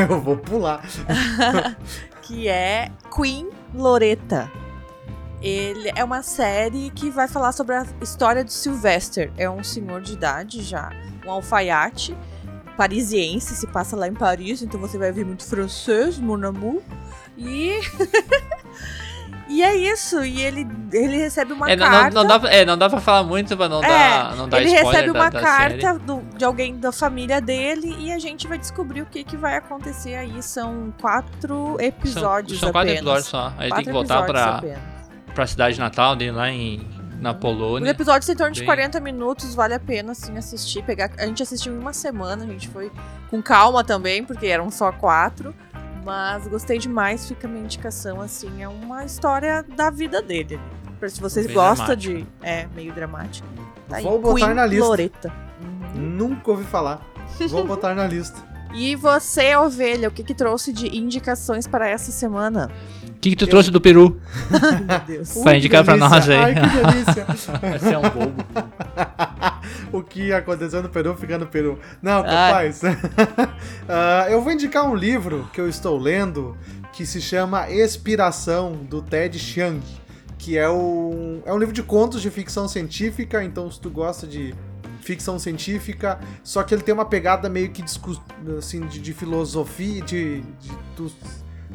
eu 0.10 0.20
vou 0.20 0.36
pular. 0.36 0.84
que 2.22 2.50
é 2.50 2.92
Queen 3.16 3.50
Loretta. 3.74 4.52
Ele 5.42 5.94
é 5.96 6.04
uma 6.04 6.22
série 6.22 6.90
que 6.90 7.10
vai 7.10 7.28
falar 7.28 7.54
sobre 7.54 7.74
a 7.74 7.86
história 8.02 8.44
de 8.44 8.52
Sylvester. 8.52 9.32
É 9.38 9.50
um 9.50 9.64
senhor 9.64 10.02
de 10.02 10.14
idade 10.14 10.62
já, 10.62 10.92
um 11.26 11.32
alfaiate 11.32 12.14
parisiense, 12.76 13.56
se 13.56 13.68
passa 13.68 13.96
lá 13.96 14.10
em 14.10 14.14
Paris, 14.14 14.62
então 14.62 14.80
você 14.80 14.98
vai 14.98 15.12
ver 15.12 15.26
muito 15.26 15.46
francês, 15.46 16.20
mon 16.20 16.46
amour. 16.46 16.82
E 17.38 17.80
E 19.48 19.62
é 19.62 19.76
isso, 19.76 20.24
e 20.24 20.42
ele, 20.42 20.68
ele 20.92 21.18
recebe 21.18 21.54
uma 21.54 21.70
é, 21.70 21.76
carta. 21.76 22.14
Não, 22.14 22.24
não, 22.24 22.40
dá, 22.40 22.50
é, 22.50 22.66
não 22.66 22.78
dá 22.78 22.90
pra 22.90 23.02
falar 23.02 23.24
muito 23.24 23.56
pra 23.58 23.68
não 23.68 23.84
é, 23.84 23.88
dar, 23.88 24.36
não 24.36 24.48
dar 24.48 24.62
ele 24.62 24.68
spoiler. 24.68 24.88
Ele 24.88 24.98
recebe 24.98 25.18
uma 25.18 25.30
da, 25.30 25.40
da 25.40 25.46
carta 25.46 26.00
do, 26.00 26.22
de 26.38 26.46
alguém 26.46 26.78
da 26.78 26.92
família 26.92 27.42
dele 27.42 27.96
e 28.00 28.12
a 28.12 28.20
gente 28.20 28.48
vai 28.48 28.58
descobrir 28.58 29.02
o 29.02 29.06
que, 29.06 29.24
que 29.24 29.36
vai 29.36 29.58
acontecer 29.58 30.16
aí. 30.16 30.42
São 30.42 30.94
quatro 31.00 31.78
episódios. 31.80 32.60
São, 32.60 32.68
são 32.68 32.72
quatro 32.72 32.92
episódios 32.92 33.26
só. 33.26 33.54
Aí 33.58 33.70
tem 33.72 33.84
que 33.84 33.92
voltar 33.92 34.26
pra, 34.26 34.62
pra 35.36 35.46
cidade 35.46 35.78
natal 35.78 36.16
dele 36.16 36.32
lá 36.32 36.50
em, 36.50 36.88
na 37.20 37.34
Polônia. 37.34 37.86
Os 37.86 37.90
episódios 37.90 38.30
em 38.30 38.36
torno 38.36 38.54
de 38.54 38.64
40 38.64 39.00
minutos, 39.02 39.54
vale 39.54 39.74
a 39.74 39.80
pena 39.80 40.14
assim 40.14 40.38
assistir. 40.38 40.84
Pegar... 40.84 41.12
A 41.18 41.26
gente 41.26 41.44
assistiu 41.44 41.74
em 41.74 41.80
uma 41.80 41.94
semana, 41.94 42.44
a 42.44 42.48
gente 42.48 42.70
foi 42.70 42.92
com 43.30 43.42
calma 43.42 43.84
também, 43.84 44.24
porque 44.24 44.48
eram 44.48 44.70
só 44.72 44.92
quatro. 44.92 45.54
Mas 46.04 46.48
gostei 46.48 46.78
demais, 46.78 47.28
fica 47.28 47.48
a 47.48 47.50
minha 47.50 47.64
indicação, 47.64 48.20
assim, 48.22 48.62
é 48.62 48.68
uma 48.68 49.06
história 49.06 49.64
da 49.64 49.90
vida 49.90 50.22
dele. 50.22 50.60
Se 51.08 51.20
vocês 51.20 51.46
Bem 51.48 51.56
gostam 51.56 51.96
de. 51.96 52.26
É, 52.42 52.66
meio 52.74 52.94
dramático. 52.94 53.48
Tá 53.90 54.00
Vou 54.00 54.22
botar 54.22 54.46
Queen 54.46 54.54
na 54.54 54.66
lista. 54.66 54.86
Loreta. 54.86 55.34
Uhum. 55.62 56.02
Nunca 56.02 56.52
ouvi 56.52 56.64
falar. 56.64 57.02
Vou 57.50 57.64
botar 57.68 57.94
na 57.94 58.08
lista. 58.08 58.53
E 58.74 58.96
você, 58.96 59.56
ovelha, 59.56 60.08
o 60.08 60.12
que, 60.12 60.24
que 60.24 60.34
trouxe 60.34 60.74
de 60.74 60.98
indicações 60.98 61.68
para 61.68 61.88
essa 61.88 62.12
semana? 62.12 62.70
O 63.08 63.14
que, 63.24 63.30
que 63.30 63.36
tu 63.36 63.48
trouxe 63.48 63.70
do 63.72 63.80
Peru? 63.80 64.20
Ai, 64.52 64.82
meu 64.84 65.00
Deus. 65.18 65.36
Ui, 65.36 65.44
Vai 65.44 65.54
que 65.54 65.60
indicar 65.60 65.86
pra 65.86 65.96
nós 65.96 66.28
aí. 66.30 66.36
Ai, 66.38 66.54
que 66.56 66.60
delícia. 66.94 67.26
Você 67.80 67.94
é 67.94 67.98
um 67.98 68.02
bobo. 68.02 68.34
o 69.94 70.02
que 70.04 70.34
aconteceu 70.34 70.82
no 70.84 70.90
Peru 70.90 71.16
fica 71.16 71.38
no 71.38 71.46
Peru. 71.48 71.80
Não, 72.02 72.20
Ah. 72.20 72.24
capaz. 72.24 72.82
Ah, 73.88 74.26
eu 74.30 74.42
vou 74.42 74.52
indicar 74.52 74.90
um 74.90 74.96
livro 74.96 75.48
que 75.54 75.62
eu 75.62 75.70
estou 75.70 75.98
lendo 75.98 76.58
que 76.92 77.06
se 77.06 77.22
chama 77.22 77.70
Expiração, 77.70 78.74
do 78.74 79.02
Ted 79.02 79.38
Chiang. 79.40 79.82
Que 80.38 80.58
é 80.58 80.70
um, 80.70 81.42
é 81.46 81.54
um 81.54 81.58
livro 81.58 81.74
de 81.74 81.82
contos 81.82 82.22
de 82.22 82.30
ficção 82.30 82.68
científica, 82.68 83.42
então 83.44 83.72
se 83.72 83.80
tu 83.80 83.90
gosta 83.90 84.28
de 84.28 84.54
ficção 85.04 85.38
científica, 85.38 86.20
só 86.44 86.64
que 86.64 86.74
ele 86.74 86.82
tem 86.84 86.94
uma 86.94 87.06
pegada 87.06 87.50
meio 87.50 87.72
que 87.72 87.84
assim, 88.58 88.86
de, 88.88 89.00
de 89.00 89.14
filosofia, 89.14 90.02
de, 90.02 90.42
de, 90.42 90.72
tu, 90.96 91.12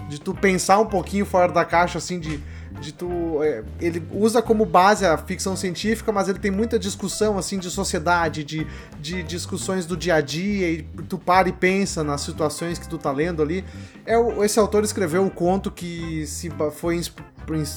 de 0.09 0.21
tu 0.21 0.35
pensar 0.35 0.79
um 0.79 0.87
pouquinho 0.87 1.25
fora 1.27 1.53
da 1.53 1.65
caixa, 1.65 1.99
assim, 1.99 2.19
de, 2.19 2.41
de 2.79 2.93
tu. 2.93 3.43
é, 3.43 3.63
ele 3.81 4.03
usa 4.13 4.41
como 4.41 4.65
base 4.65 5.05
a 5.05 5.17
ficção 5.19 5.57
científica, 5.57 6.11
mas 6.13 6.29
ele 6.29 6.39
tem 6.39 6.51
muita 6.51 6.79
discussão 6.79 7.37
assim 7.39 7.59
de 7.59 7.71
sociedade, 7.71 8.45
de, 8.45 8.67
de 9.01 9.23
discussões 9.23 9.87
do 9.87 9.97
dia 9.97 10.15
a 10.17 10.21
dia, 10.21 10.71
e 10.71 10.83
tu 11.09 11.19
para 11.19 11.49
e 11.49 11.53
pensa 11.53 12.03
nas 12.05 12.21
situações 12.21 12.79
que 12.79 12.89
tu 12.89 12.99
tá 12.99 13.11
lendo 13.13 13.43
ali. 13.43 13.65
É, 14.07 14.17
o- 14.17 14.45
esse 14.45 14.59
autor 14.59 14.85
escreveu 14.85 15.25
o 15.27 15.31
conto 15.31 15.71
que 15.71 16.27
se 16.27 16.51
foi 16.73 17.01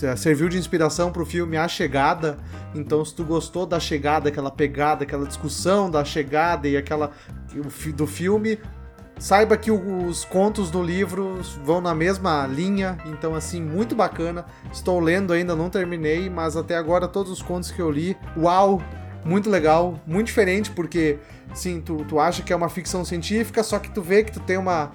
é, 0.03 0.15
serviu 0.17 0.49
de 0.49 0.57
inspiração 0.57 1.11
pro 1.11 1.25
filme 1.25 1.55
A 1.57 1.67
Chegada. 1.67 2.37
Então, 2.75 3.03
se 3.05 3.13
tu 3.15 3.23
gostou 3.23 3.65
da 3.65 3.79
chegada, 3.79 4.29
aquela 4.29 4.51
pegada, 4.51 5.03
aquela 5.03 5.25
discussão 5.25 5.89
da 5.89 6.03
chegada 6.03 6.67
e 6.67 6.75
aquela 6.75 7.11
o 7.55 7.91
do 7.93 8.05
filme, 8.07 8.59
Saiba 9.21 9.55
que 9.55 9.69
os 9.69 10.25
contos 10.25 10.71
do 10.71 10.81
livro 10.81 11.41
vão 11.63 11.79
na 11.79 11.93
mesma 11.93 12.47
linha, 12.47 12.97
então 13.05 13.35
assim, 13.35 13.61
muito 13.61 13.93
bacana. 13.93 14.47
Estou 14.73 14.99
lendo 14.99 15.31
ainda, 15.31 15.55
não 15.55 15.69
terminei, 15.69 16.27
mas 16.27 16.57
até 16.57 16.75
agora 16.75 17.07
todos 17.07 17.31
os 17.31 17.39
contos 17.39 17.69
que 17.69 17.79
eu 17.79 17.91
li, 17.91 18.17
uau, 18.35 18.81
muito 19.23 19.47
legal, 19.47 19.93
muito 20.07 20.25
diferente, 20.25 20.71
porque 20.71 21.19
sim, 21.53 21.79
tu, 21.79 22.03
tu 22.05 22.19
acha 22.19 22.41
que 22.41 22.51
é 22.51 22.55
uma 22.55 22.67
ficção 22.67 23.05
científica, 23.05 23.61
só 23.61 23.77
que 23.77 23.91
tu 23.91 24.01
vê 24.01 24.23
que 24.23 24.31
tu 24.31 24.39
tem 24.39 24.57
uma, 24.57 24.91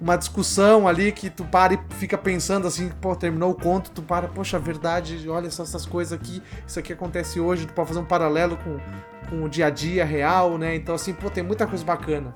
uma 0.00 0.16
discussão 0.16 0.88
ali 0.88 1.12
que 1.12 1.30
tu 1.30 1.44
para 1.44 1.74
e 1.74 1.78
fica 1.90 2.18
pensando 2.18 2.66
assim, 2.66 2.90
pô, 3.00 3.14
terminou 3.14 3.52
o 3.52 3.54
conto, 3.54 3.92
tu 3.92 4.02
para, 4.02 4.26
poxa, 4.26 4.58
verdade, 4.58 5.28
olha 5.28 5.48
só 5.48 5.62
essas 5.62 5.86
coisas 5.86 6.12
aqui, 6.12 6.42
isso 6.66 6.80
aqui 6.80 6.92
acontece 6.92 7.38
hoje, 7.38 7.68
tu 7.68 7.72
pode 7.72 7.86
fazer 7.86 8.00
um 8.00 8.04
paralelo 8.04 8.56
com, 8.56 8.80
com 9.30 9.44
o 9.44 9.48
dia 9.48 9.66
a 9.66 9.70
dia 9.70 10.04
real, 10.04 10.58
né? 10.58 10.74
Então 10.74 10.96
assim, 10.96 11.12
pô, 11.12 11.30
tem 11.30 11.44
muita 11.44 11.68
coisa 11.68 11.84
bacana 11.84 12.34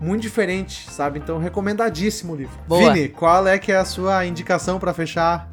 muito 0.00 0.22
diferente, 0.22 0.90
sabe? 0.90 1.18
Então, 1.18 1.38
recomendadíssimo 1.38 2.32
o 2.32 2.36
livro. 2.36 2.58
Boa. 2.66 2.92
Vini, 2.92 3.08
qual 3.08 3.46
é 3.46 3.58
que 3.58 3.72
é 3.72 3.76
a 3.76 3.84
sua 3.84 4.26
indicação 4.26 4.78
pra 4.78 4.92
fechar? 4.92 5.48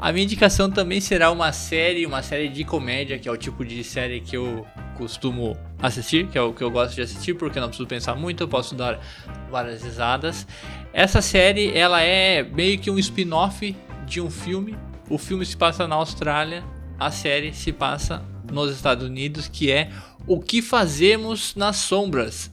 A 0.00 0.12
minha 0.12 0.24
indicação 0.24 0.70
também 0.70 0.98
será 0.98 1.30
uma 1.30 1.52
série, 1.52 2.06
uma 2.06 2.22
série 2.22 2.48
de 2.48 2.64
comédia, 2.64 3.18
que 3.18 3.28
é 3.28 3.32
o 3.32 3.36
tipo 3.36 3.62
de 3.62 3.84
série 3.84 4.20
que 4.20 4.34
eu 4.34 4.66
costumo 4.96 5.56
assistir, 5.78 6.26
que 6.28 6.38
é 6.38 6.40
o 6.40 6.54
que 6.54 6.64
eu 6.64 6.70
gosto 6.70 6.94
de 6.94 7.02
assistir, 7.02 7.34
porque 7.34 7.58
eu 7.58 7.60
não 7.60 7.68
preciso 7.68 7.86
pensar 7.86 8.14
muito, 8.14 8.42
eu 8.42 8.48
posso 8.48 8.74
dar 8.74 8.98
várias 9.50 9.82
risadas. 9.82 10.46
Essa 10.90 11.20
série, 11.20 11.76
ela 11.76 12.00
é 12.00 12.42
meio 12.42 12.78
que 12.78 12.90
um 12.90 12.98
spin-off 12.98 13.76
de 14.06 14.22
um 14.22 14.30
filme. 14.30 14.74
O 15.10 15.18
filme 15.18 15.44
se 15.44 15.56
passa 15.56 15.86
na 15.86 15.96
Austrália, 15.96 16.64
a 16.98 17.10
série 17.10 17.52
se 17.52 17.70
passa 17.70 18.24
nos 18.50 18.74
Estados 18.74 19.04
Unidos, 19.04 19.48
que 19.48 19.70
é 19.70 19.90
O 20.26 20.40
que 20.40 20.62
Fazemos 20.62 21.54
nas 21.54 21.76
Sombras. 21.76 22.50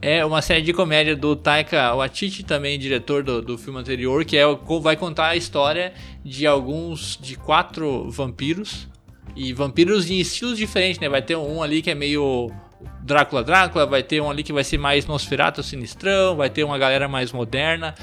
É 0.00 0.24
uma 0.24 0.40
série 0.40 0.62
de 0.62 0.72
comédia 0.72 1.16
do 1.16 1.34
Taika 1.34 1.92
Waititi, 1.94 2.44
também 2.44 2.78
diretor 2.78 3.24
do, 3.24 3.42
do 3.42 3.58
filme 3.58 3.80
anterior, 3.80 4.24
que 4.24 4.36
é, 4.36 4.44
vai 4.80 4.96
contar 4.96 5.28
a 5.28 5.36
história 5.36 5.92
de 6.24 6.46
alguns, 6.46 7.18
de 7.20 7.36
quatro 7.36 8.08
vampiros. 8.08 8.86
E 9.34 9.52
vampiros 9.52 10.10
em 10.10 10.18
estilos 10.18 10.56
diferentes, 10.56 11.00
né? 11.00 11.08
Vai 11.08 11.22
ter 11.22 11.36
um 11.36 11.62
ali 11.62 11.82
que 11.82 11.90
é 11.90 11.94
meio 11.94 12.50
Drácula 13.02 13.42
Drácula, 13.42 13.86
vai 13.86 14.02
ter 14.02 14.20
um 14.20 14.30
ali 14.30 14.42
que 14.42 14.52
vai 14.52 14.64
ser 14.64 14.78
mais 14.78 15.06
Nosferatu 15.06 15.62
Sinistrão, 15.62 16.36
vai 16.36 16.50
ter 16.50 16.64
uma 16.64 16.78
galera 16.78 17.08
mais 17.08 17.32
moderna. 17.32 17.94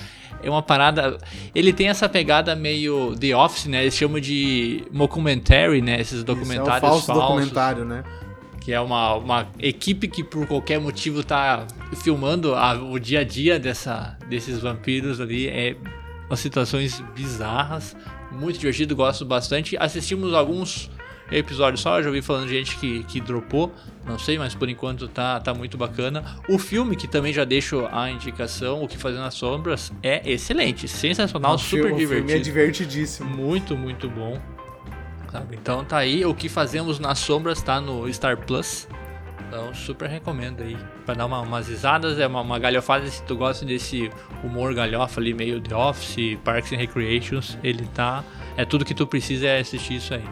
É 0.44 0.50
uma 0.50 0.62
parada. 0.62 1.18
Ele 1.54 1.72
tem 1.72 1.88
essa 1.88 2.08
pegada 2.10 2.56
meio 2.56 3.16
The 3.16 3.36
Office, 3.36 3.66
né? 3.66 3.82
Eles 3.84 3.96
chamam 3.96 4.20
de 4.20 4.86
mockumentary, 4.92 5.82
né? 5.82 6.00
Esses 6.00 6.18
Isso 6.18 6.26
documentários 6.26 6.84
é 6.84 6.88
o 6.88 6.90
falso 6.90 7.08
falsos 7.08 7.28
documentário, 7.28 7.86
né? 7.86 8.04
Que 8.66 8.74
é 8.74 8.82
uma, 8.82 9.14
uma 9.14 9.48
equipe 9.60 10.08
que 10.08 10.24
por 10.24 10.48
qualquer 10.48 10.80
motivo 10.80 11.24
tá 11.24 11.68
filmando 12.04 12.56
a- 12.56 12.74
o 12.74 12.98
dia 13.00 13.20
a 13.20 13.24
dia 13.24 13.60
dessa, 13.60 14.18
desses 14.28 14.60
vampiros 14.60 15.22
ali. 15.22 15.48
É 15.48 15.76
umas 16.28 16.40
situações 16.40 17.00
bizarras, 17.16 17.96
muito 18.32 18.58
divertido, 18.58 18.96
gosto 18.96 19.24
bastante. 19.24 19.78
Assistimos 19.78 20.34
alguns 20.34 20.90
episódios 21.32 21.82
só, 21.82 22.02
já 22.02 22.08
ouvi 22.08 22.22
falando 22.24 22.48
de 22.48 22.54
gente 22.56 22.76
que, 22.78 23.04
que 23.04 23.22
dropou, 23.22 23.72
não 24.06 24.18
sei, 24.18 24.38
mas 24.40 24.56
por 24.56 24.68
enquanto 24.68 25.08
tá, 25.08 25.40
tá 25.40 25.54
muito 25.54 25.78
bacana. 25.78 26.24
O 26.50 26.58
filme, 26.58 26.96
que 26.96 27.08
também 27.08 27.32
já 27.32 27.44
deixo 27.44 27.88
a 27.92 28.10
indicação, 28.10 28.84
O 28.84 28.88
que 28.88 28.98
Fazer 28.98 29.18
nas 29.20 29.36
Sombras, 29.36 29.92
é 30.02 30.28
excelente, 30.28 30.88
sensacional, 30.88 31.54
O 31.54 31.58
super 31.60 31.90
filme- 31.90 31.92
o 31.94 32.08
filme 32.08 32.22
divertido. 32.24 32.32
é 32.40 32.40
divertidíssimo. 32.44 33.30
Muito, 33.30 33.78
muito 33.78 34.10
bom. 34.10 34.40
Sabe? 35.36 35.58
Então 35.62 35.84
tá 35.84 35.98
aí, 35.98 36.26
o 36.26 36.34
que 36.34 36.48
fazemos 36.48 36.98
nas 36.98 37.20
sombras 37.20 37.62
tá 37.62 37.82
no 37.82 38.12
Star 38.14 38.38
Plus. 38.38 38.88
Então 39.46 39.74
super 39.74 40.08
recomendo 40.08 40.64
aí. 40.64 40.78
Pra 41.06 41.14
dar 41.14 41.26
uma, 41.26 41.42
umas 41.42 41.68
risadas, 41.68 42.18
é 42.20 42.26
uma, 42.26 42.40
uma 42.40 42.58
galhofada. 42.58 43.06
Se 43.08 43.22
tu 43.24 43.36
gosta 43.36 43.66
desse 43.66 44.10
humor 44.42 44.74
galhofa 44.74 45.20
ali, 45.20 45.34
meio 45.34 45.60
The 45.60 45.76
Office, 45.76 46.38
Parks 46.42 46.72
and 46.72 46.78
Recreations, 46.78 47.58
ele 47.62 47.86
tá. 47.94 48.24
É 48.56 48.64
tudo 48.64 48.86
que 48.86 48.94
tu 48.94 49.06
precisa 49.06 49.48
é 49.48 49.60
assistir 49.60 49.96
isso 49.96 50.14
aí. 50.14 50.24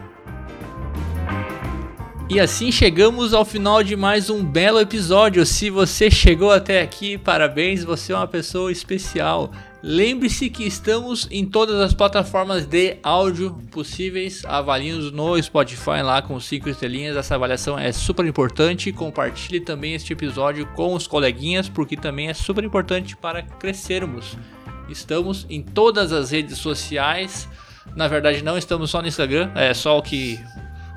E 2.30 2.39
assim 2.39 2.72
chegamos 2.72 3.34
ao 3.34 3.43
final 3.43 3.84
de 3.84 3.97
mais 3.97 4.30
um 4.30 4.41
belo 4.41 4.80
episódio. 4.80 5.45
Se 5.45 5.70
você 5.70 6.10
chegou 6.10 6.49
até 6.49 6.82
aqui, 6.82 7.18
parabéns, 7.18 7.84
você 7.84 8.14
é 8.14 8.16
uma 8.16 8.28
pessoa 8.28 8.72
especial. 8.72 9.51
Lembre-se 9.86 10.49
que 10.49 10.63
estamos 10.63 11.27
em 11.29 11.45
todas 11.45 11.77
as 11.81 11.93
plataformas 11.93 12.65
de 12.65 12.95
áudio 13.03 13.51
possíveis. 13.69 14.45
Avaliem-nos 14.45 15.11
no 15.11 15.43
Spotify 15.43 16.01
lá 16.01 16.21
com 16.21 16.39
5 16.39 16.69
estrelinhas. 16.69 17.17
Essa 17.17 17.36
avaliação 17.36 17.77
é 17.77 17.91
super 17.91 18.25
importante. 18.25 18.93
Compartilhe 18.93 19.59
também 19.59 19.93
este 19.93 20.13
episódio 20.13 20.65
com 20.67 20.93
os 20.93 21.05
coleguinhas, 21.05 21.67
porque 21.67 21.97
também 21.97 22.29
é 22.29 22.34
super 22.34 22.63
importante 22.63 23.17
para 23.17 23.43
crescermos. 23.43 24.38
Estamos 24.88 25.45
em 25.49 25.61
todas 25.61 26.13
as 26.13 26.31
redes 26.31 26.59
sociais. 26.59 27.49
Na 27.93 28.07
verdade, 28.07 28.41
não 28.41 28.57
estamos 28.57 28.89
só 28.89 29.01
no 29.01 29.09
Instagram, 29.09 29.51
é 29.53 29.73
só 29.73 29.97
o 29.97 30.01
que 30.01 30.39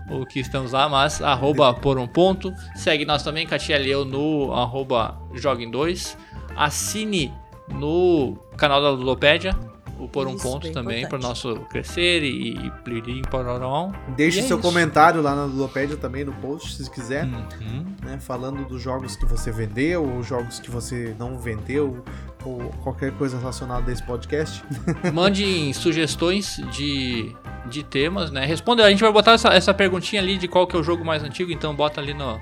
o 0.08 0.24
que 0.24 0.38
estamos 0.38 0.70
lá, 0.70 0.88
mas 0.88 1.20
arroba 1.20 1.74
por 1.74 1.98
um 1.98 2.06
ponto. 2.06 2.54
Segue 2.76 3.04
nós 3.04 3.24
também, 3.24 3.48
Katia 3.48 3.78
Leu, 3.78 4.04
no 4.04 4.52
arroba 4.52 5.20
joguem 5.34 5.68
2. 5.68 6.16
Assine 6.54 7.32
no 7.68 8.38
canal 8.56 8.80
da 8.82 8.90
Ludopédia, 8.90 9.56
o 9.98 10.06
por 10.08 10.26
um 10.26 10.34
Isso, 10.34 10.42
ponto 10.42 10.70
também, 10.72 11.08
para 11.08 11.18
o 11.18 11.22
nosso 11.22 11.56
crescer 11.70 12.22
e, 12.22 12.50
e 12.54 12.70
plirim 12.84 13.22
pororão. 13.22 13.94
Deixe 14.16 14.40
E 14.40 14.42
é 14.42 14.46
seu 14.46 14.58
isso. 14.58 14.68
comentário 14.68 15.22
lá 15.22 15.34
na 15.34 15.44
Ludopédia 15.44 15.96
também 15.96 16.22
no 16.24 16.32
post, 16.34 16.82
se 16.82 16.90
quiser, 16.90 17.24
Uhum. 17.24 17.86
né? 18.04 18.18
Falando 18.20 18.64
dos 18.66 18.82
jogos 18.82 19.16
que 19.16 19.24
você 19.24 19.50
vendeu, 19.50 20.04
ou 20.04 20.22
jogos 20.22 20.60
que 20.60 20.70
você 20.70 21.14
não 21.18 21.38
vendeu, 21.38 22.04
ou 22.44 22.58
qualquer 22.84 23.10
coisa 23.12 23.38
relacionada 23.38 23.90
a 23.90 23.92
esse 23.92 24.02
podcast. 24.02 24.62
Mandem 25.14 25.72
sugestões 25.72 26.60
de, 26.70 27.34
de 27.70 27.82
temas, 27.82 28.30
né? 28.30 28.44
Responda, 28.44 28.84
a 28.84 28.90
gente 28.90 29.00
vai 29.00 29.10
botar 29.10 29.32
essa, 29.32 29.48
essa 29.48 29.72
perguntinha 29.72 30.20
ali 30.20 30.36
de 30.36 30.46
qual 30.46 30.66
que 30.66 30.76
é 30.76 30.78
o 30.78 30.82
jogo 30.82 31.04
mais 31.06 31.22
antigo, 31.24 31.50
então 31.50 31.74
bota 31.74 32.02
ali 32.02 32.12
no. 32.12 32.38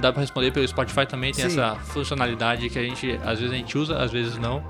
Dá 0.00 0.10
pra 0.12 0.22
responder 0.22 0.50
pelo 0.50 0.66
Spotify 0.66 1.04
também, 1.06 1.30
tem 1.32 1.48
Sim. 1.50 1.60
essa 1.60 1.76
funcionalidade 1.76 2.70
que 2.70 2.78
a 2.78 2.82
gente, 2.82 3.20
às 3.22 3.38
vezes 3.38 3.52
a 3.52 3.56
gente 3.56 3.76
usa, 3.76 3.98
às 4.02 4.10
vezes 4.10 4.38
não. 4.38 4.64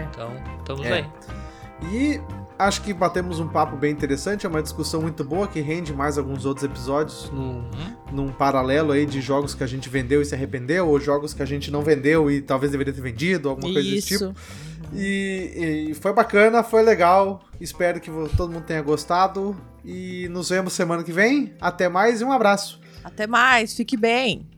É. 0.00 0.08
Então, 0.10 0.32
estamos 0.58 0.86
É. 0.86 0.92
aí. 0.92 1.06
E 1.92 2.20
acho 2.58 2.82
que 2.82 2.94
batemos 2.94 3.40
um 3.40 3.48
papo 3.48 3.76
bem 3.76 3.90
interessante, 3.92 4.46
é 4.46 4.48
uma 4.48 4.62
discussão 4.62 5.02
muito 5.02 5.22
boa 5.24 5.46
que 5.46 5.60
rende 5.60 5.92
mais 5.92 6.16
alguns 6.16 6.46
outros 6.46 6.64
episódios 6.64 7.30
num, 7.30 7.58
Uhum. 7.58 7.96
num 8.12 8.28
paralelo 8.32 8.92
aí 8.92 9.04
de 9.04 9.20
jogos 9.20 9.54
que 9.54 9.62
a 9.64 9.66
gente 9.66 9.88
vendeu 9.88 10.22
e 10.22 10.24
se 10.24 10.34
arrependeu, 10.34 10.88
ou 10.88 10.98
jogos 11.00 11.34
que 11.34 11.42
a 11.42 11.46
gente 11.46 11.70
não 11.70 11.82
vendeu 11.82 12.30
e 12.30 12.40
talvez 12.40 12.70
deveria 12.72 12.92
ter 12.92 13.00
vendido, 13.02 13.48
alguma 13.50 13.72
coisa 13.72 13.90
desse 13.90 14.06
tipo. 14.08 14.24
Isso. 14.24 14.34
E, 14.94 15.88
e 15.90 15.94
foi 15.94 16.12
bacana, 16.12 16.62
foi 16.62 16.82
legal. 16.82 17.42
Espero 17.60 18.00
que 18.00 18.10
todo 18.36 18.52
mundo 18.52 18.64
tenha 18.64 18.80
gostado. 18.82 19.56
E 19.84 20.28
nos 20.28 20.48
vemos 20.50 20.72
semana 20.72 21.02
que 21.02 21.12
vem. 21.12 21.52
Até 21.60 21.88
mais 21.88 22.20
e 22.20 22.24
um 22.24 22.30
abraço. 22.32 22.80
Até 23.02 23.26
mais, 23.26 23.74
fique 23.74 23.96
bem. 23.96 24.48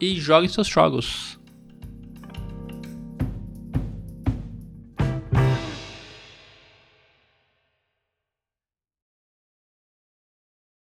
E 0.00 0.16
jogue 0.18 0.48
seus 0.48 0.66
jogos. 0.66 1.38